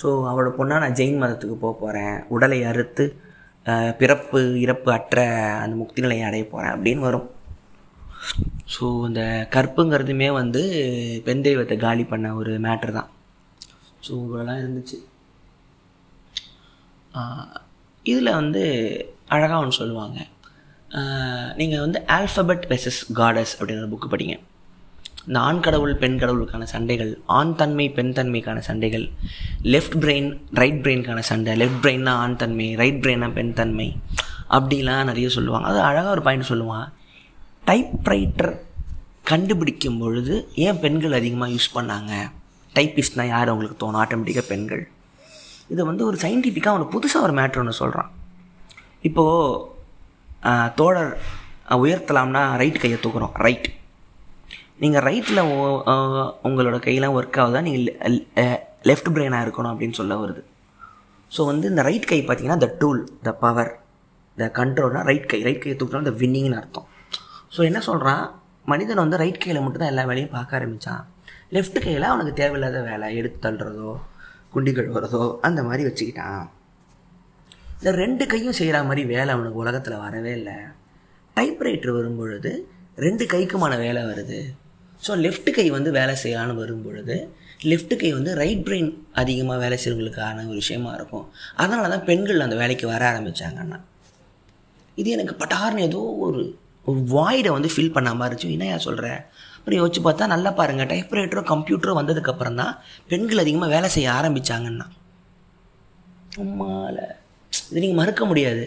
ஸோ 0.00 0.08
அவளோட 0.30 0.50
பொண்ணாக 0.58 0.82
நான் 0.84 0.96
ஜெயின் 1.00 1.20
மதத்துக்கு 1.22 1.56
போக 1.64 1.74
போகிறேன் 1.82 2.16
உடலை 2.34 2.60
அறுத்து 2.70 3.06
பிறப்பு 4.00 4.40
இறப்பு 4.64 4.88
அற்ற 4.96 5.20
அந்த 5.62 5.74
முக்தி 5.82 6.04
நிலையை 6.04 6.24
அடைய 6.28 6.44
போகிறேன் 6.52 6.74
அப்படின்னு 6.74 7.02
வரும். 7.08 7.26
ஸோ 8.74 8.84
இந்த 9.08 9.22
கற்புங்கிறதுமே 9.54 10.28
வந்து 10.40 10.62
பெண் 11.26 11.44
தெய்வத்தை 11.46 11.76
காலி 11.86 12.04
பண்ண 12.12 12.34
ஒரு 12.40 12.52
மேட்ரு 12.66 12.92
தான். 12.98 13.10
ஸோ 14.06 14.10
இவ்வளோலாம் 14.24 14.60
இருந்துச்சு. 14.62 14.98
இதில் 18.10 18.36
வந்து 18.40 18.62
அழகாக 19.34 19.62
ஒன்று 19.62 19.78
சொல்லுவாங்க. 19.80 20.18
நீங்கள் 21.60 21.82
வந்து 21.84 21.98
ஆல்ஃபபெட் 22.16 22.64
வெசஸ் 22.72 23.00
காடஸ் 23.18 23.54
அப்படிங்கிற 23.58 23.88
புக்கு 23.94 24.08
படிங்க. 24.12 24.36
இந்த 25.28 25.38
ஆண் 25.46 25.64
கடவுள் 25.66 25.94
பெண் 26.02 26.18
கடவுளுக்கான 26.20 26.66
சண்டைகள் 26.72 27.10
ஆண் 27.38 27.52
தன்மை 27.60 27.86
பெண் 27.96 28.12
தன்மைக்கான 28.18 28.58
சண்டைகள் 28.68 29.04
லெஃப்ட் 29.74 29.96
பிரெயின் 30.04 30.30
ரைட் 30.60 30.80
பிரெயினுக்கான 30.84 31.22
சண்டை 31.30 31.54
லெஃப்ட் 31.62 31.82
பிரெயின்னா 31.84 32.12
ஆண் 32.22 32.38
தன்மை 32.42 32.68
ரைட் 32.82 33.02
பிரெயினா 33.04 33.28
பெண் 33.38 33.52
தன்மை 33.58 33.88
அப்படிலாம் 34.56 35.08
நிறைய 35.10 35.28
சொல்லுவாங்க. 35.36 35.66
அது 35.72 35.80
அழகாக 35.88 36.14
ஒரு 36.16 36.22
பாயிண்ட் 36.28 36.50
சொல்லுவான். 36.52 36.86
டைப்ரைட்டர் 37.68 38.52
கண்டுபிடிக்கும் 39.30 39.98
பொழுது 40.02 40.34
ஏன் 40.66 40.78
பெண்கள் 40.84 41.18
அதிகமாக 41.18 41.52
யூஸ் 41.54 41.74
பண்ணாங்க? 41.74 42.12
டைப்பிஸ்ட்னால் 42.76 43.32
யார் 43.34 43.50
அவங்களுக்கு 43.52 43.80
தோணும்? 43.82 44.00
ஆட்டோமேட்டிக்காக 44.02 44.46
பெண்கள். 44.52 44.82
இதை 45.72 45.82
வந்து 45.90 46.02
ஒரு 46.10 46.16
சயின்டிஃபிக்காக 46.24 46.76
ஒன்று 46.76 46.92
புதுசாக 46.94 47.26
ஒரு 47.26 47.34
மேட்ரு 47.38 47.60
ஒன்று 47.62 47.80
சொல்கிறான் 47.82 48.10
இப்போது 49.08 49.66
தோழர் 50.78 51.12
உயர்த்தலாம்னா 51.84 52.42
ரைட் 52.62 52.80
கையை 52.82 52.98
தூக்குறோம். 53.04 53.34
ரைட் 53.46 53.68
நீங்கள் 54.82 55.04
ரைட்டில் 55.08 55.42
உங்களோட 56.48 56.76
கையெல்லாம் 56.86 57.16
ஒர்க் 57.18 57.38
ஆகுதா? 57.42 57.60
நீங்கள் 57.66 58.16
லெஃப்ட் 58.90 59.12
பிரெயினாக 59.14 59.44
இருக்கணும் 59.46 59.72
அப்படின்னு 59.72 59.98
சொல்ல 60.00 60.16
வருது. 60.22 60.42
ஸோ 61.30 61.40
வந்து 61.50 61.66
இந்த 61.72 61.82
ரைட் 61.88 62.10
கை 62.10 62.18
பார்த்தீங்கன்னா 62.20 62.60
the 62.64 62.68
tool 62.82 63.00
the 63.26 63.32
power 63.44 63.70
the 64.38 64.46
கண்ட்ரோல்னா 64.58 65.00
right 65.10 65.30
கை. 65.32 65.40
ரைட் 65.48 65.62
கையை 65.62 65.76
தூக்கினா 65.80 66.08
த 66.10 66.14
வின்னிங்னு 66.22 66.58
அர்த்தம். 66.60 66.88
ஸோ 67.54 67.60
என்ன 67.68 67.80
சொல்கிறான் 67.88 68.24
மனிதன் 68.72 69.02
வந்து 69.04 69.20
ரைட் 69.24 69.42
கையில் 69.42 69.62
மட்டும்தான் 69.64 69.92
எல்லா 69.92 70.04
வேலையும் 70.10 70.34
பார்க்க 70.36 70.58
ஆரம்பித்தான் 70.58 71.02
லெஃப்ட் 71.56 71.78
கையில் 71.84 72.10
அவனுக்கு 72.12 72.32
தேவையில்லாத 72.40 72.80
வேலை 72.88 73.06
எடுத்து 73.18 73.38
தள்ளுறதோ 73.46 73.92
குண்டிகள் 74.54 74.86
கழுவுறதோ 74.86 75.22
அந்த 75.48 75.60
மாதிரி 75.68 75.82
வச்சுக்கிட்டான். 75.88 76.44
இந்த 77.80 77.90
ரெண்டு 78.02 78.24
கையும் 78.32 78.56
செய்கிற 78.58 78.78
மாதிரி 78.88 79.02
வேலை 79.14 79.30
அவனுக்கு 79.34 79.62
உலகத்தில் 79.64 80.02
வரவே 80.04 80.32
இல்லை. 80.38 80.56
டைப்ரைட்டர் 81.36 81.96
வரும்பொழுது 81.98 82.52
ரெண்டு 83.06 83.24
கைக்குமான 83.32 83.74
வேலை 83.84 84.00
வருது. 84.10 84.40
ஸோ 85.06 85.12
லெஃப்ட் 85.24 85.50
கை 85.56 85.66
வந்து 85.76 85.90
வேலை 85.98 86.14
செய்யலான்னு 86.22 86.54
வரும்பொழுது 86.62 87.16
லெஃப்ட் 87.70 87.94
கை 88.00 88.10
வந்து 88.16 88.32
ரைட் 88.40 88.64
பிரெயின் 88.66 88.90
அதிகமாக 89.20 89.58
வேலை 89.64 89.76
செய்கிறவங்களுக்கான 89.82 90.46
ஒரு 90.50 90.58
விஷயமா 90.62 90.90
இருக்கும். 90.98 91.26
அதனால 91.60 91.88
தான் 91.94 92.04
பெண்கள் 92.08 92.44
அந்த 92.46 92.56
வேலைக்கு 92.62 92.86
வர 92.92 93.04
ஆரம்பித்தாங்கன்னா 93.12 93.78
இது 95.00 95.08
எனக்கு 95.16 95.34
பட்டார்னு 95.42 95.86
ஏதோ 95.88 96.00
ஒரு 96.26 96.42
ஒரு 96.90 97.00
வாய்டை 97.14 97.50
வந்து 97.56 97.70
ஃபில் 97.74 97.94
பண்ண 97.96 98.10
மாதிரி 98.20 98.32
இருந்துச்சு. 98.32 98.54
என்னையா 98.56 98.76
சொல்கிற 98.86 99.06
அப்புறம் 99.58 99.80
யோசிச்சு 99.80 100.02
பார்த்தா 100.06 100.32
நல்லா 100.34 100.50
பாருங்கள் 100.60 100.90
டைப்ரைட்டரோ 100.92 101.44
கம்ப்யூட்டரோ 101.52 101.94
வந்ததுக்கப்புறம் 102.00 102.58
தான் 102.62 102.74
பெண்கள் 103.12 103.42
அதிகமாக 103.44 103.74
வேலை 103.76 103.90
செய்ய 103.96 104.10
ஆரம்பித்தாங்கன்னா 104.18 104.88
உம்மால 106.44 106.98
இது 107.70 107.80
நீங்கள் 107.84 108.00
மறுக்க 108.00 108.22
முடியாது. 108.30 108.64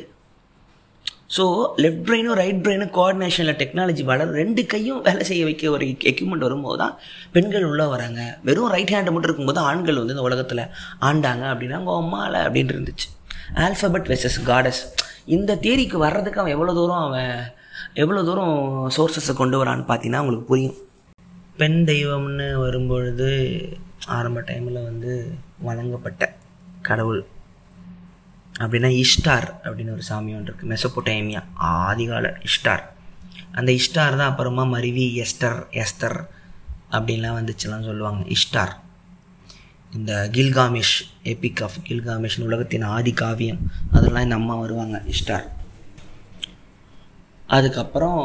ஸோ 1.35 1.43
லெஃப்ட் 1.83 2.01
பிரெயினும் 2.07 2.37
ரைட் 2.39 2.61
பிரெயினும் 2.63 2.91
கோஆர்டினேஷனில் 2.95 3.57
டெக்னாலஜி 3.59 4.03
வளரும் 4.09 4.37
ரெண்டு 4.39 4.61
கையும் 4.71 4.99
வேலை 5.05 5.23
செய்ய 5.29 5.43
வைக்க 5.49 5.69
ஒரு 5.75 5.85
எக்யூப்மெண்ட் 6.11 6.45
வரும்போது 6.47 6.79
தான் 6.81 6.95
பெண்கள் 7.35 7.67
உள்ளே 7.69 7.85
வராங்க. 7.93 8.21
வெறும் 8.47 8.71
ரைட் 8.73 8.91
ஹேண்டு 8.93 9.13
மட்டும் 9.13 9.29
இருக்கும்போது 9.29 9.61
ஆண்கள் 9.69 9.99
வந்து 10.01 10.15
இந்த 10.15 10.25
உலகத்தில் 10.29 10.63
ஆண்டாங்க 11.09 11.45
அப்படின்னா 11.51 11.77
அவங்க 11.79 11.93
அம்மால 12.01 12.41
அப்படின்னு 12.47 12.73
இருந்துச்சு. 12.75 13.07
ஆல்ஃபபெட் 13.67 14.09
வெசஸ் 14.13 14.39
காடஸ் 14.49 14.81
இந்த 15.37 15.55
தேரிக்கு 15.65 15.97
வர்றதுக்கு 16.05 16.41
அவன் 16.41 16.55
எவ்வளோ 16.57 16.75
தூரம் 16.79 17.05
அவன் 17.07 17.33
எவ்வளோ 17.93 18.23
தூரம் 18.23 18.91
சோர்சஸை 18.97 19.33
கொண்டு 19.33 19.65
வரான்னு 19.65 19.89
பார்த்தீங்கன்னா 19.91 20.23
உங்களுக்கு 20.23 20.47
புரியும். 20.47 20.77
பெண் 21.57 21.83
தெய்வம்னு 21.87 22.53
வரும்பொழுது 22.53 23.29
ஆரம்ப 24.05 24.41
டைமில் 24.41 24.83
வந்து 24.83 25.37
வணங்கப்பட்ட 25.59 26.35
கடவுள் 26.81 27.25
அப்படின்னா 28.59 29.03
இஷ்டார் 29.03 29.47
அப்படின்னு 29.63 29.91
ஒரு 29.91 30.01
சாமி 30.01 30.35
ஒன்று 30.35 30.53
இருக்குது 30.53 30.71
மெசப்போட்டேமியா 30.73 31.41
ஆதிகால 31.63 32.33
இஷ்டார். 32.47 32.83
அந்த 33.51 33.71
இஷ்டார் 33.71 34.17
தான் 34.17 34.29
அப்புறமா 34.31 34.63
மருவி 34.63 35.05
எஸ்டர் 35.21 35.59
எஸ்டர் 35.71 36.17
அப்படின்லாம் 36.91 37.37
வந்துச்சுலாம் 37.39 37.87
சொல்லுவாங்க. 37.87 38.29
இஷ்டார். 38.29 38.73
இந்த 39.93 40.29
கில்காமேஷ் 40.31 40.95
எபிக் 41.23 41.63
ஆஃப் 41.63 41.77
கில்காமேஷ் 41.87 42.43
உலகத்தின் 42.43 42.81
ஆதி 42.81 43.13
காவியம். 43.13 43.71
அதெல்லாம் 43.91 44.23
இந்த 44.23 44.35
அம்மா 44.35 44.55
வருவாங்க 44.55 45.03
இஷ்டார். 45.05 45.47
அதுக்கப்புறம் 47.55 48.19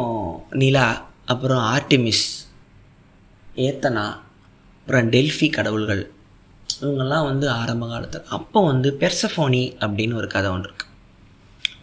நிலா 0.61 0.87
அப்புறம் 1.33 1.63
ஆர்டிமிஸ் 1.75 2.25
ஏத்தனா 3.67 4.05
அப்புறம் 4.79 5.07
டெல்ஃபி 5.15 5.47
கடவுள்கள். 5.57 6.03
இவங்கெல்லாம் 6.81 7.29
வந்து 7.31 7.47
ஆரம்ப 7.61 7.85
காலத்தில். 7.93 8.27
அப்போ 8.37 8.59
வந்து 8.71 8.89
பெர்சஃபோனி 9.01 9.63
அப்படின்னு 9.85 10.15
ஒரு 10.21 10.29
கதை 10.35 10.51
ஒன்று 10.51 10.69
இருக்குது 10.69 10.93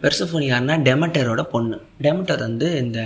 பெர்சஃபோனி 0.02 0.46
யாருன்னா 0.52 0.76
டெமட்டரோட 0.88 1.42
பொண்ணு. 1.54 1.76
டெமட்டர் 2.02 2.42
வந்து 2.48 2.68
இந்த 2.84 3.00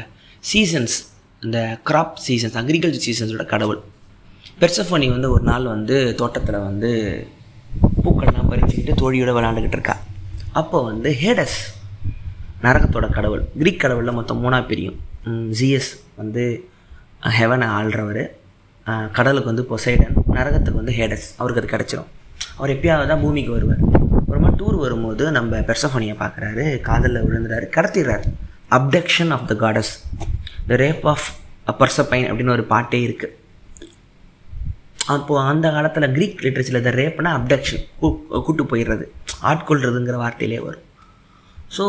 சீசன்ஸ் 0.53 0.97
இந்த 1.45 1.59
கிராப் 1.89 2.21
சீசன்ஸ் 2.27 2.57
அக்ரிகல்ச்சர் 2.61 3.07
சீசன்ஸோட 3.09 3.47
கடவுள். 3.55 3.81
பெர்சஃபோனி 4.61 5.09
வந்து 5.15 5.31
ஒரு 5.35 5.45
நாள் 5.51 5.67
வந்து 5.75 5.97
தோட்டத்தில் 6.21 6.65
வந்து 6.69 6.91
பூக்கள்லாம் 8.05 8.51
பறிச்சுக்கிட்டு 8.53 8.95
தோழியோட 9.03 9.33
விளாண்டுக்கிட்டு 9.39 9.79
இருக்கா. 9.79 9.97
அப்போ 10.61 10.79
வந்து 10.83 11.11
ஹேடஸ் 11.23 11.59
நரகத்தோட 12.65 13.07
கடவுள் 13.17 13.43
கிரீக் 13.61 13.83
கடவுளில் 13.83 14.17
மொத்தம் 14.19 14.41
மூணாக 14.45 14.63
பிரியும். 14.71 14.99
ஜிஎஸ் 15.59 15.91
வந்து 16.21 16.45
ஹெவனை 17.39 17.67
ஆள்றவர் 17.79 18.23
கடலுக்கு 19.17 19.51
வந்து 19.51 19.65
பொசைடன் 19.71 20.15
நரகத்துக்கு 20.37 20.81
வந்து 20.81 20.95
ஹேடஸ் 20.99 21.27
அவருக்கு 21.41 21.63
அது 21.63 21.73
கிடச்சிரும். 21.75 22.09
அவர் 22.59 22.73
எப்பயாவது 22.75 23.11
தான் 23.13 23.23
பூமிக்கு 23.25 23.53
வருவார். 23.57 23.83
அப்புறமா 24.19 24.51
டூர் 24.61 24.79
வரும்போது 24.85 25.25
நம்ம 25.37 25.61
பெர்சஃபோனியை 25.69 26.15
பார்க்குறாரு 26.23 26.65
காதலில் 26.89 27.27
விழுந்துறாரு 27.27 27.67
கடத்திடுறாரு. 27.77 28.25
Abduction 28.77 29.31
of 29.37 29.47
the 29.51 29.57
goddess 29.65 29.93
the 30.71 30.79
rape 30.85 31.07
of 31.13 31.29
Persephone 31.83 32.27
அப்படின்னு 32.31 32.57
ஒரு 32.57 32.65
பாட்டே 32.73 33.01
இருக்குது 33.09 33.37
அப்போது 35.15 35.45
அந்த 35.51 35.67
காலத்தில் 35.77 36.13
க்ரீக் 36.17 36.43
லிட்ரேச்சரில் 36.45 36.87
த 36.87 36.91
ரேப்னா 37.01 37.31
அப்டக்ஷன் 37.39 37.85
கூட்டு 38.47 38.65
போயிடுறது 38.73 39.05
ஆட்கொள்றதுங்கிற 39.51 40.17
வார்த்தையிலே 40.25 40.61
வரும். 40.67 40.85
ஸோ 41.77 41.87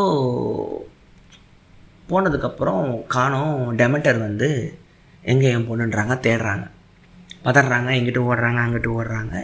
போனதுக்கப்புறம் 2.10 2.84
காணோம் 3.14 3.56
டெமட்டர் 3.80 4.18
வந்து 4.18 4.48
எங்கே 5.22 5.48
என் 5.54 5.66
பொண்ணுன்றாங்க 5.68 6.14
தேடுறாங்க. 6.26 6.66
பதறாங்க 7.44 7.90
எங்கிட்ட 7.98 8.20
ஓடுறாங்க 8.30 8.58
அங்கிட்டு 8.64 8.90
ஓடுறாங்க. 8.98 9.36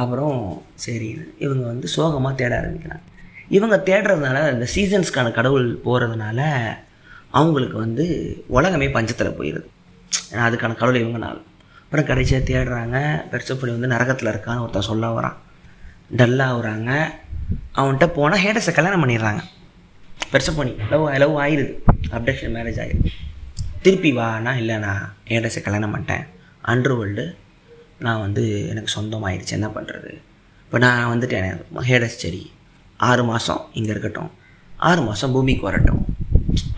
அப்புறம் 0.00 0.38
சரி 0.84 1.08
இவங்க 1.44 1.64
வந்து 1.72 1.86
சோகமாக 1.94 2.34
தேட 2.40 2.52
ஆரம்பிக்கிறாங்க. 2.60 3.04
இவங்க 3.48 3.76
தேடுறதுனால 3.88 4.40
இந்த 4.52 4.66
சீசன்ஸ்க்கான 4.74 5.32
கடவுள் 5.38 5.66
போகிறதுனால 5.84 6.40
அவங்களுக்கு 7.30 7.76
வந்து 7.78 8.04
உலகமே 8.56 8.88
பஞ்சத்தில் 8.96 9.36
போயிடுது 9.38 9.68
ஏன்னா 10.32 10.44
அதுக்கான 10.48 10.76
கடவுள் 10.80 11.02
இவங்கனால. 11.02 11.38
அப்புறம் 11.84 12.08
கடைசியாக 12.10 12.48
தேடுறாங்க 12.50 12.98
பெருசப்படி 13.30 13.70
வந்து 13.76 13.92
நரகத்தில் 13.94 14.32
இருக்கான்னு 14.32 14.64
ஒருத்தன் 14.64 14.88
சொல்ல 14.90 15.06
வரான். 15.18 15.38
டல்லாக 16.18 16.56
வராங்க 16.60 16.90
அவன்கிட்ட 17.78 18.06
போனால் 18.18 18.42
ஹேடஸை 18.44 18.72
கல்யாணம் 18.76 19.02
பண்ணிடுறாங்க. 19.02 19.42
பெருசாக 20.32 20.54
போனி. 20.58 20.72
லவ் 20.92 21.04
லவ் 21.22 21.36
ஆயிடுது 21.44 21.72
அப்டேஷன் 22.16 22.54
மேரேஜ் 22.56 22.80
ஆகிடுது 22.84 23.12
திருப்பி 23.84 24.10
வானா 24.18 24.52
இல்லை 24.62 24.76
நான் 24.86 25.04
ஹேடஸை 25.30 25.60
கல்யாணம் 25.66 25.92
பண்ணிட்டேன். 25.94 26.24
அண்டர் 26.72 26.96
வேர்ல்டு 26.98 27.24
நான் 28.06 28.22
வந்து 28.24 28.42
எனக்கு 28.72 28.90
சொந்தமாயிடுச்சு 28.96 29.56
என்ன 29.58 29.68
பண்ணுறது 29.76 30.10
இப்போ 30.64 30.78
நான் 30.84 31.10
வந்துட்டேன். 31.12 31.48
ஹேடஸ் 31.88 32.20
சரி. 32.24 32.42
ஆறு 33.08 33.22
மாதம் 33.30 33.62
இங்கே 33.78 33.90
இருக்கட்டும். 33.94 34.30
ஆறு 34.88 35.00
மாதம் 35.08 35.32
பூமிக்கு 35.34 35.64
வரட்டும். 35.68 36.02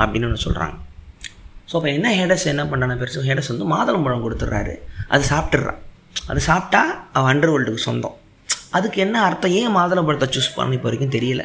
அப்படின்னு 0.02 0.28
ஒன்று 0.28 0.44
சொல்கிறாங்க 0.46 0.76
ஸோ 1.70 1.76
அப்போ 1.78 1.88
என்ன 1.96 2.08
ஹேடஸ் 2.18 2.46
என்ன 2.52 2.62
பண்ணான 2.70 2.94
பெருசு? 3.00 3.20
ஹேடஸ் 3.28 3.50
வந்து 3.52 3.66
மாதுளம்பழம் 3.74 4.24
கொடுத்துட்றாரு. 4.24 4.74
அது 5.14 5.22
சாப்பிட்றான் 5.32 5.80
அது 6.30 6.40
சாப்பிட்டா 6.48 6.80
அவன் 7.16 7.30
அண்டர் 7.32 7.52
வேர்ல்டுக்கு 7.52 7.86
சொந்தம். 7.88 8.16
அதுக்கு 8.76 8.98
என்ன 9.06 9.16
அர்த்தம் 9.28 9.56
ஏன் 9.60 9.74
மாதுளம்பழத்தை 9.76 10.28
சூஸ் 10.34 10.54
பண்ண 10.56 10.76
இப்போ 10.78 10.88
வரைக்கும் 10.88 11.14
தெரியல. 11.16 11.42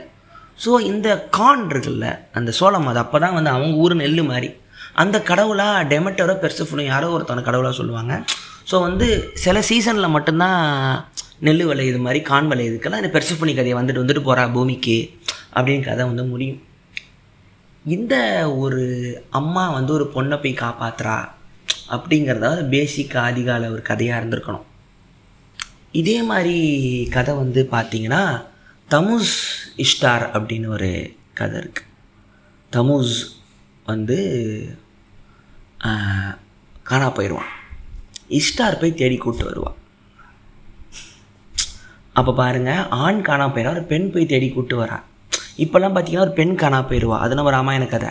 ஸோ 0.63 0.71
இந்த 0.91 1.07
கான் 1.37 1.63
இருக்குல்ல 1.73 2.07
அந்த 2.37 2.51
சோளம் 2.59 2.87
அது 2.91 2.99
அப்போ 3.03 3.17
தான் 3.23 3.35
வந்து 3.37 3.51
அவங்க 3.55 3.81
ஊர் 3.83 3.95
நெல் 4.01 4.21
மாதிரி. 4.31 4.49
அந்த 5.01 5.17
கடவுளாக 5.29 5.83
டெமட்டரோ 5.91 6.35
பெர்சஃபுனும் 6.43 6.91
யாரோ 6.93 7.07
ஒருத்தவங்க 7.15 7.45
கடவுளாக 7.49 7.75
சொல்லுவாங்க. 7.79 8.13
ஸோ 8.69 8.75
வந்து 8.87 9.07
சில 9.43 9.57
சீசனில் 9.69 10.15
மட்டும்தான் 10.15 10.61
நெல் 11.47 11.63
விளையுது 11.71 11.99
மாதிரி 12.05 12.19
கான் 12.29 12.49
விளையுதுக்கெல்லாம் 12.51 13.03
இந்த 13.03 13.11
பெர்சஃபுனி 13.15 13.53
கதையை 13.57 13.75
வந்துட்டு 13.79 14.03
வந்துட்டு 14.03 14.23
போகிறா 14.27 14.45
பூமிக்கு 14.55 14.97
அப்படின்னு 15.57 15.87
கதை 15.89 16.05
வந்து 16.11 16.25
முடியும். 16.31 16.61
இந்த 17.95 18.15
ஒரு 18.63 18.83
அம்மா 19.39 19.65
வந்து 19.75 19.91
ஒரு 19.97 20.07
பொண்ணை 20.15 20.37
போய் 20.43 20.61
காப்பாற்றுறா 20.63 21.17
அப்படிங்கிறதாவது 21.95 22.63
பேசிக் 22.73 23.15
ஆதிகால 23.27 23.69
ஒரு 23.75 23.83
கதையாக 23.91 24.19
இருந்திருக்கணும். 24.21 24.65
இதே 25.91 26.21
மாதிரி 26.21 26.57
கதை 27.15 27.33
வந்து 27.35 27.67
பார்த்தீங்கன்னா 27.71 28.43
தமுஸ் 28.89 29.35
இஷ்டார் 29.85 30.25
அப்படின்னு 30.35 30.67
ஒரு 30.67 30.89
கதை 31.33 31.61
இருக்குது 31.61 31.85
தமுஸ் 32.71 33.15
வந்து 33.85 34.17
காணா 36.83 37.07
போயிடுவான் 37.17 37.51
இஷ்டார் 38.39 38.79
போய் 38.79 38.99
தேடி 39.01 39.17
கூப்பிட்டு 39.17 39.49
வருவான். 39.49 39.77
அப்போ 42.13 42.33
பாருங்கள் 42.33 42.87
ஆண் 42.89 43.21
காணா 43.21 43.45
போயிடா 43.47 43.69
ஒரு 43.69 43.83
பெண் 43.83 44.11
போய் 44.11 44.25
தேடி 44.25 44.49
கூப்பிட்டு 44.49 44.81
வரான். 44.83 45.03
இப்போல்லாம் 45.63 45.93
பார்த்தீங்கன்னா 45.95 46.25
ஒரு 46.27 46.33
பெண் 46.39 46.55
காணா 46.55 46.79
போயிடுவா 46.89 47.17
அது 47.25 47.35
நம்ம 47.35 47.51
ராமாயண 47.57 47.85
கதை. 47.87 48.09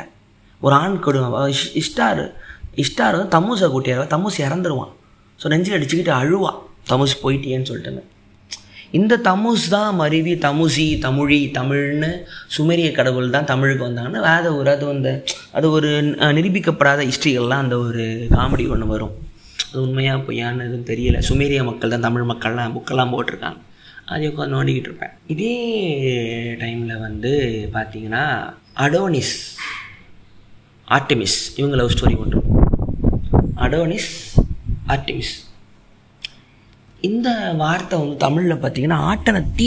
ஒரு 0.61 0.74
ஆண் 0.74 1.03
கொடுவான் 1.07 1.53
இஷ்டார். 1.83 2.22
இஷ்டார் 2.85 3.18
வந்து 3.18 3.35
தமுசை 3.37 3.68
கூட்டியாருவா. 3.74 4.07
தமுஸ் 4.14 4.41
இறந்துருவான். 4.47 4.93
ஸோ 5.43 5.49
நெஞ்சில் 5.53 5.77
அடிச்சுக்கிட்டு 5.79 6.14
அழுவான் 6.20 6.61
தமுஸ் 6.91 7.22
போயிட்டியேன்னு 7.22 7.68
சொல்லிட்டேன்னு 7.70 8.05
இந்த 8.99 9.14
தமுஸ் 9.28 9.64
தான் 9.74 9.97
மருவி 10.01 10.32
தமுசி 10.45 10.84
தமிழி 11.05 11.39
தமிழ்னு 11.57 12.11
சுமேரிய 12.57 12.89
கடவுள் 12.99 13.32
தான் 13.34 13.49
தமிழுக்கு 13.51 13.87
வந்தாங்கன்னு 13.87 14.20
வேத 14.26 14.47
ஒரு 14.59 14.70
அது 14.74 14.84
அந்த 14.93 15.11
அது 15.57 15.66
ஒரு 15.76 15.89
நிரூபிக்கப்படாத 16.37 17.01
ஹிஸ்ட்ரிகள்லாம் 17.09 17.64
அந்த 17.64 17.76
ஒரு 17.87 18.05
காமெடி 18.34 18.64
ஒன்று 18.74 18.87
வரும். 18.93 19.14
அது 19.68 19.78
உண்மையாக 19.87 20.20
பொய்யான்னு 20.26 20.66
எதுவும் 20.68 20.89
தெரியல. 20.91 21.18
சுமேரிய 21.28 21.62
மக்கள் 21.68 21.95
தான் 21.95 22.07
தமிழ் 22.07 22.28
மக்கள்லாம் 22.30 22.74
புக்கெல்லாம் 22.76 23.12
போட்டிருக்காங்க. 23.14 23.61
அதை 24.12 24.22
உட்காந்து 24.30 24.55
நோண்டிக்கிட்டு 24.57 24.91
இருப்பேன். 24.91 25.14
இதே 25.34 25.55
டைமில் 26.62 27.03
வந்து 27.07 27.32
பார்த்தீங்கன்னா 27.76 28.24
அடோனிஸ் 28.84 29.34
ஆர்டிமிஸ் 30.89 31.39
இவங்க 31.61 31.76
லவ் 31.82 31.95
ஸ்டோரி 31.97 32.16
ஒன்று. 32.24 32.41
அடோனிஸ் 33.66 34.11
ஆர்டிமிஸ் 34.95 35.34
இந்த 37.05 37.28
வார்த்தை 37.62 37.94
வந்து 38.01 38.16
தமிழில் 38.24 38.61
பார்த்திங்கன்னா 38.61 38.99
ஆட்டனத்தி 39.11 39.66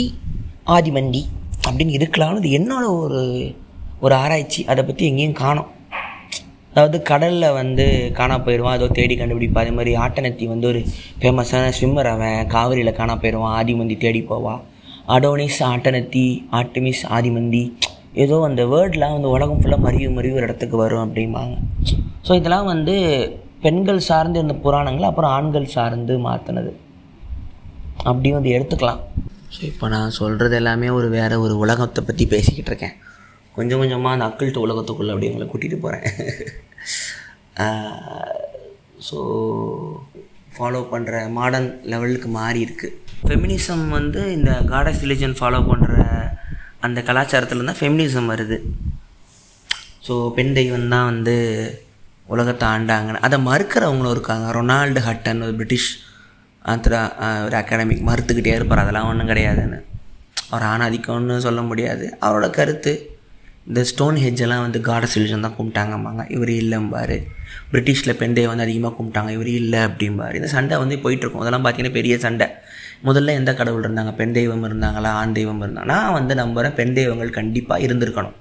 ஆதிமண்டி 0.76 1.20
அப்படின்னு 1.66 1.92
இருக்கலாம்னு 1.98 2.40
இது 2.40 2.50
என்னோட 2.58 2.84
ஒரு 3.02 3.20
ஒரு 4.04 4.14
ஆராய்ச்சி. 4.22 4.60
அதை 4.72 4.82
பற்றி 4.84 5.04
எங்கேயும் 5.10 5.38
காணும். 5.42 5.68
அதாவது 6.72 6.98
கடலில் 7.10 7.56
வந்து 7.58 7.84
காணா 8.18 8.36
போயிடுவான் 8.46 8.76
ஏதோ 8.78 8.88
தேடி 8.98 9.14
கண்டுபிடிப்பா 9.20 9.62
அதே 9.62 9.72
மாதிரி 9.78 9.92
ஆட்டனத்தி 10.04 10.44
வந்து 10.52 10.66
ஒரு 10.72 10.80
ஃபேமஸான 11.20 11.70
ஸ்விம்மர் 11.78 12.10
அவன் 12.14 12.48
காவிரியில் 12.54 12.98
காணா 13.00 13.16
போயிடுவான் 13.22 13.54
ஆதிமந்தி 13.60 13.96
தேடி 14.04 14.20
போவா 14.30 14.54
அடோனிஸ் 15.16 15.60
ஆட்டனத்தி 15.72 16.26
ஆர்டிமிஸ் 16.60 17.02
ஆதிமந்தி 17.16 17.64
ஏதோ 18.24 18.36
அந்த 18.48 18.62
வேர்ட்லாம் 18.74 19.16
வந்து 19.16 19.32
உலகம் 19.36 19.60
ஃபுல்லாக 19.62 19.84
மறிவு 19.86 20.12
மறிவு 20.18 20.38
ஒரு 20.38 20.46
இடத்துக்கு 20.48 20.76
வரும் 20.76 21.04
அப்படிம்பாங்க. 21.06 21.56
ஸோ 22.26 22.32
இதெல்லாம் 22.40 22.70
வந்து 22.74 22.94
பெண்கள் 23.64 24.06
சார்ந்து 24.10 24.38
இருந்த 24.40 24.54
புராணங்கள் 24.66 25.10
அப்புறம் 25.10 25.34
ஆண்கள் 25.38 25.74
சார்ந்து 25.76 26.14
மாற்றினது 26.28 26.72
அப்படி 28.08 28.28
வந்து 28.36 28.50
எடுத்துக்கலாம். 28.56 29.00
ஸோ 29.54 29.60
இப்போ 29.70 29.86
நான் 29.94 30.16
சொல்கிறது 30.18 30.54
எல்லாமே 30.60 30.88
ஒரு 30.98 31.08
வேறு 31.16 31.36
ஒரு 31.44 31.54
உலகத்தை 31.64 32.00
பற்றி 32.08 32.24
பேசிக்கிட்டு 32.34 32.70
இருக்கேன். 32.72 32.96
கொஞ்சம் 33.56 33.80
கொஞ்சமாக 33.82 34.14
அந்த 34.16 34.26
அக்கல்ட்டு 34.28 34.64
உலகத்துக்குள்ளே 34.66 35.12
அப்படி 35.14 35.30
உங்களை 35.30 35.46
கூட்டிகிட்டு 35.52 35.78
போகிறேன் 35.84 36.06
ஸோ 39.08 39.18
ஃபாலோ 40.54 40.80
பண்ணுற 40.92 41.14
மாடர்ன் 41.38 41.68
லெவலுக்கு 41.92 42.28
மாறி 42.38 42.60
இருக்குது 42.66 42.96
ஃபெமினிசம் 43.26 43.84
வந்து 43.98 44.20
இந்த 44.36 44.50
காடஸ் 44.72 45.02
ரிலிஜன் 45.04 45.36
ஃபாலோ 45.38 45.60
பண்ணுற 45.70 45.96
அந்த 46.86 46.98
கலாச்சாரத்தில் 47.08 47.68
தான் 47.70 47.80
ஃபெமினிசம் 47.80 48.30
வருது. 48.32 48.58
ஸோ 50.06 50.14
பெண் 50.36 50.54
தெய்வம் 50.58 50.92
தான் 50.94 51.08
வந்து 51.10 51.34
உலகத்தை 52.34 52.66
ஆண்டாங்கன்னு. 52.74 53.24
அதை 53.26 53.36
மறுக்கிறவங்களும் 53.48 54.14
இருக்காங்க. 54.16 54.46
ரொனால்டு 54.58 55.00
ஹட்டன் 55.08 55.42
ஒரு 55.46 55.54
பிரிட்டிஷ் 55.58 55.90
ஆத்ரா 56.64 57.00
ஒரு 57.44 57.56
அகாடமிக் 57.56 58.08
மறுத்துக்கிட்டே 58.08 58.54
இருப்பார். 58.54 58.78
அதெல்லாம் 58.78 59.08
ஒன்றும் 59.08 59.28
கிடையாதுன்னு. 59.28 59.82
அவர் 60.50 60.66
ஆணாதிக்கம்னு 60.68 61.38
சொல்ல 61.38 61.62
முடியாது. 61.62 62.16
அவரோட 62.20 62.50
கருத்து 62.50 63.18
இந்த 63.66 63.84
ஸ்டோன் 63.84 64.16
ஹெஜ்ஜெல்லாம் 64.16 64.60
வந்து 64.60 64.78
காட 64.78 65.06
சொல்யூஷன் 65.14 65.40
தான் 65.40 65.56
கும்பிட்டாங்கம்பாங்க. 65.58 66.30
இவர் 66.30 66.48
இல்லைம்பார். 66.48 67.26
பிரிட்டிஷில் 67.72 68.12
பெண் 68.12 68.32
தெய்வம் 68.32 68.56
வந்து 68.56 68.70
அதிகமாக 68.70 69.02
கும்பிட்டாங்க. 69.02 69.30
இவர் 69.30 69.46
இல்லை 69.46 69.78
அப்படிம்பாரு. 69.78 70.34
இந்த 70.34 70.46
சண்டை 70.46 70.78
வந்து 70.78 70.96
போயிட்டுருக்கும். 70.96 71.38
அதெல்லாம் 71.38 71.64
பார்த்தீங்கன்னா 71.64 71.90
பெரிய 71.90 72.18
சண்டை. 72.18 72.46
முதல்ல 73.04 73.26
எந்த 73.26 73.54
கடவுள் 73.54 73.84
இருந்தாங்க? 73.84 74.14
பெண் 74.14 74.32
தெய்வம் 74.32 74.64
இருந்தாங்களா? 74.64 75.10
ஆண் 75.20 75.32
தெய்வம் 75.32 75.62
இருந்தாங்க 75.62 75.84
நான் 75.84 76.12
வந்து 76.12 76.34
நம்புகிறேன் 76.34 76.76
பெண் 76.76 76.94
தெய்வங்கள் 76.94 77.30
கண்டிப்பாக 77.30 77.86
இருந்திருக்கணும். 77.86 78.32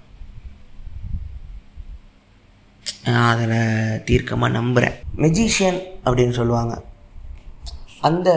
நான் 3.06 3.36
அதில் 3.36 4.04
தீர்க்கமாக 4.04 4.54
நம்புகிறேன் 4.54 4.98
மெஜிஷியன் 5.18 5.82
அப்படின்னு 6.06 6.32
சொல்லுவாங்க. 6.32 6.84
அந்த 8.02 8.30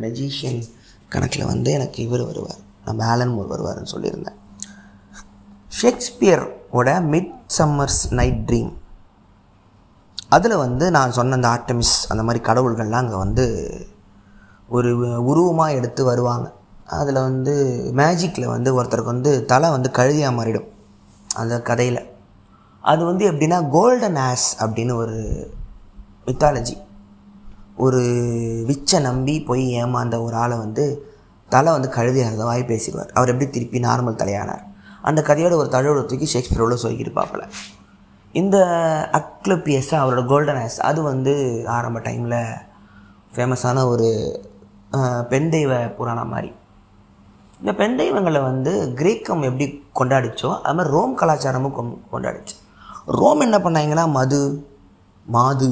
மெஜிஷியன் 0.00 0.60
கணக்கில் 1.08 1.44
வந்து 1.44 1.70
எனக்கு 1.72 2.02
இவர் 2.02 2.24
வருவார். 2.24 2.60
நம்ம 2.84 3.06
ஆலன் 3.06 3.32
மூர் 3.32 3.52
வருவார்னு 3.52 3.92
சொல்லியிருந்தேன். 3.94 4.38
ஷேக்ஸ்பியரோட 5.80 6.90
மிட் 7.12 7.32
சம்மர்ஸ் 7.58 8.02
நைட் 8.10 8.42
ட்ரீம் 8.50 8.72
அதில் 10.28 10.56
வந்து 10.56 10.90
நான் 10.90 11.12
சொன்ன 11.12 11.34
அந்த 11.34 11.48
ஆர்டமிஸ் 11.48 11.94
அந்த 12.08 12.22
மாதிரி 12.22 12.44
கடவுள்கள்லாம் 12.44 13.02
அங்கே 13.04 13.14
வந்து 13.14 13.44
ஒரு 14.68 14.90
உருவமாக 15.24 15.72
எடுத்து 15.72 16.04
வருவாங்க. 16.04 16.52
அதில் 16.86 17.14
வந்து 17.14 17.54
மேஜிக்கில் 17.96 18.52
வந்து 18.54 18.82
ஒருத்தருக்கு 18.82 19.12
வந்து 19.14 19.44
தலை 19.44 19.70
வந்து 19.70 19.90
கழுதியாக 19.90 20.36
மாறிடும். 20.38 20.68
அந்த 21.34 21.62
கதையில். 21.62 22.02
அது 22.80 23.04
வந்து 23.04 23.30
எப்படின்னா 23.30 23.70
கோல்டன் 23.70 24.20
ஆஸ் 24.28 24.46
அப்படின்னு 24.58 24.94
ஒரு 24.94 25.16
மித்தாலஜி 26.26 26.76
ஒரு 27.86 28.00
விச்சை 28.68 28.98
நம்பி 29.08 29.34
போய் 29.48 29.64
ஏமாந்த 29.80 30.16
ஒரு 30.26 30.36
ஆளை 30.42 30.56
வந்து 30.64 30.84
தலை 31.48 31.70
வந்து 31.76 31.88
கழுதியாக 31.96 32.30
இருந்த 32.30 32.46
வாய் 32.48 32.70
பேசிடுவார். 32.70 33.12
அவர் 33.18 33.30
எப்படி 33.32 33.46
திருப்பி 33.50 33.78
நார்மல் 33.88 34.20
தலையானார். 34.22 34.64
அந்த 35.08 35.20
கதையோட 35.28 35.54
ஒரு 35.60 35.68
தழுவோட 35.74 36.00
தூக்கி 36.10 36.60
உள்ள 36.64 36.76
சொல்லியிருப்பாப்பில் 36.84 37.44
இந்த 38.40 38.56
அக்லப்பியஸ் 39.18 39.92
அவரோட 40.00 40.22
கோல்டன் 40.32 40.60
ஆஸ் 40.64 40.78
அது 40.88 41.00
வந்து 41.10 41.32
ஆரம்ப 41.76 42.00
டைமில் 42.00 42.40
ஃபேமஸான 43.34 43.84
ஒரு 43.92 44.08
பெண் 45.30 45.48
தெய்வ 45.54 45.72
புராணம் 45.98 46.32
மாதிரி. 46.34 46.50
இந்த 47.60 47.72
பெண் 47.80 47.96
தெய்வங்களை 48.00 48.40
வந்து 48.40 48.72
கிரேக்கம் 48.98 49.42
எப்படி 49.48 49.66
கொண்டாடிச்சோ 50.00 50.50
அது 50.60 50.74
மாதிரி 50.76 50.94
ரோம் 50.96 51.14
கலாச்சாரமும் 51.20 51.74
கொ 51.78 51.82
கொண்டாடிச்சு. 52.12 52.54
ரோம் 53.18 53.44
என்ன 53.46 53.56
பண்ணாங்கன்னா 53.64 54.04
மது 54.18 54.40
மாது 55.26 55.70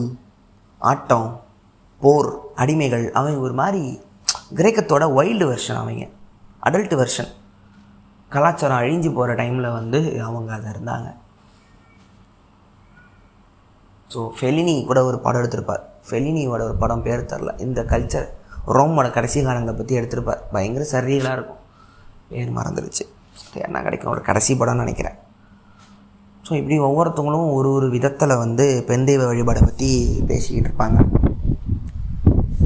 ஆட்டம் 0.80 1.28
போர் 2.00 2.28
அடிமைகள் 2.62 3.10
அவங்க 3.10 3.38
ஒரு 3.46 3.54
மாதிரி 3.60 3.82
கிரேக்கத்தோட 4.58 5.04
வைல்டு 5.18 5.46
வெர்ஷன் 5.52 5.80
அவங்க. 5.82 6.04
அடல்ட் 6.66 6.94
வெர்ஷன் 7.00 7.30
கலாச்சாரம் 8.34 8.80
அழிஞ்சு 8.82 9.10
போகிற 9.14 9.34
டைமில் 9.34 9.74
வந்து 9.78 10.22
அவங்க 10.22 10.52
அதை 10.54 10.68
இருந்தாங்க. 10.72 11.08
ஸோ 14.12 14.20
ஃபெலினி 14.38 14.74
கூட 14.86 15.04
ஒரு 15.04 15.18
படம் 15.18 15.42
எடுத்திருப்பார். 15.42 15.82
ஃபெலினியோட 16.08 16.60
ஒரு 16.68 16.76
படம் 16.82 17.02
பேர் 17.02 17.30
தரல 17.30 17.60
இந்த 17.60 17.80
கல்ச்சர் 17.82 18.28
ரோமோட 18.76 19.10
கடைசி 19.10 19.40
காலங்களை 19.44 19.74
பற்றி 19.76 19.98
எடுத்திருப்பார். 19.98 20.40
பயங்கர 20.52 20.84
சரியலாக 20.84 21.36
இருக்கும். 21.36 21.60
பேர் 22.28 22.56
மறந்துடுச்சு. 22.58 23.04
என்ன 23.66 23.82
கிடைக்கும்? 23.82 24.10
ஒரு 24.10 24.22
கடைசி 24.22 24.54
படம்னு 24.54 24.84
நினைக்கிறேன். 24.84 25.16
ஸோ 26.48 26.52
இப்படி 26.54 26.78
ஒவ்வொருத்தவங்களும் 26.78 27.52
ஒரு 27.52 27.72
ஒரு 27.72 27.88
விதத்தில் 27.90 28.36
வந்து 28.36 28.84
பெண் 28.86 29.04
தெய்வ 29.04 29.24
வழிபாடை 29.32 29.62
பற்றி 29.64 29.90
பேசிக்கிட்டு 30.26 30.70
இருப்பாங்க. 30.70 30.98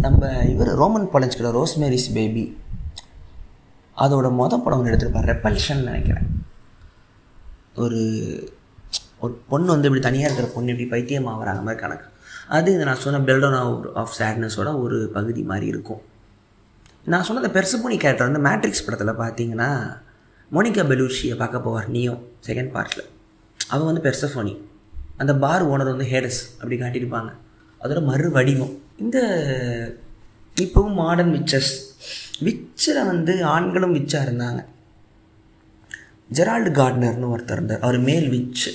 நம்ம 0.05 0.28
இவர் 0.53 0.70
ரோமன் 0.80 1.09
பொலன்ஸ்கிற 1.12 1.48
ரோஸ்மேரிஸ் 1.57 2.07
பேபி. 2.14 2.44
அதோட 4.05 4.26
மொதல் 4.38 4.62
படம் 4.64 4.78
ஒன்று 4.80 4.92
எடுத்திருப்பார் 4.92 5.28
ரெப்பல்ஷன் 5.30 5.82
நினைக்கிறேன். 5.88 6.28
ஒரு 7.82 8.00
ஒரு 9.24 9.32
பொண்ணு 9.50 9.68
வந்து 9.72 9.88
இப்படி 9.88 10.03
தனியாக 10.07 10.28
இருக்கிற 10.28 10.48
பொண்ணு 10.55 10.72
இப்படி 10.72 10.88
பைத்தியம் 10.94 11.28
ஆகிறாங்க 11.32 11.62
மாதிரி 11.66 11.80
கணக்கு. 11.82 12.07
அது 12.57 12.72
இந்த 12.72 12.84
நான் 12.88 13.03
சொன்ன 13.05 13.20
பெல்டோன் 13.28 13.57
ஆஃப் 14.03 14.16
சேட்னஸோட 14.18 14.70
ஒரு 14.84 14.98
பகுதி 15.16 15.44
மாதிரி 15.53 15.66
இருக்கும். 15.72 16.03
நான் 17.12 17.26
சொன்ன 17.28 17.42
அந்த 17.44 17.53
பெர்சபோனி 17.59 17.98
கேரக்டர் 18.03 18.28
வந்து 18.30 18.44
மேட்ரிக்ஸ் 18.48 18.84
படத்தில் 18.86 19.20
பார்த்தீங்கன்னா 19.22 19.70
மோனிகா 20.57 20.84
பெலூஷியை 20.92 21.36
பார்க்க 21.42 21.64
போவார் 21.66 21.88
நியோ 21.96 22.16
செகண்ட் 22.48 22.72
பார்ட்டில் 22.76 23.07
அவன் 23.72 23.88
வந்து 23.90 24.05
பெர்சஃபோனி 24.09 24.55
அந்த 25.22 25.32
பார் 25.44 25.68
ஓனர் 25.72 25.92
வந்து 25.94 26.11
ஹேடஸ் 26.12 26.42
அப்படி 26.61 26.76
காட்டியிருப்பாங்க. 26.82 27.30
அதோட 27.80 28.00
மறு 28.11 28.26
வடிவம் 28.38 28.74
இந்த 29.03 29.18
இப்போவும் 30.61 30.94
மாடர்ன் 30.94 31.32
விச்சஸ் 31.32 31.72
விச்சில் 32.44 33.07
வந்து 33.07 33.44
ஆண்களும் 33.44 33.92
விச்சாக 33.92 34.30
இருந்தாங்க. 34.30 34.64
ஜெரால்டு 36.32 36.70
கார்ட்னர்னு 36.78 37.30
ஒருத்தர் 37.34 37.53
இருந்தார். 37.53 37.80
அவர் 37.80 37.98
மேல் 37.98 38.30
விச் 38.30 38.68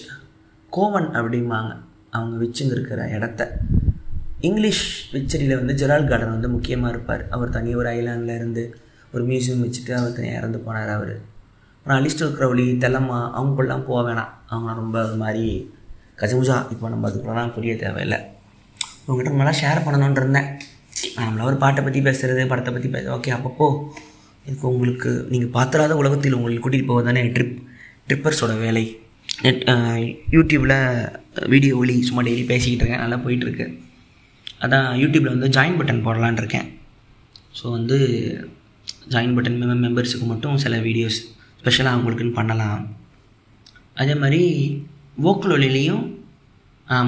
கோவன் 0.71 1.09
அப்படிம்பாங்க. 1.19 1.75
அவங்க 2.09 2.45
விச்சுங்க 2.45 2.71
இருக்கிற 2.71 3.07
இடத்த. 3.07 3.57
இங்கிலீஷ் 4.39 5.15
விச்சரியில் 5.15 5.65
வந்து 5.65 5.73
ஜெரால்ட் 5.73 6.09
கார்டன் 6.09 6.30
வந்து 6.30 6.49
முக்கியமாக 6.49 6.93
இருப்பார். 6.93 7.30
அவர் 7.30 7.49
தனி 7.49 7.75
ஒரு 7.75 7.89
ஐலாண்டில் 7.89 8.36
இருந்து 8.36 8.78
ஒரு 9.13 9.25
மியூசியம் 9.25 9.63
வச்சுட்டு 9.65 9.91
அவர் 9.91 10.13
தனியாக 10.13 10.38
இறந்து 10.38 10.57
போனார் 10.57 10.93
அவர். 10.93 11.19
அப்புறம் 11.78 12.05
அலிஸ்டர் 12.05 12.38
க்ரௌலி 12.38 12.65
தெல்லம்மா 12.65 13.19
அவங்களுக்குலாம் 13.39 13.86
போக 13.86 14.11
வேணாம். 14.11 14.34
அவங்க 14.47 14.73
ரொம்ப 14.73 15.05
ஒரு 15.05 15.15
மாதிரி 15.15 15.73
கஜமுஜா 16.17 16.71
இப்போ 16.71 16.89
நம்ம 16.89 17.09
அதுக்குள்ளலாம் 17.09 17.53
புரிய 17.53 17.75
தேவையில்லை. 17.75 18.19
உங்கள்கிட்ட 19.08 19.39
நல்லா 19.41 19.55
ஷேர் 19.62 19.86
பண்ணணுன்னு 19.86 20.22
இருந்தேன். 20.22 20.47
நம்மள 21.18 21.43
ஒரு 21.49 21.58
பாட்டை 21.64 21.82
பற்றி 21.86 21.99
பேசுகிறது 22.08 22.43
படத்தை 22.51 22.72
பற்றி 22.76 22.89
பேச 22.95 23.12
ஓகே 23.18 23.34
அப்பப்போ 23.38 23.68
இதுக்கு 24.47 24.66
உங்களுக்கு 24.72 25.10
நீங்கள் 25.32 25.53
பார்த்துடாத 25.58 25.95
உலகத்தில் 26.01 26.38
உங்களுக்கு 26.38 26.64
கூட்டிகிட்டு 26.66 26.91
போவது 26.91 27.08
தானே 27.10 27.22
ட்ரிப் 27.36 27.58
ட்ரிப்பர்ஸோட 28.08 28.53
வேலை 28.66 28.84
நெட் 29.45 29.64
யூடியூப்பில் 30.36 30.78
வீடியோ 31.53 31.74
ஒளி 31.82 31.95
சும்மா 32.10 32.22
டெய்லி 32.28 32.43
பேசிக்கிட்டு 32.51 32.84
இருக்கேன் 32.84 33.03
நல்லா 33.03 33.18
போயிட்டுருக்கு. 33.26 33.66
அதான் 34.66 34.88
யூடியூப்பில் 35.01 35.34
வந்து 35.36 35.49
ஜாயின் 35.58 35.78
பட்டன் 35.80 36.05
போடலான் 36.05 36.39
இருக்கேன். 36.41 36.68
ஸோ 37.58 37.66
வந்து 37.78 37.97
ஜாயின் 39.14 39.36
பட்டன் 39.38 39.60
மெம் 39.62 39.84
மெம்பர்ஸுக்கு 39.86 40.28
மட்டும் 40.32 40.62
சில 40.64 40.78
வீடியோஸ் 40.88 41.20
ஸ்பெஷலாக 41.60 41.95
அவங்களுக்குன்னு 41.95 42.38
பண்ணலாம். 42.39 42.82
அதே 44.01 44.16
மாதிரி 44.24 44.41
வோக்கல் 45.26 45.55
ஒலிலையும் 45.58 46.03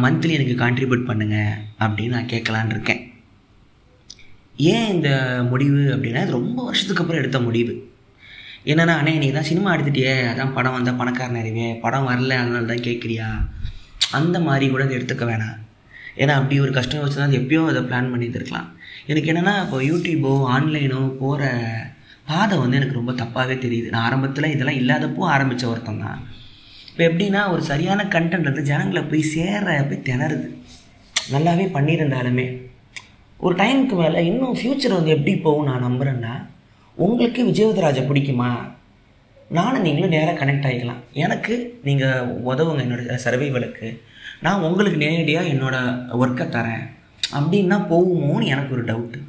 மந்த்லி 0.04 0.32
எனக்கு 0.38 0.56
கான்ட்ரிபியூட் 0.64 1.10
பண்ணுங்கள் 1.10 1.54
அப்படின்னு 1.84 2.16
நான் 2.18 2.32
கேட்கலான் 2.32 2.74
இருக்கேன். 2.76 3.02
ஏன் 4.72 4.90
இந்த 4.94 5.10
முடிவு 5.52 5.82
அப்படின்னா 5.94 6.24
இது 6.26 6.38
ரொம்ப 6.40 6.58
வருஷத்துக்கு 6.70 7.02
அப்புறம் 7.04 7.22
எடுத்த 7.22 7.40
முடிவு. 7.46 7.74
என்னென்னா 8.72 8.96
அண்ணே 9.00 9.14
நீ 9.22 9.28
தான் 9.36 9.48
சினிமா 9.50 9.70
எடுத்துட்டியே 9.76 10.16
அதான் 10.32 10.56
படம் 10.58 10.76
வந்தால் 10.78 10.98
பணக்காரன் 11.02 11.38
நிறைவே 11.40 11.68
படம் 11.84 12.08
வரல 12.10 12.40
அதனால 12.42 12.70
தான் 12.72 12.86
கேட்குறியா? 12.88 13.28
அந்த 14.20 14.38
மாதிரி 14.48 14.66
கூட 14.74 14.84
அதை 14.88 14.98
எடுத்துக்க 14.98 15.26
வேணாம். 15.32 15.58
ஏன்னா 16.22 16.34
அப்படி 16.40 16.56
ஒரு 16.66 16.74
கஷ்டம் 16.78 17.04
வச்சு 17.04 17.20
தான் 17.22 17.38
எப்பயோ 17.40 17.62
அதை 17.72 17.82
பிளான் 17.90 18.12
பண்ணியிருந்துருக்கலாம் 18.14 18.68
எனக்கு 19.12 19.32
என்னென்னா 19.32 19.56
இப்போ 19.66 19.78
யூடியூபோ 19.90 20.34
ஆன்லைனோ 20.56 21.02
போகிற 21.22 21.52
பாதை 22.32 22.56
வந்து 22.64 22.80
எனக்கு 22.80 23.00
ரொம்ப 23.00 23.12
தப்பாகவே 23.22 23.56
தெரியுது. 23.66 23.88
நான் 23.94 24.08
ஆரம்பத்தில் 24.08 24.54
இதெல்லாம் 24.56 24.82
இல்லாதப்போ 24.82 25.24
ஆரம்பித்த 25.36 25.72
ஒருத்தன் 25.72 26.04
தான். 26.06 26.20
இப்போ 27.00 27.12
எப்படின்னா 27.12 27.52
ஒரு 27.52 27.62
சரியான 27.62 28.04
கண்டென்ட் 28.04 28.48
வந்து 28.48 28.64
ஜனங்களை 28.70 29.02
போய் 29.02 29.22
சேர 29.22 29.86
போய் 29.90 30.02
திணறுது. 30.08 30.48
நல்லாவே 31.34 31.66
பண்ணியிருந்தாலுமே. 31.76 32.46
ஒரு 33.38 33.56
டைமுக்கு 33.56 33.96
மேலே 34.00 34.26
இன்னும் 34.26 34.58
ஃப்யூச்சர் 34.58 34.96
வந்து 34.96 35.14
எப்படி 35.16 35.36
போகும் 35.36 35.70
நான் 35.70 35.86
நம்புகிறேன்னா 35.86 36.34
உங்களுக்கு 36.96 37.46
விஜயவதராஜை 37.50 38.04
பிடிக்குமா? 38.10 38.50
நானும் 39.50 39.82
நீங்களும் 39.82 40.10
நேராக 40.10 40.46
கனெக்ட் 40.46 40.68
ஆகிக்கலாம் 40.70 41.02
எனக்கு 41.14 41.80
நீங்கள் 41.84 42.28
உதவுங்க 42.50 42.84
என்னோடய 42.86 43.20
சர்வைவலுக்கு 43.26 44.00
நான் 44.42 44.62
உங்களுக்கு 44.62 45.00
நேரடியாக 45.06 45.48
என்னோடய 45.48 45.96
ஒர்க்கை 46.24 46.48
தரேன். 46.58 46.86
அப்படின்னா 47.40 47.80
போகுமோன்னு 47.94 48.54
எனக்கு 48.56 48.76
ஒரு 48.76 48.86
டவுட்டு 48.92 49.22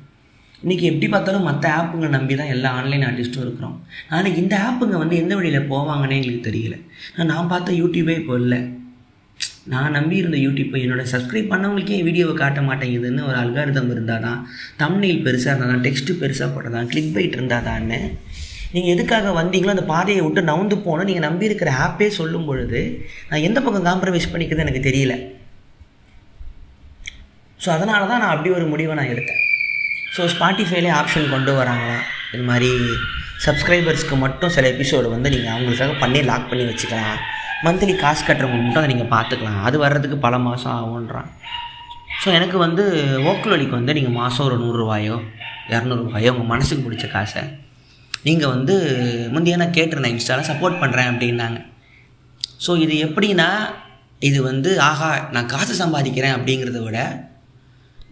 இன்றைக்கி 0.65 0.85
எப்படி 0.89 1.07
பார்த்தாலும் 1.13 1.47
மற்ற 1.49 1.67
ஆப்புங்க 1.77 2.09
நம்பி 2.15 2.35
தான் 2.39 2.51
எல்லா 2.55 2.71
ஆன்லைன் 2.79 3.05
ஆர்டிஸ்ட்டும் 3.07 3.45
இருக்கிறோம். 3.45 3.77
ஆனால் 4.15 4.37
இந்த 4.41 4.55
ஆப்புங்க 4.67 4.97
வந்து 5.03 5.17
எந்த 5.23 5.33
வழியில் 5.39 5.69
போவாங்கன்னே 5.71 6.17
எங்களுக்கு 6.19 6.49
தெரியல. 6.49 6.77
நான் 7.17 7.31
நான் 7.33 7.49
பார்த்த 7.53 7.77
யூடியூபே 7.79 8.15
இப்போ 8.21 8.35
இல்லை. 8.43 8.59
நான் 9.73 9.97
நம்பி 9.99 10.21
இருந்த 10.23 10.39
யூடியூப்பை 10.45 10.83
என்னோடய 10.85 11.11
சப்ஸ்கிரைப் 11.15 11.51
பண்ணவங்களுக்கே 11.53 12.01
வீடியோவை 12.09 12.35
காட்ட 12.43 12.61
மாட்டேங்குதுன்னு 12.69 13.25
ஒரு 13.31 13.37
அல்காரிதம் 13.45 13.91
இருந்தால் 13.95 14.25
தான் 14.27 14.41
தம்னெயில் 14.83 15.25
பெருசாக 15.27 15.53
இருந்தால் 15.53 15.75
தான் 15.75 15.85
டெக்ஸ்ட்டு 15.87 16.19
பெருசாக 16.23 16.49
போட்டால் 16.55 16.77
தான் 16.79 16.91
கிளிக் 16.93 17.13
பைட் 17.17 17.37
இருந்தால் 17.39 17.67
தான்னு 17.71 18.01
நீங்கள் 18.75 18.93
எதுக்காக 18.95 19.33
வந்தீங்களோ 19.41 19.75
அந்த 19.77 19.89
பாதையை 19.93 20.23
விட்டு 20.25 20.49
நவுந்து 20.53 20.79
போனோம் 20.87 21.09
நீங்கள் 21.11 21.29
நம்பி 21.29 21.51
இருக்கிற 21.51 21.73
ஆப்பே 21.85 22.09
சொல்லும் 22.21 22.49
பொழுது 22.49 22.83
நான் 23.31 23.47
எந்த 23.49 23.59
பக்கம் 23.67 23.89
காம்ப்ரமைஸ் 23.91 24.33
பண்ணிக்கிறது 24.33 24.67
எனக்கு 24.67 24.89
தெரியல. 24.89 25.15
ஸோ 27.65 27.71
அதனால 27.77 28.03
தான் 28.11 28.23
நான் 28.25 28.35
அப்படி 28.35 28.53
ஒரு 28.59 28.67
முடிவை 28.75 28.97
நான் 28.99 29.13
எடுத்தேன். 29.15 29.45
ஸோ 30.15 30.23
ஸ்பாட்டிஃபைலே 30.33 30.91
ஆப்ஷன் 31.01 31.33
கொண்டு 31.33 31.53
வராங்களா? 31.59 31.99
இது 32.35 32.45
மாதிரி 32.51 32.71
சப்ஸ்கிரைபர்ஸ்க்கு 33.45 34.17
மட்டும் 34.25 34.53
சில 34.55 34.65
எபிசோடு 34.75 35.07
வந்து 35.15 35.29
நீங்கள் 35.35 35.53
அவங்களுக்காக 35.55 35.93
பண்ணி 36.03 36.21
லாக் 36.31 36.49
பண்ணி 36.51 36.65
வச்சுக்கலாம். 36.71 37.21
மந்த்லி 37.67 37.95
காசு 38.03 38.23
கட்டுறவங்க 38.27 38.59
மட்டும் 38.65 38.83
அதை 38.83 38.91
நீங்கள் 38.93 39.13
பார்த்துக்கலாம். 39.15 39.61
அது 39.69 39.77
வர்றதுக்கு 39.85 40.19
பல 40.27 40.35
மாதம் 40.47 40.77
ஆகுன்றான் 40.81 41.31
ஸோ 42.23 42.29
எனக்கு 42.39 42.57
வந்து 42.67 42.85
ஓக்குலொலிக்கு 43.31 43.75
வந்து 43.81 43.97
நீங்கள் 43.99 44.17
மாதம் 44.21 44.47
ஒரு 44.49 44.57
நூறுரூவாயோ 44.63 45.17
இரநூறுவாயோ 45.75 46.31
உங்கள் 46.35 46.51
மனசுக்கு 46.53 46.85
பிடிச்ச 46.87 47.07
காசை 47.15 47.43
நீங்கள் 48.27 48.53
வந்து 48.55 48.75
முந்தைய 49.35 49.59
நான் 49.63 49.77
கேட்டிருந்தேன் 49.79 50.15
இன்ஸ்டாவில் 50.17 50.49
சப்போர்ட் 50.51 50.81
பண்ணுறேன் 50.83 51.11
அப்படின்னாங்க. 51.13 51.59
ஸோ 52.65 52.71
இது 52.85 52.95
எப்படின்னா 53.07 53.49
இது 54.29 54.39
வந்து 54.51 54.71
ஆஹா 54.91 55.11
நான் 55.35 55.51
காசு 55.53 55.75
சம்பாதிக்கிறேன் 55.83 56.35
அப்படிங்கிறத 56.37 56.81
விட 56.87 56.99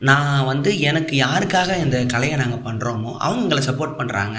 நான் 0.07 0.45
வந்து 0.45 0.71
எனக்கு 0.89 1.15
யாருக்காக 1.17 1.77
இந்த 1.85 1.99
கலையை 2.13 2.37
நாங்கள் 2.41 2.65
பண்ணுறோமோ 2.67 3.13
அவங்க 3.27 3.43
எங்களை 3.45 3.63
சப்போர்ட் 3.69 3.99
பண்ணுறாங்க 4.01 4.39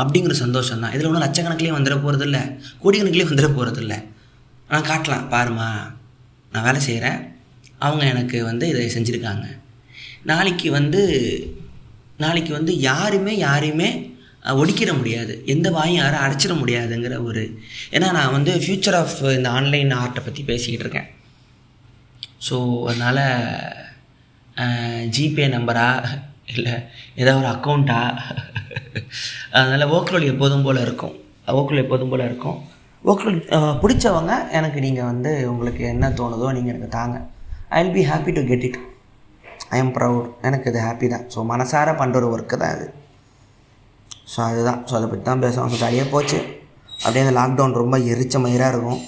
அப்படிங்கிற 0.00 0.34
சந்தோஷம் 0.42 0.82
தான் 0.84 0.94
இதில் 0.94 1.08
ஒன்றும் 1.10 1.24
லட்சக்கணக்கிலே 1.26 1.74
வந்துட 1.76 1.96
போகிறதில்ல 2.04 2.38
கோடிக்கணக்கிலே 2.82 3.28
வந்துட 3.30 3.48
போகிறதில்ல 3.58 3.96
நான் 4.70 4.88
காட்டலாம் 4.90 5.28
பாருமா 5.34 5.68
நான் 6.52 6.66
வேலை 6.68 6.80
செய்கிறேன் 6.80 7.18
அவங்க 7.78 8.04
எனக்கு 8.04 8.38
வந்து 8.44 8.64
இதை 8.68 8.82
செஞ்சுருக்காங்க. 8.94 9.46
நாளைக்கு 10.30 10.70
வந்து 10.70 11.00
நாளைக்கு 12.16 12.52
வந்து 12.52 12.72
யாருமே 12.80 13.32
யாரையுமே 13.36 13.88
ஒடிக்கிட 14.60 14.96
முடியாது. 14.98 15.44
எந்த 15.54 15.70
வாயும் 15.70 16.00
யாரும் 16.02 16.22
அடைச்சிட 16.24 16.54
முடியாதுங்கிற 16.60 17.16
ஒரு 17.24 17.42
ஏன்னா 17.90 18.08
நான் 18.18 18.34
வந்து 18.36 18.52
ஃப்யூச்சர் 18.64 18.96
ஆஃப் 19.00 19.16
இந்த 19.38 19.48
ஆன்லைன் 19.50 19.92
ஆர்ட்டை 19.92 20.22
பற்றி 20.24 20.42
பேசிக்கிட்டு 20.42 20.84
இருக்கேன். 20.86 21.08
ஸோ 22.48 22.56
அதனால் 22.90 23.22
ஜிபே 25.14 25.46
நம்பரா? 25.56 25.86
இல்லை 26.54 26.74
ஏதாவது 27.20 27.40
ஒரு 27.42 27.50
அக்கௌண்ட்டா 27.54 27.98
அதனால் 29.58 29.90
ஓக்ரோல் 29.96 30.30
எப்போதும் 30.32 30.64
போல் 30.66 30.84
இருக்கும். 30.86 31.14
ஓக்ரோல் 31.58 31.82
எப்போதும் 31.84 32.10
போல் 32.12 32.28
இருக்கும். 32.28 32.58
ஓக்ரோல் 33.10 33.38
பிடிச்சவங்க 33.82 34.32
எனக்கு 34.58 34.78
நீங்கள் 34.86 35.08
வந்து 35.10 35.30
உங்களுக்கு 35.52 35.82
என்ன 35.92 36.10
தோணுதோ 36.18 36.48
நீங்கள் 36.56 36.72
எனக்கு 36.74 36.90
தாங்க. 36.98 37.16
I 37.76 37.78
will 37.82 37.96
be 37.98 38.02
happy 38.10 38.32
to 38.38 38.42
get 38.50 38.66
it 38.68 38.80
I 39.74 39.78
am 39.82 39.94
proud 39.96 40.26
எனக்கு 40.48 40.68
இது 40.72 40.80
ஹாப்பி 40.86 41.06
தான். 41.14 41.24
ஸோ 41.34 41.44
மனசார 41.52 41.94
பண்ணுற 42.00 42.18
ஒரு 42.20 42.28
ஒர்க்கு 42.34 42.56
தான் 42.62 42.74
அது. 42.76 42.86
ஸோ 44.32 44.38
அதுதான். 44.48 44.80
ஸோ 44.88 44.92
அதை 44.98 45.06
பற்றி 45.12 45.24
தான் 45.30 45.44
பேசுவோம் 45.44 45.72
ஸோ 45.72 45.78
ஜாலியாக 45.84 46.12
போச்சு. 46.14 46.40
அப்படியே 47.04 47.24
அந்த 47.24 47.34
லாக்டவுன் 47.40 47.80
ரொம்ப 47.82 47.98
எரிச்ச 48.12 48.36
மயிராக 48.44 48.74
இருக்கும். 48.74 49.00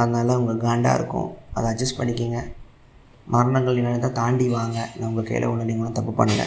அதனால் 0.00 0.38
உங்கள் 0.40 0.64
காண்டாக 0.66 0.98
இருக்கும். 1.00 1.28
அதை 1.56 1.66
அட்ஜஸ்ட் 1.72 2.00
பண்ணிக்கிங்க. 2.00 2.40
மரணங்கள் 3.34 3.78
நினைத்தால் 3.86 4.18
தாண்டி 4.20 4.46
வாங்க. 4.56 4.78
நான் 4.96 5.08
உங்கள் 5.10 5.28
கையில் 5.28 5.50
ஒன்று 5.50 5.68
நீங்களும் 5.70 5.96
தப்பு 5.98 6.12
பண்ணல. 6.20 6.44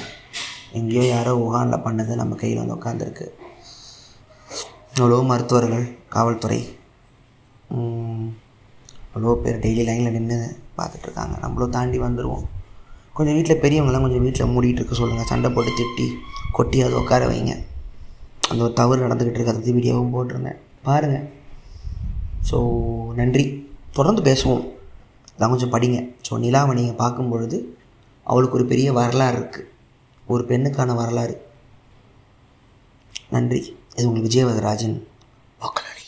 எங்கேயோ 0.79 1.03
யாரோ 1.13 1.33
உகானில் 1.45 1.83
பண்ணது 1.87 2.13
நம்ம 2.21 2.37
கையில் 2.41 2.61
வந்து 2.61 2.77
உட்காந்துருக்கு 2.77 3.25
எவ்வளோ 4.99 5.19
மருத்துவர்கள் 5.31 5.85
காவல்துறை. 6.15 6.61
அவ்வளோ 7.69 7.83
எவ்வளோ 9.15 9.33
பேர் 9.43 9.61
டெய்லி 9.63 9.83
லைனில் 9.87 10.15
நின்று 10.15 10.37
பார்த்துட்ருக்காங்க 10.77 11.35
நம்மளும் 11.43 11.73
தாண்டி 11.75 11.97
வந்துடுவோம் 12.03 12.45
கொஞ்சம் 13.17 13.35
வீட்டில் 13.37 13.61
பெரியவங்களாம் 13.63 14.05
கொஞ்சம் 14.05 14.25
வீட்டில் 14.25 14.51
மூடிகிட்டு 14.53 14.81
இருக்க 14.81 14.95
சொல்லுங்கள் 14.99 15.29
சண்டை 15.31 15.49
போட்டு 15.55 15.71
திட்டி 15.79 16.05
கொட்டி 16.57 16.77
அதை 16.85 16.95
உட்கார 17.01 17.23
வைங்க. 17.31 17.53
அந்த 18.49 18.59
ஒரு 18.65 18.73
தவறு 18.79 19.03
நடந்துக்கிட்டு 19.05 19.39
இருக்கு. 19.39 19.53
அதை 19.53 19.73
வீடியோவும் 19.77 20.13
போட்டிருந்தேன். 20.15 20.59
பாருங்கள் 20.87 21.27
ஸோ 22.49 22.57
நன்றி. 23.19 23.45
தொடர்ந்து 23.97 24.21
பேசுவோம். 24.29 24.63
அதான் 25.35 25.53
கொஞ்சம் 25.53 25.73
படிங்க. 25.75 25.99
ஸோ 26.27 26.33
நிலாவை 26.43 26.73
நீங்கள் 26.79 26.99
பார்க்கும் 27.03 27.31
பொழுது 27.31 27.57
அவளுக்கு 28.31 28.57
ஒரு 28.59 28.65
பெரிய 28.71 28.89
வரலாறு 28.99 29.37
இருக்குது 29.39 29.69
ஒரு 30.33 30.43
பெண்ணுக்கான 30.49 30.95
வரலாறு. 30.99 31.35
நன்றி. 33.35 33.61
இது 33.95 34.05
உங்களுக்கு 34.07 34.27
விஜயவதராஜன் 34.29 34.95
வாக்குநடி 35.63 36.05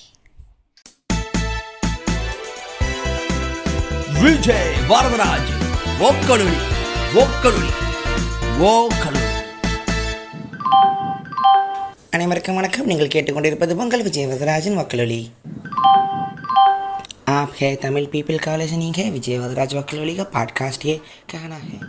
விஜய் 4.24 4.72
வரதராஜ் 4.92 5.52
ஓக்கலுளி 6.08 6.60
ஓக்கலுளி 7.22 7.72
ஓக்கலுளி. 8.72 9.32
அனைவருக்கும் 12.16 12.58
வணக்கம். 12.60 12.90
நீங்கள் 12.92 13.14
கேட்டுக்கொண்டிருப்பது 13.16 13.76
பொங்கல் 13.80 14.06
விஜய் 14.08 14.30
வரதராஜன் 14.32 14.80
आप 17.30 17.54
है 17.62 17.76
तमिल 17.76 18.06
पीपल 18.06 18.38
का 18.38 18.56
नहीं 18.56 18.94
है? 18.94 19.12
विजय 19.12 19.40
वदराज 19.40 19.74
वाली 19.98 20.16
का 20.16 20.24
पॉडकास्ट 20.24 20.86
ये 20.86 21.02
कहना 21.36 21.56
है। 21.56 21.80